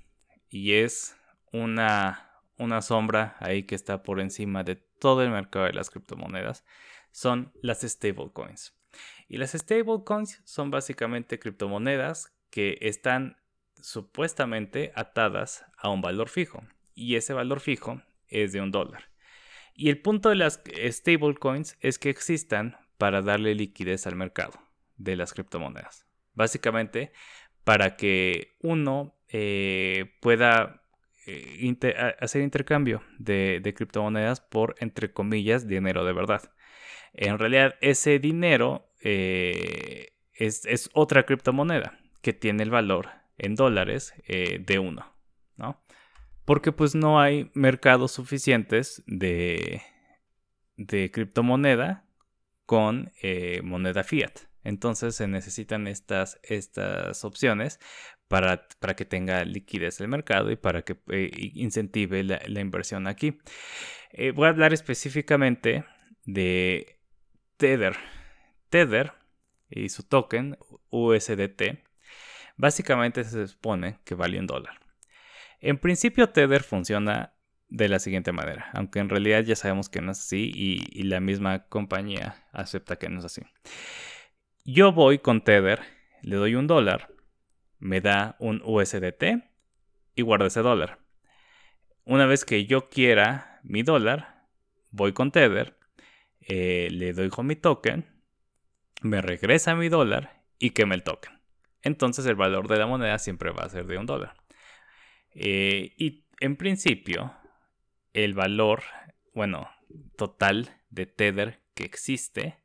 y 0.48 0.72
es 0.72 1.16
una, 1.52 2.30
una 2.56 2.80
sombra 2.80 3.36
ahí 3.40 3.64
que 3.64 3.74
está 3.74 4.02
por 4.02 4.20
encima 4.20 4.64
de 4.64 4.76
todo 4.76 5.22
el 5.22 5.30
mercado 5.30 5.66
de 5.66 5.74
las 5.74 5.90
criptomonedas 5.90 6.64
son 7.12 7.52
las 7.60 7.82
stablecoins. 7.82 8.74
Y 9.28 9.36
las 9.36 9.52
stablecoins 9.52 10.40
son 10.44 10.70
básicamente 10.70 11.38
criptomonedas 11.38 12.37
que 12.50 12.78
están 12.80 13.36
supuestamente 13.80 14.92
atadas 14.94 15.64
a 15.76 15.88
un 15.90 16.00
valor 16.00 16.28
fijo. 16.28 16.62
Y 16.94 17.16
ese 17.16 17.32
valor 17.32 17.60
fijo 17.60 18.02
es 18.28 18.52
de 18.52 18.60
un 18.60 18.70
dólar. 18.70 19.04
Y 19.74 19.90
el 19.90 20.00
punto 20.00 20.28
de 20.28 20.34
las 20.34 20.60
stablecoins 20.90 21.76
es 21.80 21.98
que 21.98 22.10
existan 22.10 22.76
para 22.98 23.22
darle 23.22 23.54
liquidez 23.54 24.06
al 24.06 24.16
mercado 24.16 24.60
de 24.96 25.14
las 25.14 25.32
criptomonedas. 25.32 26.04
Básicamente, 26.34 27.12
para 27.64 27.96
que 27.96 28.56
uno 28.60 29.14
eh, 29.28 30.16
pueda 30.20 30.82
eh, 31.26 32.14
hacer 32.20 32.42
intercambio 32.42 33.02
de, 33.18 33.72
criptomonedas 33.76 34.40
por, 34.40 34.74
entre 34.80 35.12
comillas, 35.12 35.68
dinero 35.68 36.04
de 36.04 36.12
verdad. 36.12 36.50
En 37.12 37.38
realidad, 37.38 37.76
ese 37.80 38.18
dinero 38.18 38.90
eh, 39.02 40.14
es, 40.32 40.90
otra 40.92 41.24
criptomoneda 41.24 41.97
que 42.20 42.32
tiene 42.32 42.62
el 42.62 42.70
valor 42.70 43.08
en 43.38 43.54
dólares 43.54 44.14
de 44.26 44.78
uno, 44.78 45.14
¿no? 45.56 45.80
Porque 46.44 46.72
pues 46.72 46.94
no 46.94 47.20
hay 47.20 47.50
mercados 47.54 48.12
suficientes 48.12 49.02
de, 49.06 49.82
de 50.76 51.10
criptomoneda 51.10 52.04
con 52.66 53.12
moneda 53.62 54.02
fiat. 54.02 54.48
Entonces 54.68 55.14
se 55.14 55.28
necesitan 55.28 55.86
estas, 55.86 56.38
estas 56.42 57.24
opciones 57.24 57.80
para, 58.28 58.68
para, 58.80 58.94
que 58.94 59.06
tenga 59.06 59.44
liquidez 59.44 60.00
el 60.00 60.08
mercado 60.08 60.50
y 60.50 60.56
para 60.56 60.82
que 60.82 60.96
eh, 61.08 61.30
incentive 61.54 62.22
la, 62.22 62.60
inversión 62.60 63.06
aquí. 63.06 63.38
Eh, 64.12 64.32
voy 64.32 64.46
a 64.46 64.50
hablar 64.50 64.74
específicamente 64.74 65.84
de 66.26 67.00
Tether. 67.56 67.96
Tether 68.68 69.12
y 69.70 69.88
su 69.88 70.02
token 70.02 70.58
USDT 70.90 71.87
básicamente 72.58 73.24
se 73.24 73.46
supone 73.46 74.00
que 74.04 74.14
vale 74.14 74.38
un 74.38 74.46
dólar. 74.46 74.78
En 75.60 75.78
principio 75.78 76.28
Tether 76.28 76.62
funciona 76.62 77.32
de 77.70 77.88
la 77.88 77.98
siguiente 77.98 78.32
manera, 78.32 78.70
aunque 78.74 78.98
en 78.98 79.08
realidad 79.08 79.42
ya 79.42 79.56
sabemos 79.56 79.88
que 79.88 80.02
no 80.02 80.12
es 80.12 80.18
así 80.18 80.52
y 80.54 81.02
la 81.04 81.20
misma 81.20 81.64
compañía 81.68 82.46
acepta 82.52 82.96
que 82.96 83.08
no 83.08 83.20
es 83.20 83.24
así. 83.24 83.42
Yo 84.64 84.92
voy 84.92 85.18
con 85.18 85.42
Tether, 85.42 85.80
le 86.20 86.36
doy 86.36 86.54
un 86.54 86.66
dólar, 86.66 87.14
me 87.78 88.00
da 88.00 88.36
un 88.38 88.60
USDT 88.64 89.42
y 90.14 90.22
guardo 90.22 90.46
ese 90.46 90.60
dólar. 90.60 90.98
Una 92.04 92.26
vez 92.26 92.44
que 92.44 92.66
yo 92.66 92.88
quiera 92.88 93.60
mi 93.62 93.82
dólar, 93.82 94.46
voy 94.90 95.12
con 95.12 95.30
Tether, 95.30 95.78
eh, 96.40 96.88
le 96.90 97.12
doy 97.12 97.28
con 97.28 97.46
mi 97.46 97.56
token, 97.56 98.06
me 99.02 99.20
regresa 99.22 99.74
mi 99.74 99.88
dólar 99.88 100.42
y 100.58 100.70
quema 100.70 100.94
el 100.94 101.02
token. 101.02 101.37
Entonces 101.88 102.26
el 102.26 102.36
valor 102.36 102.68
de 102.68 102.76
la 102.76 102.86
moneda 102.86 103.18
siempre 103.18 103.50
va 103.50 103.64
a 103.64 103.68
ser 103.70 103.86
de 103.86 103.96
un 103.96 104.04
dólar. 104.04 104.36
Eh, 105.30 105.94
y 105.96 106.26
en 106.38 106.56
principio, 106.56 107.34
el 108.12 108.34
valor, 108.34 108.82
bueno, 109.34 109.70
total 110.16 110.82
de 110.90 111.06
Tether 111.06 111.60
que 111.74 111.84
existe 111.84 112.58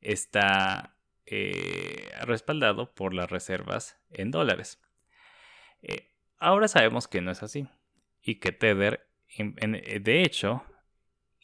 está 0.00 0.96
eh, 1.26 2.12
respaldado 2.22 2.94
por 2.94 3.14
las 3.14 3.28
reservas 3.28 4.00
en 4.10 4.30
dólares. 4.30 4.80
Eh, 5.82 6.12
ahora 6.38 6.68
sabemos 6.68 7.08
que 7.08 7.20
no 7.20 7.32
es 7.32 7.42
así 7.42 7.68
y 8.22 8.36
que 8.36 8.52
Tether, 8.52 9.08
de 9.36 10.22
hecho, 10.22 10.62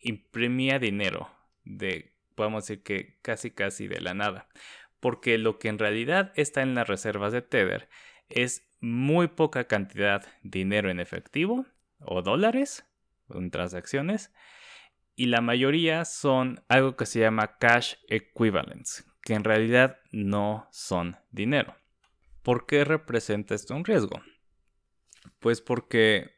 imprimía 0.01 0.79
dinero 0.79 1.29
de, 1.65 2.15
podemos 2.37 2.65
decir 2.65 2.85
que 2.85 3.19
casi 3.23 3.51
casi 3.51 3.89
de 3.89 4.01
la 4.01 4.15
nada, 4.15 4.49
porque 5.05 5.37
lo 5.37 5.59
que 5.59 5.69
en 5.69 5.79
realidad 5.79 6.33
está 6.35 6.63
en 6.63 6.75
las 6.75 6.89
reservas 6.89 7.31
de 7.31 7.43
Tether 7.43 7.91
es 8.31 8.67
muy 8.81 9.29
poca 9.29 9.65
cantidad 9.65 10.23
de 10.43 10.61
dinero 10.61 10.91
en 10.91 10.99
efectivo 10.99 11.67
o 11.99 12.23
dólares 12.23 12.87
en 13.29 13.51
transacciones 13.51 14.33
y 15.15 15.27
la 15.27 15.43
mayoría 15.43 16.07
son 16.07 16.65
algo 16.69 16.97
que 16.97 17.05
se 17.05 17.21
llama 17.21 17.59
cash 17.59 17.97
equivalents, 18.09 19.05
que 19.21 19.35
en 19.35 19.45
realidad 19.45 19.99
no 20.11 20.69
son 20.73 21.19
dinero. 21.31 21.77
¿Por 22.43 22.65
qué 22.65 22.87
representa 22.87 23.55
esto 23.55 23.77
un 23.77 23.85
riesgo? 23.85 24.23
Pues 25.39 25.61
porque 25.61 26.31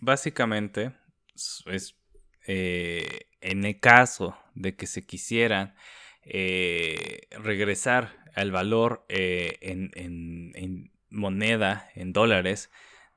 básicamente 0.00 0.96
es 1.66 1.94
eh, 2.46 3.26
en 3.42 3.66
el 3.66 3.78
caso 3.80 4.34
de 4.54 4.76
que 4.76 4.86
se 4.86 5.04
quisiera 5.04 5.74
eh, 6.24 7.28
regresar 7.30 8.22
al 8.34 8.50
valor 8.50 9.04
eh, 9.08 9.58
en, 9.60 9.90
en, 9.94 10.92
moneda, 11.10 11.90
en 11.94 12.12
dólares, 12.12 12.70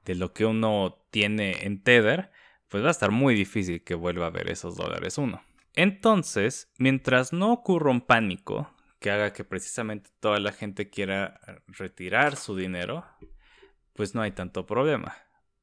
de 0.03 0.15
lo 0.15 0.33
que 0.33 0.45
uno 0.45 1.05
tiene 1.11 1.65
en 1.65 1.81
Tether, 1.81 2.29
pues 2.67 2.83
va 2.83 2.89
a 2.89 2.91
estar 2.91 3.11
muy 3.11 3.35
difícil 3.35 3.83
que 3.83 3.95
vuelva 3.95 4.27
a 4.27 4.31
ver 4.31 4.49
esos 4.49 4.75
dólares 4.75 5.17
uno. 5.17 5.41
Entonces, 5.75 6.71
mientras 6.77 7.31
no 7.31 7.53
ocurra 7.53 7.91
un 7.91 8.01
pánico 8.01 8.69
que 8.99 9.11
haga 9.11 9.33
que 9.33 9.43
precisamente 9.43 10.09
toda 10.19 10.39
la 10.39 10.51
gente 10.51 10.89
quiera 10.89 11.39
retirar 11.67 12.35
su 12.35 12.55
dinero, 12.55 13.05
pues 13.93 14.15
no 14.15 14.21
hay 14.21 14.31
tanto 14.31 14.65
problema. 14.65 15.15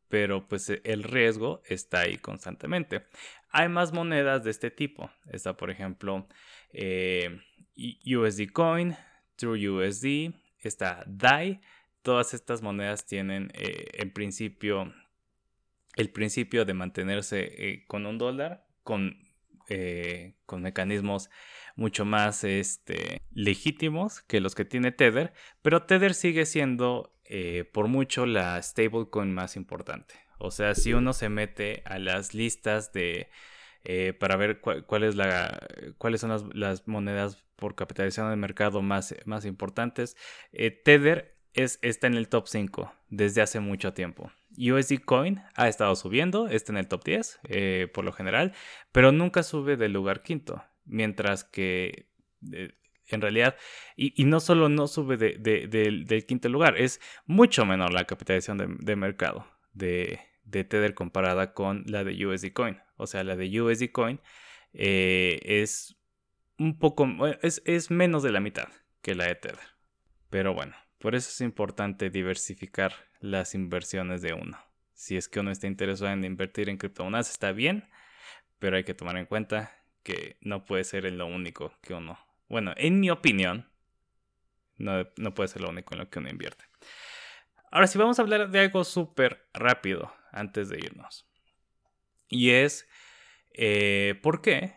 Pero 0.09 0.47
pues 0.47 0.69
e, 0.71 0.81
el 0.85 1.03
riesgo 1.03 1.63
está 1.67 2.01
ahí 2.01 2.19
constantemente. 2.19 3.07
Hay 3.51 3.69
más 3.69 3.93
monedas 3.93 4.45
de 4.45 4.51
este 4.51 4.71
tipo. 4.71 5.11
Está 5.31 5.57
por 5.57 5.71
ejemplo 5.71 6.29
eh, 6.73 7.41
USD 7.77 8.51
Coin, 8.53 8.97
TrueUSD, 9.37 10.35
está 10.61 11.05
DAI. 11.07 11.61
Todas 12.03 12.35
estas 12.35 12.63
monedas 12.63 13.07
tienen 13.07 13.51
eh, 13.55 13.87
en 13.95 14.13
principio 14.13 14.93
el 15.95 16.11
principio 16.11 16.65
de 16.65 16.75
mantenerse 16.75 17.41
eh, 17.43 17.85
con 17.87 18.07
un 18.07 18.19
dólar, 18.19 18.67
con, 18.83 19.19
con 20.45 20.63
mecanismos 20.63 21.31
mucho 21.77 22.05
más 22.05 22.45
este, 22.45 23.23
legítimos 23.31 24.21
que 24.21 24.41
los 24.41 24.55
que 24.55 24.67
tiene 24.67 24.93
Tether, 24.93 25.33
pero 25.63 25.85
Tether 25.85 26.13
sigue 26.13 26.45
siendo 26.45 27.17
por 27.73 27.89
mucho 27.89 28.27
la 28.27 28.61
stablecoin 28.61 29.33
más 29.33 29.57
importante. 29.57 30.15
O 30.39 30.51
sea, 30.51 30.75
si 30.75 30.93
uno 30.93 31.13
se 31.13 31.29
mete 31.29 31.83
a 31.87 31.99
las 31.99 32.35
listas 32.35 32.93
de 32.93 33.31
eh, 33.85 34.13
para 34.13 34.37
ver 34.37 34.61
cuál, 34.61 35.03
es 35.03 35.17
la, 35.17 35.67
cuáles 35.99 36.21
son 36.21 36.31
las, 36.55 36.89
monedas 36.89 37.43
por 37.57 37.75
capitalización 37.75 38.31
de 38.31 38.37
mercado 38.37 38.83
más, 38.83 39.15
importantes, 39.45 40.17
eh, 40.53 40.71
Tether 40.71 41.37
es, 41.55 41.79
está 41.83 42.07
en 42.07 42.15
el 42.15 42.29
top 42.29 42.49
5 42.49 42.93
desde 43.09 43.43
hace 43.43 43.61
mucho 43.61 43.93
tiempo. 43.93 44.31
USD 44.57 45.01
Coin 45.05 45.43
ha 45.55 45.69
estado 45.69 45.97
subiendo, 45.97 46.49
está 46.49 46.73
en 46.73 46.79
el 46.79 46.89
top 46.89 47.05
10 47.05 47.41
por 47.93 48.05
lo 48.05 48.13
general, 48.13 48.53
pero 48.91 49.11
nunca 49.13 49.43
sube 49.43 49.77
del 49.77 49.93
lugar 49.93 50.23
quinto. 50.23 50.63
Mientras 50.85 51.45
que 51.45 52.13
eh, 52.53 52.73
en 53.09 53.21
realidad, 53.21 53.57
y, 53.95 54.25
no 54.25 54.41
solo 54.41 54.69
no 54.69 54.87
sube 54.87 55.19
del 55.19 56.27
quinto 56.27 56.49
lugar, 56.49 56.79
es 56.79 57.01
mucho 57.27 57.67
menor 57.67 57.93
la 57.93 58.07
capitalización 58.07 58.79
de, 58.81 58.97
mercado 58.97 59.47
de, 59.75 60.21
Tether 60.51 60.95
comparada 60.95 61.53
con 61.53 61.85
la 61.87 62.05
de 62.05 62.27
USD 62.27 62.53
Coin. 62.53 62.79
O 63.03 63.07
sea, 63.07 63.25
la 63.25 63.37
de 63.37 63.61
USD 63.61 63.91
Coin 63.93 64.21
eh, 64.73 65.41
es 65.45 65.97
un 66.59 66.79
poco, 66.79 67.09
es, 67.43 67.63
es 67.65 67.91
menos 67.91 68.23
de 68.23 68.33
la 68.33 68.41
mitad 68.41 68.69
que 69.03 69.15
la 69.15 69.27
de. 69.27 69.59
Pero 70.31 70.55
bueno, 70.55 70.75
por 70.99 71.15
eso 71.15 71.29
es 71.29 71.41
importante 71.41 72.11
diversificar 72.11 72.93
las 73.21 73.55
inversiones 73.55 74.23
de 74.23 74.33
uno. 74.33 74.59
Si 74.95 75.17
es 75.17 75.29
que 75.29 75.41
uno 75.41 75.51
está 75.51 75.67
interesado 75.67 76.13
en 76.13 76.25
invertir 76.25 76.69
en 76.69 76.79
criptomonedas, 76.79 77.31
está 77.31 77.53
bien, 77.53 77.89
pero 78.59 78.77
hay 78.77 78.85
que 78.85 78.95
tomar 78.95 79.17
en 79.17 79.27
cuenta 79.27 79.77
que 80.03 80.37
no 80.41 80.65
puede 80.65 80.85
ser 80.85 81.11
lo 81.13 81.27
único 81.27 81.73
que 81.83 81.95
uno, 81.95 82.19
bueno, 82.49 82.73
en 82.77 83.01
mi 83.01 83.11
opinión, 83.11 83.69
no, 84.77 85.35
puede 85.35 85.49
ser 85.49 85.63
lo 85.63 85.71
único 85.71 85.95
en 85.95 86.01
lo 86.01 86.11
que 86.11 86.19
uno 86.19 86.29
invierte. 86.29 86.65
Ahora 87.71 87.87
sí, 87.87 87.99
vamos 87.99 88.19
a 88.19 88.23
hablar 88.23 88.51
de 88.51 88.61
algo 88.61 88.85
súper 88.85 89.49
rápido 89.55 90.13
antes 90.31 90.69
de 90.69 90.79
irnos. 90.79 91.27
Y 92.29 92.51
es 92.51 92.89
eh, 93.55 94.19
por 94.23 94.41
qué 94.41 94.75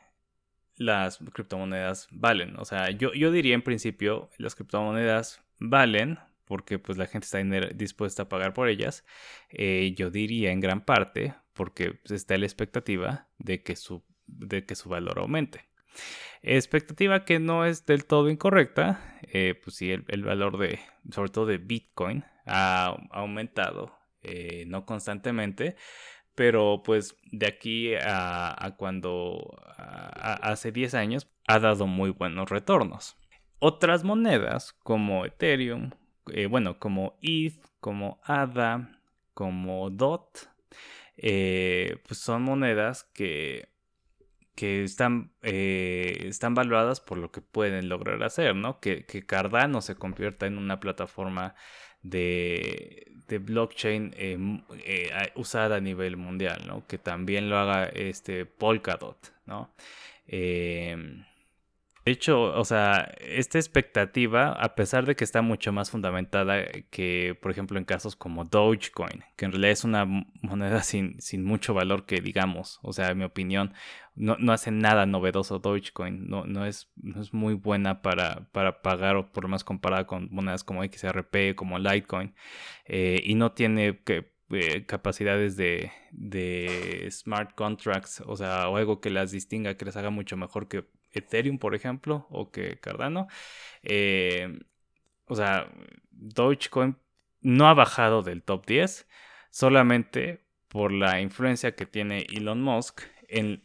las 0.78 1.19
criptomonedas 1.34 2.07
valen. 2.11 2.57
O 2.59 2.65
sea, 2.65 2.91
yo, 2.91 3.13
yo 3.13 3.32
diría 3.32 3.55
en 3.55 3.61
principio, 3.61 4.30
las 4.38 4.55
criptomonedas 4.55 5.41
valen 5.59 6.19
porque 6.45 6.78
pues 6.78 6.97
la 6.97 7.07
gente 7.07 7.26
está 7.26 7.39
dispuesta 7.73 8.23
a 8.23 8.30
pagar 8.30 8.53
por 8.53 8.69
ellas. 8.69 9.05
Eh, 9.49 9.93
yo 9.97 10.11
diría 10.11 10.51
en 10.51 10.59
gran 10.59 10.82
parte 10.82 11.34
porque 11.53 11.93
pues, 11.93 12.11
está 12.11 12.38
la 12.38 12.45
expectativa 12.45 13.28
de 13.39 13.63
que 13.63 13.76
su 13.76 14.03
de 14.28 14.65
que 14.65 14.76
su 14.76 14.89
valor 14.89 15.19
aumente. 15.19 15.67
Expectativa 16.41 17.26
que 17.26 17.39
no 17.39 17.63
es 17.63 17.86
del 17.86 18.05
todo 18.05 18.30
incorrecta, 18.30 19.19
eh, 19.21 19.59
pues 19.63 19.76
sí, 19.76 19.91
el, 19.91 20.23
valor 20.23 20.57
de, 20.57 20.80
sobre 21.11 21.30
todo 21.30 21.45
de 21.45 21.59
Bitcoin, 21.59 22.26
ha 22.47 22.97
aumentado, 23.11 23.95
no 24.65 24.86
constantemente, 24.86 25.76
pero 26.36 26.83
pues 26.83 27.15
de 27.31 27.47
aquí 27.47 27.93
a, 27.95 28.75
cuando 28.77 29.57
hace 29.77 30.71
10 30.71 30.93
años 30.93 31.27
ha 31.47 31.59
dado 31.59 31.88
muy 31.88 32.11
buenos 32.11 32.49
retornos. 32.49 33.17
otras 33.59 34.03
monedas 34.03 34.73
como 34.83 35.25
Ethereum, 35.25 35.91
eh, 36.33 36.45
bueno, 36.47 36.77
como 36.79 37.17
ETH, 37.21 37.65
como 37.79 38.19
ADA, 38.23 38.99
como 39.33 39.89
DOT, 39.89 40.49
eh, 41.17 41.97
pues 42.07 42.19
son 42.19 42.43
monedas 42.43 43.03
que, 43.13 43.69
que 44.55 44.83
están, 44.83 45.33
eh, 45.41 46.25
están 46.25 46.53
valoradas 46.55 46.99
por 47.01 47.17
lo 47.17 47.31
que 47.31 47.41
pueden 47.41 47.89
lograr 47.89 48.23
hacer, 48.23 48.55
¿no? 48.55 48.79
Que, 48.79 49.05
que 49.05 49.25
Cardano 49.25 49.81
se 49.81 49.95
convierta 49.95 50.47
en 50.47 50.57
una 50.57 50.79
plataforma 50.79 51.55
de, 52.10 53.12
de 53.28 53.38
blockchain 53.39 54.64
usada 55.36 55.78
a 55.78 55.80
nivel 55.82 56.18
mundial, 56.18 56.64
¿no? 56.68 56.86
Que 56.88 56.97
también 56.97 57.49
lo 57.49 57.58
haga 57.58 57.86
este 57.86 58.45
Polkadot, 58.45 59.34
¿no? 59.45 59.70
De 62.06 62.12
hecho, 62.12 62.43
o 62.43 62.64
sea, 62.66 63.12
esta 63.20 63.58
expectativa, 63.58 64.51
a 64.51 64.76
pesar 64.76 65.08
de 65.08 65.16
que 65.16 65.24
está 65.24 65.41
mucho 65.41 65.74
más 65.74 65.89
fundamentada 65.89 66.64
que, 66.91 67.36
por 67.41 67.49
ejemplo, 67.49 67.80
en 67.80 67.84
casos 67.84 68.16
como 68.16 68.43
Dogecoin, 68.43 69.24
que 69.36 69.45
en 69.45 69.51
realidad 69.51 69.72
es 69.72 69.84
una 69.84 70.06
moneda 70.06 70.84
sin, 70.84 71.20
sin 71.20 71.43
mucho 71.43 71.74
valor 71.74 72.06
que 72.06 72.22
digamos, 72.22 72.80
o 72.84 72.93
sea, 72.93 73.10
en 73.10 73.18
mi 73.18 73.24
opinión, 73.24 73.74
no, 74.14 74.38
no 74.38 74.53
hace 74.53 74.70
nada 74.70 75.08
novedoso 75.08 75.58
Dogecoin, 75.58 76.30
no, 76.30 76.45
no, 76.45 76.68
es, 76.68 76.91
no 76.95 77.20
es 77.20 77.34
muy 77.34 77.56
buena 77.56 78.03
para, 78.03 78.51
para 78.51 78.84
pagar 78.84 79.16
o 79.16 79.32
por 79.32 79.45
lo 79.45 79.49
más 79.49 79.64
comparada 79.64 80.06
con 80.06 80.30
monedas 80.32 80.64
como 80.64 80.84
XRP, 80.84 81.56
como 81.56 81.80
Litecoin, 81.80 82.36
eh, 82.86 83.20
y 83.24 83.34
no 83.34 83.53
tiene 83.53 83.99
eh, 84.51 84.86
capacidades 84.86 85.58
de, 85.58 85.91
de, 86.12 87.08
smart 87.10 87.56
contracts, 87.56 88.22
o 88.28 88.38
sea, 88.38 88.70
o 88.70 88.78
algo 88.78 89.01
que 89.01 89.10
las 89.10 89.32
distinga, 89.32 89.76
que 89.76 89.86
les 89.86 89.97
haga 89.97 90.12
mucho 90.12 90.38
mejor 90.38 90.68
que 90.68 90.86
Ethereum, 91.16 91.57
por 91.57 91.76
ejemplo, 91.76 92.28
o 92.30 92.51
que 92.51 92.78
Cardano. 92.80 93.28
Eh, 93.84 94.59
o 95.26 95.36
sea, 95.36 95.70
Dogecoin 96.11 96.97
no 97.41 97.68
ha 97.68 97.74
bajado 97.74 98.22
del 98.22 98.43
top 98.43 98.66
10 98.66 99.07
solamente 99.49 100.45
por 100.68 100.91
la 100.91 101.22
influencia 101.22 101.76
que 101.76 101.86
tiene 101.86 102.26
Elon 102.30 102.61
Musk 102.61 103.01
en, 103.28 103.61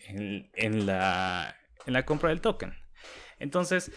la, 0.87 1.57
compra 2.05 2.31
del 2.31 2.41
token. 2.41 2.75
Entonces, 3.39 3.93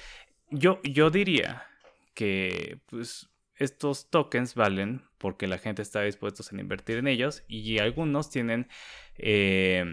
yo, 0.49 0.81
yo 0.83 1.09
diría 1.09 1.67
que 2.13 2.79
pues, 2.87 3.29
estos 3.55 4.09
tokens 4.09 4.55
valen 4.55 5.03
porque 5.17 5.47
la 5.47 5.57
gente 5.57 5.81
está 5.81 6.01
dispuesta 6.01 6.43
a 6.49 6.59
invertir 6.59 6.97
en 6.97 7.07
ellos 7.07 7.43
y 7.47 7.79
algunos 7.79 8.29
tienen 8.29 8.67
eh, 9.17 9.85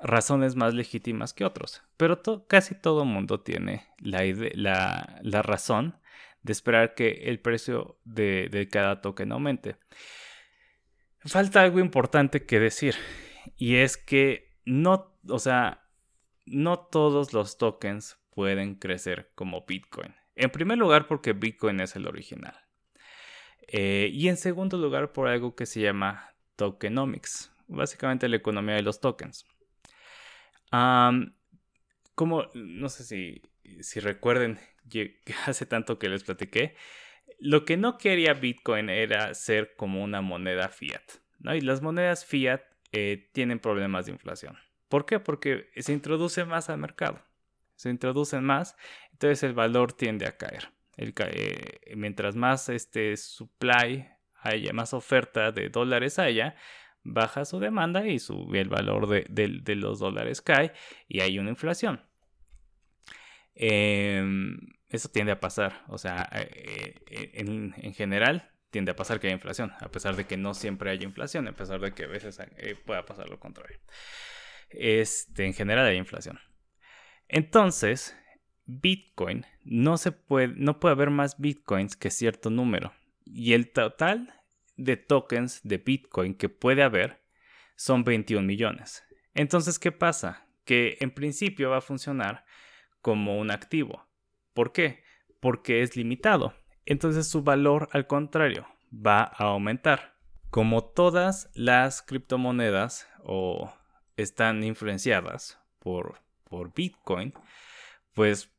razones 0.00 0.56
más 0.56 0.74
legítimas 0.74 1.32
que 1.32 1.44
otros. 1.44 1.82
Pero 1.96 2.22
casi 2.46 2.74
todo 2.74 3.04
mundo 3.04 3.40
tiene 3.40 3.86
la, 3.98 5.20
razón 5.42 5.98
de 6.42 6.52
esperar 6.52 6.94
que 6.94 7.24
el 7.26 7.40
precio 7.40 7.98
de, 8.04 8.68
cada 8.70 9.00
token 9.00 9.32
aumente. 9.32 9.76
Falta 11.20 11.62
algo 11.62 11.80
importante 11.80 12.46
que 12.46 12.58
decir. 12.58 12.94
Y 13.56 13.76
es 13.76 13.96
que 13.96 14.56
no, 14.64 15.18
o 15.28 15.38
sea, 15.38 15.86
no 16.46 16.78
todos 16.78 17.32
los 17.32 17.58
tokens 17.58 18.18
pueden 18.30 18.76
crecer 18.76 19.32
como 19.34 19.64
Bitcoin. 19.66 20.14
En 20.34 20.50
primer 20.50 20.78
lugar 20.78 21.06
porque 21.06 21.34
Bitcoin 21.34 21.80
es 21.80 21.94
el 21.96 22.06
original. 22.06 22.58
Eh, 23.68 24.08
y 24.12 24.28
en 24.28 24.36
segundo 24.36 24.78
lugar 24.78 25.12
por 25.12 25.28
algo 25.28 25.54
que 25.54 25.66
se 25.66 25.80
llama 25.80 26.34
tokenomics. 26.56 27.52
Básicamente 27.68 28.28
la 28.28 28.36
economía 28.36 28.74
de 28.74 28.82
los 28.82 29.00
tokens 29.00 29.46
como, 30.70 32.50
no 32.54 32.88
sé 32.88 33.04
si, 33.04 34.00
recuerden, 34.00 34.58
hace 35.46 35.66
tanto 35.66 35.98
que 35.98 36.08
les 36.08 36.24
platiqué, 36.24 36.74
lo 37.38 37.64
que 37.64 37.76
no 37.76 37.96
quería 37.96 38.34
Bitcoin 38.34 38.90
era 38.90 39.34
ser 39.34 39.74
como 39.76 40.02
una 40.02 40.20
moneda 40.20 40.68
fiat, 40.68 41.02
¿no? 41.38 41.54
Y 41.54 41.60
las 41.60 41.80
monedas 41.80 42.26
fiat 42.26 42.60
eh, 42.92 43.30
tienen 43.32 43.58
problemas 43.58 44.06
de 44.06 44.12
inflación. 44.12 44.58
¿Por 44.88 45.06
qué? 45.06 45.20
Porque 45.20 45.70
se 45.76 45.92
introduce 45.92 46.44
más 46.44 46.68
al 46.68 46.78
mercado. 46.78 47.24
Se 47.76 47.88
introducen 47.88 48.44
más, 48.44 48.76
entonces 49.12 49.42
el 49.44 49.54
valor 49.54 49.94
tiende 49.94 50.26
a 50.26 50.36
caer. 50.36 50.68
Eh, 50.96 51.94
mientras 51.96 52.36
más 52.36 52.68
este 52.68 53.16
supply 53.16 54.06
haya, 54.42 54.72
más 54.74 54.92
oferta 54.92 55.50
de 55.50 55.70
dólares 55.70 56.18
haya, 56.18 56.56
baja 57.02 57.44
su 57.44 57.58
demanda 57.58 58.06
y 58.06 58.18
sube 58.18 58.60
el 58.60 58.68
valor 58.68 59.08
de, 59.08 59.74
los 59.76 59.98
dólares 59.98 60.42
cae 60.42 60.72
y 61.08 61.20
hay 61.20 61.38
una 61.38 61.50
inflación. 61.50 62.02
Em, 63.54 64.58
eso 64.88 65.08
tiende 65.08 65.32
a 65.32 65.40
pasar, 65.40 65.84
o 65.88 65.98
sea, 65.98 66.28
eh, 66.32 66.94
eh, 67.10 67.30
en, 67.34 67.94
general 67.94 68.50
tiende 68.70 68.92
a 68.92 68.96
pasar 68.96 69.20
que 69.20 69.26
hay 69.26 69.32
inflación, 69.32 69.72
a 69.80 69.90
pesar 69.90 70.16
de 70.16 70.26
que 70.26 70.36
no 70.36 70.54
siempre 70.54 70.90
haya 70.90 71.04
inflación, 71.04 71.48
a 71.48 71.52
pesar 71.52 71.80
de 71.80 71.92
que 71.92 72.04
a 72.04 72.08
veces 72.08 72.38
eh, 72.56 72.76
pueda 72.86 73.04
pasar 73.04 73.28
lo 73.28 73.38
contrario. 73.38 73.78
Este, 74.70 75.44
en 75.44 75.52
general 75.52 75.86
hay 75.86 75.96
inflación. 75.96 76.38
Entonces, 77.28 78.16
Bitcoin 78.66 79.46
no 79.64 79.98
se 79.98 80.12
puede, 80.12 80.48
no 80.48 80.80
puede 80.80 80.94
haber 80.94 81.10
más 81.10 81.38
Bitcoins 81.38 81.96
que 81.96 82.10
cierto 82.10 82.50
número. 82.50 82.92
Y 83.24 83.52
el 83.52 83.70
total 83.70 84.39
de 84.84 84.96
tokens 84.96 85.60
de 85.62 85.78
Bitcoin 85.78 86.34
que 86.34 86.48
puede 86.48 86.82
haber 86.82 87.22
son 87.76 88.04
21 88.04 88.46
millones. 88.46 89.04
Entonces, 89.34 89.78
¿qué 89.78 89.92
pasa? 89.92 90.46
Que 90.64 90.96
en 91.00 91.10
principio 91.10 91.70
va 91.70 91.78
a 91.78 91.82
funcionar 91.82 92.44
como 93.00 93.38
un 93.38 93.50
activo. 93.50 94.06
¿Por 94.54 94.72
qué? 94.72 95.02
Porque 95.40 95.82
es 95.82 95.96
limitado. 95.96 96.54
Entonces 96.86 97.28
su 97.28 97.42
valor, 97.42 97.88
al 97.92 98.06
contrario, 98.06 98.66
va 98.92 99.22
a 99.22 99.44
aumentar. 99.44 100.18
Como 100.50 100.84
todas 100.84 101.48
las 101.54 102.02
criptomonedas 102.02 103.08
o 103.22 103.72
están 104.16 104.64
influenciadas 104.64 105.60
por, 105.78 106.20
por 106.44 106.74
Bitcoin, 106.74 107.32
pues 108.14 108.50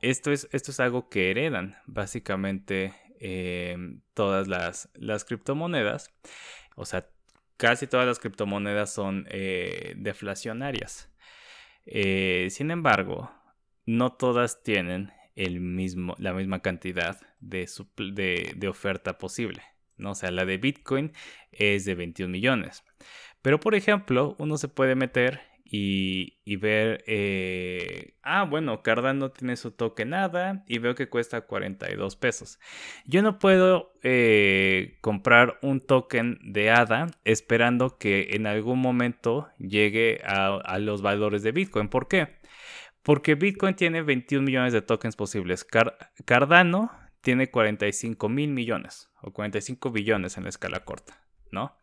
esto 0.00 0.32
es, 0.32 0.48
esto 0.52 0.70
es 0.72 0.80
algo 0.80 1.08
que 1.08 1.30
heredan 1.30 1.76
básicamente 1.86 2.94
Em, 3.20 4.00
todas 4.14 4.46
las, 4.48 4.88
las, 4.94 5.24
criptomonedas. 5.24 6.14
O 6.76 6.84
sea, 6.84 7.08
casi 7.56 7.86
todas 7.86 8.06
las 8.06 8.20
criptomonedas 8.20 8.92
son 8.92 9.26
eh, 9.30 9.94
deflacionarias. 9.96 11.10
Eh, 11.84 12.48
sin 12.50 12.70
embargo, 12.70 13.30
no 13.86 14.12
todas 14.12 14.62
tienen 14.62 15.12
el 15.34 15.60
mismo, 15.60 16.14
la 16.18 16.32
misma 16.32 16.60
cantidad 16.62 17.20
de, 17.40 17.68
de, 18.56 18.68
oferta 18.68 19.18
posible. 19.18 19.62
¿no? 19.96 20.12
O 20.12 20.14
sea, 20.14 20.30
la 20.30 20.44
de 20.44 20.58
Bitcoin 20.58 21.12
es 21.50 21.84
de 21.84 21.94
21 21.96 22.30
millones. 22.30 22.84
Pero, 23.42 23.58
por 23.58 23.74
ejemplo, 23.74 24.36
uno 24.38 24.58
se 24.58 24.68
puede 24.68 24.94
meter 24.94 25.40
y, 25.70 26.56
ver, 26.56 27.04
eh, 27.06 28.14
ah, 28.22 28.44
bueno, 28.44 28.82
Cardano 28.82 29.30
tiene 29.30 29.56
su 29.56 29.70
token 29.72 30.10
nada 30.10 30.64
y 30.66 30.78
veo 30.78 30.94
que 30.94 31.10
cuesta 31.10 31.42
42 31.42 32.16
pesos. 32.16 32.58
Yo 33.04 33.20
no 33.20 33.38
puedo 33.38 33.92
eh, 34.02 34.96
comprar 35.02 35.58
un 35.60 35.80
token 35.80 36.38
de 36.42 36.70
ADA 36.70 37.08
esperando 37.24 37.98
que 37.98 38.28
en 38.32 38.46
algún 38.46 38.78
momento 38.78 39.50
llegue 39.58 40.22
a, 40.24 40.78
los 40.78 41.02
valores 41.02 41.42
de 41.42 41.52
Bitcoin. 41.52 41.88
¿Por 41.88 42.08
qué? 42.08 42.38
Porque 43.02 43.34
Bitcoin 43.34 43.74
tiene 43.74 44.00
21 44.02 44.44
millones 44.44 44.72
de 44.72 44.80
tokens 44.80 45.16
posibles. 45.16 45.66
Cardano 46.24 46.90
tiene 47.20 47.50
45 47.50 48.28
mil 48.30 48.50
millones 48.50 49.10
o 49.20 49.32
45 49.32 49.90
billones 49.90 50.38
en 50.38 50.44
la 50.44 50.48
escala 50.48 50.84
corta, 50.84 51.20
¿no? 51.50 51.76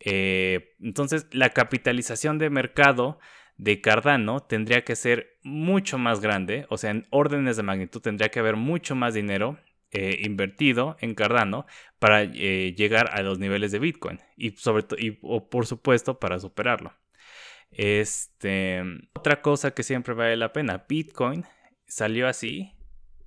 Eh, 0.00 0.74
entonces, 0.80 1.26
la 1.32 1.50
capitalización 1.50 2.38
de 2.38 2.50
mercado 2.50 3.18
de 3.56 3.80
Cardano 3.80 4.40
tendría 4.40 4.84
que 4.84 4.96
ser 4.96 5.38
mucho 5.42 5.98
más 5.98 6.20
grande, 6.20 6.66
o 6.68 6.76
sea, 6.76 6.90
en 6.90 7.06
órdenes 7.10 7.56
de 7.56 7.62
magnitud 7.62 8.00
tendría 8.00 8.28
que 8.28 8.40
haber 8.40 8.56
mucho 8.56 8.94
más 8.94 9.14
dinero 9.14 9.58
eh, 9.92 10.18
invertido 10.24 10.96
en 11.00 11.14
Cardano 11.14 11.64
para 11.98 12.22
eh, 12.22 12.74
llegar 12.76 13.10
a 13.12 13.22
los 13.22 13.38
niveles 13.38 13.72
de 13.72 13.78
Bitcoin 13.78 14.20
y 14.36 14.50
sobre 14.50 14.84
y, 14.98 15.18
o 15.22 15.48
por 15.48 15.66
supuesto, 15.66 16.18
para 16.18 16.38
superarlo. 16.38 16.92
Este, 17.70 18.82
otra 19.14 19.40
cosa 19.42 19.72
que 19.72 19.82
siempre 19.82 20.14
vale 20.14 20.36
la 20.36 20.52
pena, 20.52 20.84
Bitcoin 20.88 21.44
salió 21.86 22.28
así 22.28 22.74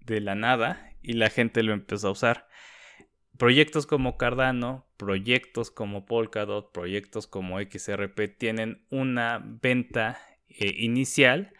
de 0.01 0.21
la 0.21 0.35
nada 0.35 0.93
y 1.01 1.13
la 1.13 1.29
gente 1.29 1.63
lo 1.63 1.73
empezó 1.73 2.09
a 2.09 2.11
usar. 2.11 2.47
Proyectos 3.39 3.87
como 3.87 4.17
Cardano, 4.17 4.85
proyectos 4.97 5.71
como 5.71 6.05
Polkadot, 6.05 6.73
proyectos 6.73 7.25
como 7.25 7.57
XRP 7.61 8.37
tienen 8.37 8.85
una 8.89 9.41
venta 9.41 10.19
eh, 10.49 10.73
inicial, 10.79 11.53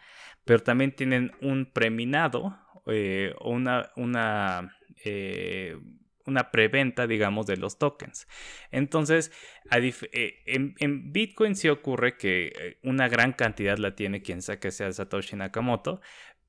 pero 0.44 0.62
también 0.62 0.94
tienen 0.94 1.32
un 1.40 1.64
preminado 1.72 2.54
eh, 2.84 3.32
o 3.38 3.52
una, 3.52 3.92
una, 3.96 4.76
eh, 5.06 5.78
una 6.26 6.50
preventa, 6.50 7.06
digamos, 7.06 7.46
de 7.46 7.56
los 7.56 7.78
tokens. 7.78 8.28
Entonces, 8.70 9.32
en, 9.70 11.12
Bitcoin 11.14 11.56
sí 11.56 11.70
ocurre 11.70 12.18
que 12.18 12.78
una 12.82 13.08
gran 13.08 13.32
cantidad 13.32 13.78
la 13.78 13.94
tiene 13.94 14.20
quien 14.20 14.42
sea 14.42 14.60
que 14.60 14.70
sea 14.70 14.92
Satoshi 14.92 15.34
Nakamoto, 15.34 16.02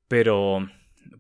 pero 0.09 0.67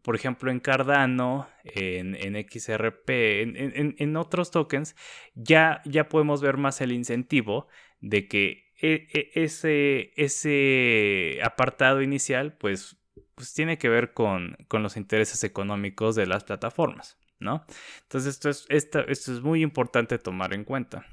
por 0.01 0.15
ejemplo, 0.15 0.51
en 0.51 0.59
Cardano, 0.59 1.47
en, 1.63 2.15
XRP, 2.49 3.09
en, 3.09 4.17
otros 4.17 4.51
tokens, 4.51 4.95
ya, 5.35 5.81
ya 5.85 6.09
podemos 6.09 6.41
ver 6.41 6.57
más 6.57 6.81
el 6.81 6.91
incentivo 6.91 7.67
de 7.99 8.27
que 8.27 8.71
e, 8.81 9.07
e, 9.13 9.43
ese, 9.43 10.11
ese 10.15 11.39
apartado 11.43 12.01
inicial, 12.01 12.53
pues, 12.57 12.97
pues 13.35 13.53
tiene 13.53 13.77
que 13.77 13.89
ver 13.89 14.13
con, 14.13 14.57
con, 14.67 14.81
los 14.81 14.97
intereses 14.97 15.43
económicos 15.43 16.15
de 16.15 16.25
las 16.25 16.43
plataformas, 16.43 17.19
¿no? 17.39 17.65
Entonces, 18.03 18.35
esto 18.35 18.49
es, 18.49 18.65
esto 18.69 19.01
es 19.07 19.41
muy 19.41 19.61
importante 19.61 20.17
tomar 20.17 20.53
en 20.53 20.63
cuenta. 20.63 21.05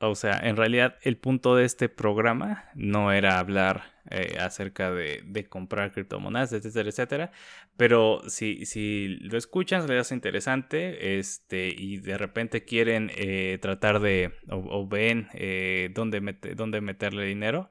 O 0.00 0.14
sea, 0.14 0.38
en 0.42 0.56
realidad 0.56 0.96
el 1.02 1.16
punto 1.16 1.56
de 1.56 1.64
este 1.64 1.88
programa 1.88 2.70
no 2.74 3.10
era 3.12 3.38
hablar 3.38 3.98
eh, 4.10 4.36
acerca 4.40 4.92
de, 4.92 5.46
comprar 5.48 5.92
criptomonedas, 5.92 6.52
etcétera, 6.52 6.88
etcétera. 6.88 7.32
Pero 7.76 8.22
si, 8.28 8.64
si 8.64 9.08
lo 9.20 9.36
escuchan, 9.36 9.86
les 9.88 10.00
hace 10.00 10.14
interesante 10.14 11.18
este, 11.18 11.68
y 11.68 11.98
de 11.98 12.16
repente 12.16 12.64
quieren 12.64 13.10
eh, 13.16 13.58
tratar 13.60 14.00
de 14.00 14.32
o, 14.48 14.86
ven 14.86 15.28
eh, 15.34 15.90
dónde, 15.94 16.20
dónde 16.54 16.80
meterle 16.80 17.24
dinero, 17.26 17.68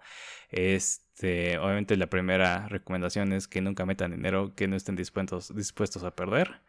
este, 0.49 1.57
obviamente 1.57 1.97
la 1.97 2.07
primera 2.07 2.67
recomendación 2.67 3.33
es 3.33 3.47
que 3.47 3.61
nunca 3.61 3.85
metan 3.85 4.11
dinero 4.11 4.53
que 4.55 4.67
no 4.67 4.75
estén 4.75 4.95
dispuestos, 4.95 5.55
dispuestos 5.55 6.03
a 6.03 6.15
perder 6.15 6.61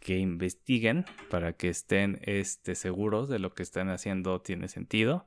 que 0.00 0.18
investiguen 0.18 1.04
para 1.30 1.52
que 1.54 1.68
estén 1.68 2.20
este, 2.22 2.74
seguros 2.74 3.28
de 3.28 3.38
lo 3.38 3.54
que 3.54 3.62
están 3.62 3.88
haciendo 3.88 4.40
tiene 4.40 4.68
sentido. 4.68 5.26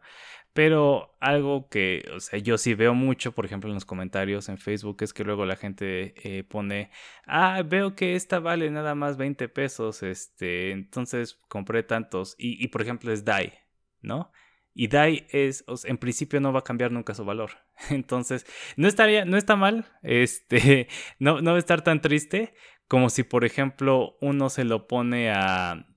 Pero 0.53 1.15
algo 1.21 1.69
que, 1.69 2.03
o 2.13 2.19
sea, 2.19 2.37
yo 2.39 2.57
sí 2.57 2.73
veo 2.73 2.93
mucho, 2.93 3.31
por 3.31 3.45
ejemplo, 3.45 3.69
en 3.69 3.75
los 3.75 3.85
comentarios 3.85 4.49
en 4.49 4.57
Facebook, 4.57 4.97
es 5.01 5.13
que 5.13 5.23
luego 5.23 5.45
la 5.45 5.55
gente 5.55 6.13
eh, 6.23 6.43
pone, 6.43 6.91
ah, 7.25 7.63
veo 7.65 7.95
que 7.95 8.15
esta 8.15 8.39
vale 8.39 8.69
nada 8.69 8.93
más 8.93 9.15
20 9.15 9.47
pesos, 9.47 10.03
este, 10.03 10.71
entonces 10.71 11.39
compré 11.47 11.83
tantos. 11.83 12.35
Y, 12.37 12.61
y 12.63 12.67
por 12.67 12.81
ejemplo, 12.81 13.13
es 13.13 13.23
DAI, 13.23 13.53
¿no? 14.01 14.31
Y 14.73 14.87
DAI 14.87 15.27
es, 15.31 15.65
en 15.85 15.97
principio 15.97 16.39
no 16.39 16.53
va 16.53 16.59
a 16.59 16.63
cambiar 16.63 16.91
nunca 16.91 17.13
su 17.13 17.25
valor. 17.25 17.51
Entonces, 17.89 18.45
no 18.77 18.87
estaría, 18.87 19.25
no 19.25 19.37
está 19.37 19.55
mal, 19.55 19.85
este, 20.01 20.87
no, 21.19 21.41
no 21.41 21.51
va 21.51 21.57
a 21.57 21.59
estar 21.59 21.81
tan 21.83 22.01
triste, 22.01 22.53
como 22.91 23.09
si, 23.09 23.23
por 23.23 23.45
ejemplo, 23.45 24.17
uno 24.19 24.49
se 24.49 24.65
lo 24.65 24.85
pone 24.85 25.31
a, 25.31 25.87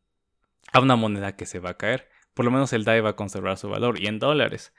a 0.72 0.80
una 0.80 0.94
moneda 0.94 1.34
que 1.34 1.44
se 1.44 1.58
va 1.58 1.70
a 1.70 1.76
caer. 1.76 2.08
Por 2.34 2.44
lo 2.44 2.52
menos 2.52 2.72
el 2.72 2.84
DAI 2.84 3.00
va 3.00 3.10
a 3.10 3.16
conservar 3.16 3.56
su 3.56 3.68
valor 3.68 4.00
y 4.00 4.06
en 4.06 4.20
dólares, 4.20 4.72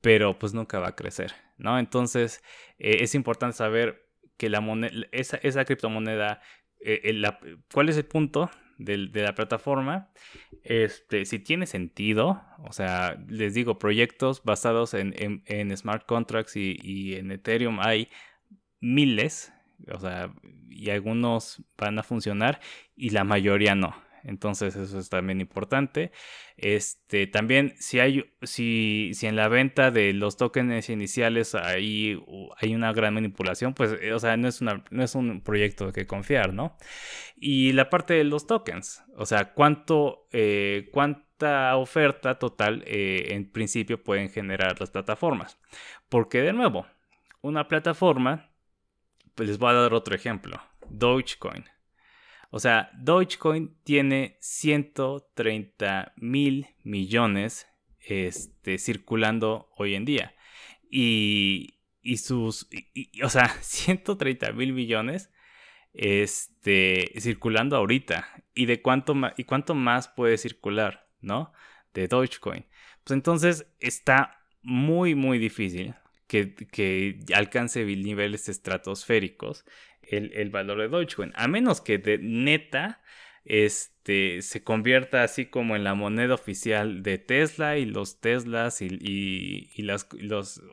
pero 0.00 0.38
pues 0.38 0.54
nunca 0.54 0.78
va 0.78 0.90
a 0.90 0.94
crecer, 0.94 1.34
¿no? 1.58 1.76
Entonces 1.76 2.40
eh, 2.78 2.98
es 3.00 3.16
importante 3.16 3.56
saber 3.56 4.08
que 4.36 4.48
la 4.48 4.60
moneda, 4.60 5.08
esa, 5.10 5.38
esa 5.38 5.64
criptomoneda, 5.64 6.40
eh, 6.78 7.20
cuál 7.74 7.88
es 7.88 7.96
el 7.96 8.04
punto 8.04 8.48
de, 8.78 8.96
la 9.12 9.34
plataforma, 9.34 10.12
este, 10.62 11.24
si 11.24 11.40
tiene 11.40 11.66
sentido, 11.66 12.44
o 12.62 12.72
sea, 12.72 13.18
les 13.26 13.54
digo, 13.54 13.80
proyectos 13.80 14.44
basados 14.44 14.94
en, 14.94 15.42
en, 15.46 15.76
smart 15.76 16.06
contracts 16.06 16.54
y, 16.54 16.78
y 16.80 17.16
en 17.16 17.32
Ethereum 17.32 17.80
hay 17.80 18.08
miles, 18.78 19.52
o 19.92 19.98
sea, 20.00 20.32
y 20.70 20.90
algunos 20.90 21.62
van 21.76 21.98
a 21.98 22.02
funcionar 22.02 22.60
y 22.94 23.10
la 23.10 23.24
mayoría 23.24 23.74
no. 23.74 23.94
Entonces 24.26 24.74
eso 24.74 24.98
es 24.98 25.08
también 25.08 25.40
importante. 25.40 26.10
Este, 26.56 27.28
también 27.28 27.74
si 27.78 28.00
hay, 28.00 28.24
si, 28.42 29.12
si 29.14 29.26
en 29.26 29.36
la 29.36 29.46
venta 29.48 29.92
de 29.92 30.12
los 30.12 30.36
tokens 30.36 30.88
iniciales 30.90 31.54
hay, 31.54 32.20
hay 32.58 32.74
una 32.74 32.92
gran 32.92 33.14
manipulación, 33.14 33.72
pues, 33.74 33.96
eh, 34.00 34.12
o 34.12 34.18
sea, 34.18 34.36
no 34.36 34.48
es, 34.48 34.60
una, 34.60 34.84
no 34.90 35.04
es 35.04 35.14
un 35.14 35.42
proyecto 35.42 35.92
que 35.92 36.06
confiar, 36.08 36.52
¿no? 36.52 36.76
Y 37.36 37.72
la 37.72 37.88
parte 37.88 38.14
de 38.14 38.24
los 38.24 38.48
tokens, 38.48 39.04
o 39.16 39.26
sea, 39.26 39.52
cuánto, 39.52 40.26
eh, 40.32 40.88
cuánta 40.92 41.76
oferta 41.76 42.38
total 42.38 42.82
eh, 42.86 43.28
en 43.30 43.50
principio 43.50 44.02
pueden 44.02 44.28
generar 44.30 44.80
las 44.80 44.90
plataformas. 44.90 45.58
Porque 46.08 46.42
de 46.42 46.52
nuevo, 46.52 46.86
una 47.42 47.68
plataforma 47.68 48.45
les 49.36 49.58
voy 49.58 49.70
a 49.70 49.74
dar 49.74 49.94
otro 49.94 50.14
ejemplo. 50.14 50.60
Dogecoin. 50.88 51.64
O 52.50 52.58
sea, 52.58 52.90
Dogecoin 52.94 53.76
tiene 53.82 54.36
130 54.40 56.12
mil 56.16 56.66
millones 56.84 57.66
este, 58.00 58.78
circulando 58.78 59.70
hoy 59.76 59.94
en 59.94 60.04
día. 60.04 60.34
Y, 60.90 61.80
y 62.02 62.18
sus, 62.18 62.68
o 63.22 63.28
sea, 63.28 63.48
130 63.60 64.52
mil 64.52 64.72
millones 64.72 65.30
este, 65.92 67.12
circulando 67.18 67.76
ahorita. 67.76 68.28
¿Y 68.54 68.66
de 68.66 68.80
cuánto, 68.80 69.14
y 69.36 69.44
cuánto 69.44 69.74
más 69.74 70.08
puede 70.08 70.38
circular, 70.38 71.08
no? 71.20 71.52
De 71.92 72.08
Dogecoin. 72.08 72.64
Pues 73.04 73.14
entonces 73.14 73.66
está 73.80 74.40
muy, 74.62 75.14
muy 75.14 75.38
difícil 75.38 75.94
que, 76.26 77.18
alcance 77.34 77.84
niveles 77.84 78.48
estratosféricos 78.48 79.64
el, 80.02 80.50
valor 80.50 80.80
de 80.80 80.88
Dogecoin. 80.88 81.32
A 81.34 81.48
menos 81.48 81.80
que 81.80 81.98
de 81.98 82.18
neta 82.18 83.02
este, 83.44 84.42
se 84.42 84.64
convierta 84.64 85.22
así 85.22 85.46
como 85.46 85.76
en 85.76 85.84
la 85.84 85.94
moneda 85.94 86.34
oficial 86.34 87.02
de 87.02 87.18
Tesla 87.18 87.78
y 87.78 87.84
los 87.84 88.20
Teslas 88.20 88.82
y, 88.82 89.70
las 89.82 90.08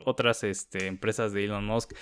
otras 0.04 0.44
este, 0.44 0.86
empresas 0.86 1.32
de 1.32 1.44
Elon 1.44 1.64
Musk 1.64 1.92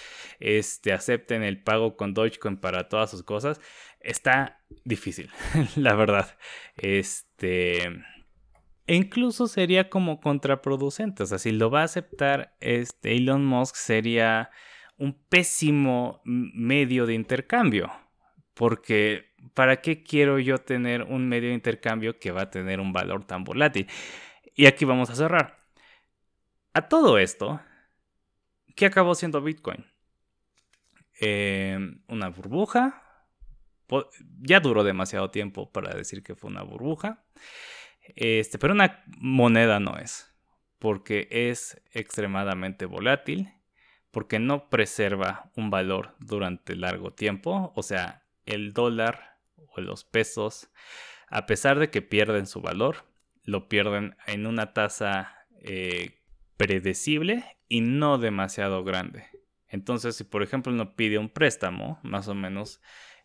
este, 0.41 0.93
acepten 0.93 1.43
el 1.43 1.63
pago 1.63 1.97
con 1.97 2.15
Dogecoin 2.15 2.57
para 2.57 2.89
todas 2.89 3.11
sus 3.11 3.23
cosas. 3.23 3.61
Está 4.01 4.61
difícil, 4.85 5.31
la 5.77 5.95
verdad. 5.95 6.39
Este 6.77 8.03
e 8.87 8.97
incluso 8.97 9.47
sería 9.47 9.89
como 9.89 10.21
contraproducente. 10.21 11.23
O 11.23 11.27
sea, 11.27 11.39
si 11.39 11.53
lo 11.53 11.71
va 11.71 11.83
a 11.83 11.85
aceptar 11.85 12.57
este 12.61 13.17
Elon 13.17 13.45
Musk 13.45 13.77
sería 13.77 14.51
un 14.97 15.15
pésimo 15.29 16.21
medio 16.25 17.07
de 17.07 17.15
intercambio. 17.15 17.91
Porque, 18.55 19.35
¿para 19.55 19.81
qué 19.81 20.03
quiero 20.03 20.39
yo 20.39 20.59
tener 20.59 21.03
un 21.03 21.29
medio 21.29 21.49
de 21.49 21.55
intercambio 21.55 22.19
que 22.19 22.33
va 22.33 22.43
a 22.43 22.51
tener 22.51 22.81
un 22.81 22.93
valor 22.93 23.25
tan 23.25 23.45
volátil? 23.45 23.89
Y 24.55 24.67
aquí 24.67 24.85
vamos 24.85 25.11
a 25.11 25.15
cerrar. 25.15 25.59
A 26.75 26.89
todo 26.89 27.19
esto, 27.19 27.61
¿qué 28.77 28.87
acabó 28.87 29.15
siendo 29.15 29.43
Bitcoin? 29.43 29.85
Em, 31.21 32.03
una 32.09 32.29
burbuja. 32.29 33.03
Ya 34.41 34.61
duró 34.61 34.85
demasiado 34.85 35.31
tiempo 35.31 35.71
para 35.71 35.95
decir 35.95 36.23
que 36.23 36.35
fue 36.35 36.51
una 36.51 36.63
burbuja. 36.63 37.25
Este, 38.03 38.59
pero 38.59 38.75
una 38.75 39.05
moneda 39.19 39.81
no 39.81 39.97
es, 39.97 40.35
porque 40.79 41.29
es 41.31 41.81
extremadamente 41.93 42.87
volátil, 42.87 43.53
porque 44.11 44.39
no 44.39 44.69
preserva 44.69 45.51
un 45.57 45.71
valor 45.71 46.15
durante 46.19 46.77
largo 46.77 47.13
tiempo, 47.13 47.73
o 47.75 47.83
sea, 47.83 48.25
el 48.45 48.73
dólar 48.73 49.39
o 49.57 49.81
los 49.81 50.05
pesos, 50.05 50.71
a 51.29 51.47
pesar 51.47 51.79
de 51.79 51.91
que 51.91 52.03
pierden 52.03 52.47
su 52.47 52.61
valor, 52.61 53.05
lo 53.45 53.69
pierden 53.69 54.17
en 54.27 54.47
una 54.47 54.73
tasa 54.75 55.47
eh, 55.61 56.21
predecible 56.57 57.45
y 57.69 57.81
no 57.81 58.19
demasiado 58.19 58.85
grande. 58.85 59.25
Entonces, 59.69 60.17
si 60.17 60.25
por 60.25 60.43
ejemplo 60.43 60.73
uno 60.73 60.95
pide 60.95 61.19
un 61.19 61.31
préstamo, 61.31 61.99
más 62.03 62.29
o 62.29 62.35
menos 62.35 62.83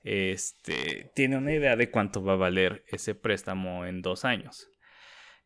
este, 0.08 1.12
tiene 1.16 1.36
una 1.36 1.54
idea 1.54 1.76
de 1.76 1.92
cuánto 1.92 2.24
va 2.24 2.34
a 2.34 2.38
valer 2.38 2.86
ese 2.88 3.14
préstamo 3.14 3.86
en 3.86 4.02
dos 4.02 4.24
años. 4.24 4.72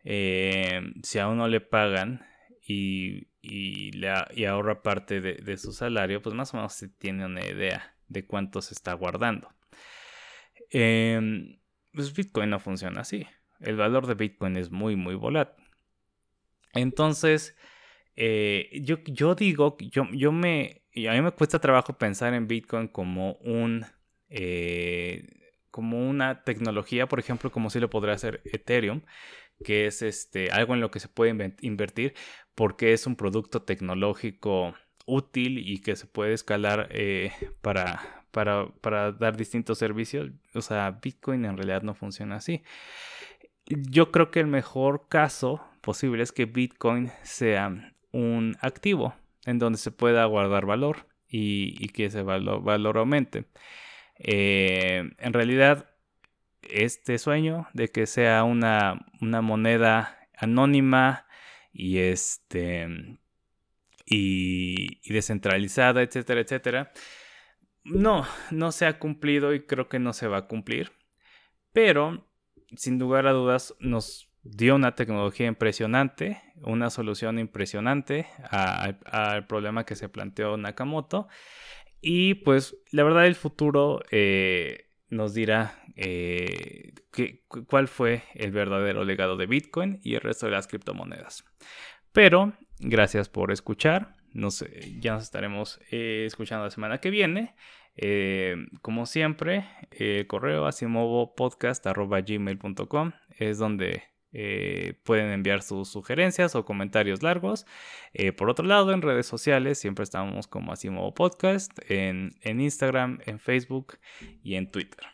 Eh, 0.04 0.82
si 1.02 1.18
a 1.18 1.28
uno 1.28 1.48
le 1.48 1.62
pagan 1.62 2.24
y, 2.62 3.30
y, 3.42 4.06
ahorra 4.46 4.84
parte 4.84 5.20
de, 5.20 5.58
su 5.58 5.74
salario, 5.74 6.22
pues 6.22 6.36
más 6.36 6.54
o 6.54 6.58
menos 6.58 6.74
se 6.74 6.90
tiene 6.90 7.26
una 7.26 7.44
idea 7.44 7.96
de 8.08 8.28
cuánto 8.28 8.62
se 8.62 8.76
está 8.76 8.94
guardando. 8.94 9.50
Em, 10.70 11.60
pues 11.92 12.14
Bitcoin 12.14 12.52
no 12.52 12.60
funciona 12.60 13.02
así. 13.02 13.26
El 13.62 13.78
valor 13.78 14.06
de 14.06 14.14
Bitcoin 14.14 14.58
es 14.58 14.70
muy, 14.70 14.96
muy 14.96 15.16
volátil. 15.16 15.66
Entonces, 16.74 17.58
eh, 18.16 18.70
yo, 18.84 19.00
yo 19.06 19.34
digo, 19.34 19.76
yo, 19.80 20.08
yo 20.12 20.32
me, 20.32 20.84
a 21.10 21.14
mí 21.14 21.22
me 21.24 21.32
cuesta 21.32 21.58
trabajo 21.58 21.98
pensar 21.98 22.36
en 22.36 22.48
Bitcoin 22.48 22.88
como 22.88 23.34
un, 23.42 23.88
eh, 24.32 25.28
como 25.70 26.10
una 26.10 26.44
tecnología, 26.44 27.08
por 27.08 27.20
ejemplo, 27.20 27.52
como 27.52 27.70
si 27.70 27.80
lo 27.80 27.90
podría 27.90 28.16
hacer 28.16 28.42
Ethereum, 28.46 29.02
que 29.64 29.86
es 29.86 30.02
este, 30.02 30.50
algo 30.52 30.74
en 30.74 30.82
lo 30.82 30.90
que 30.92 31.00
se 31.00 31.08
puede 31.08 31.56
invertir 31.62 32.14
porque 32.56 32.94
es 32.94 33.08
un 33.08 33.16
producto 33.16 33.62
tecnológico 33.62 34.74
útil 35.06 35.58
y 35.58 35.80
que 35.80 35.96
se 35.96 36.06
puede 36.06 36.34
escalar 36.34 36.88
eh, 36.92 37.32
para, 37.62 38.26
para, 38.32 38.68
para, 38.82 39.12
dar 39.12 39.38
distintos 39.38 39.78
servicios. 39.78 40.32
O 40.54 40.62
sea, 40.62 41.00
Bitcoin 41.02 41.46
en 41.46 41.58
realidad 41.58 41.82
no 41.82 41.94
funciona 41.94 42.38
así. 42.38 42.64
Yo 43.66 44.12
creo 44.12 44.32
que 44.32 44.40
el 44.40 44.48
mejor 44.48 45.08
caso 45.08 45.64
posible 45.82 46.24
es 46.24 46.32
que 46.32 46.46
Bitcoin 46.46 47.12
sea 47.24 47.94
un 48.12 48.58
activo 48.62 49.16
en 49.46 49.60
donde 49.60 49.80
se 49.80 49.92
pueda 49.92 50.26
guardar 50.26 50.66
valor 50.66 51.08
y, 51.28 51.88
que 51.90 52.06
ese 52.06 52.24
valor, 52.24 52.62
valor 52.64 52.98
aumente. 52.98 53.46
Eh, 54.24 55.12
en 55.18 55.34
realidad, 55.34 55.90
este 56.62 57.18
sueño 57.18 57.68
de 57.74 57.90
que 57.90 58.06
sea 58.06 58.44
una, 58.44 59.06
moneda 59.20 60.18
anónima 60.38 61.26
y 61.74 62.00
este 62.00 62.88
y, 64.06 65.00
y, 65.04 65.14
descentralizada, 65.14 66.02
etcétera, 66.04 66.42
etcétera. 66.42 66.92
No, 67.84 68.26
no 68.52 68.72
se 68.72 68.86
ha 68.86 69.00
cumplido 69.00 69.54
y 69.54 69.66
creo 69.66 69.90
que 69.90 70.00
no 70.00 70.14
se 70.14 70.28
va 70.28 70.38
a 70.38 70.48
cumplir. 70.48 70.92
Pero, 71.74 72.30
sin 72.76 73.00
lugar 73.00 73.28
a 73.28 73.32
dudas, 73.32 73.74
nos 73.80 74.32
dio 74.44 74.76
una 74.76 74.96
tecnología 74.96 75.48
impresionante, 75.48 76.42
una 76.62 76.90
solución 76.90 77.40
impresionante 77.40 78.28
al 78.50 79.48
problema 79.48 79.86
que 79.86 79.96
se 79.96 80.10
planteó 80.10 80.58
Nakamoto. 80.58 81.28
Y 82.02 82.36
pues 82.36 82.78
la 82.92 83.04
verdad 83.04 83.26
el 83.28 83.36
futuro 83.36 84.02
eh, 84.10 84.88
nos 85.10 85.36
dirá 85.36 85.84
eh, 85.96 86.94
cuál 87.68 87.88
fue 87.88 88.24
el 88.34 88.52
verdadero 88.52 89.06
legado 89.06 89.38
de 89.38 89.46
Bitcoin 89.46 90.00
y 90.04 90.16
el 90.16 90.22
resto 90.22 90.48
de 90.48 90.54
las 90.54 90.68
criptomonedas. 90.68 91.46
Pero 92.12 92.54
gracias 92.80 93.30
por 93.30 93.52
escuchar. 93.52 94.16
Nos, 94.34 94.66
ya 95.00 95.14
nos 95.14 95.24
estaremos 95.24 95.80
eh, 95.92 96.24
escuchando 96.26 96.66
la 96.66 96.72
semana 96.72 96.98
que 97.00 97.12
viene. 97.12 97.54
como 98.82 99.06
siempre, 99.06 99.68
el 99.92 100.26
correo 100.26 100.66
asimovopodcast.gmail.com 100.66 103.12
es 103.38 103.58
donde 103.58 104.11
eh, 104.34 104.96
pueden 105.04 105.32
enviar 105.32 105.62
sus 105.62 105.90
sugerencias 105.90 106.56
o 106.56 106.66
comentarios 106.66 107.24
largos. 107.24 107.66
Eh, 108.14 108.32
por 108.32 108.50
otro 108.50 108.66
lado, 108.66 108.94
en 108.94 109.02
redes 109.02 109.26
sociales 109.26 109.80
siempre 109.80 110.04
estamos 110.04 110.48
como 110.48 110.72
Asimovo 110.72 111.14
Podcast, 111.14 111.72
en, 111.90 112.32
en 112.42 112.62
Instagram, 112.62 113.20
en 113.26 113.40
Facebook 113.40 113.98
y 114.44 114.56
en 114.56 114.72
Twitter. 114.72 115.06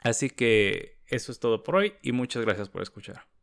Así 0.00 0.30
que 0.30 0.98
eso 1.06 1.32
es 1.32 1.40
todo 1.40 1.62
por 1.62 1.76
hoy 1.76 1.94
y 2.02 2.12
muchas 2.12 2.44
gracias 2.44 2.68
por 2.68 2.82
escuchar. 2.82 3.37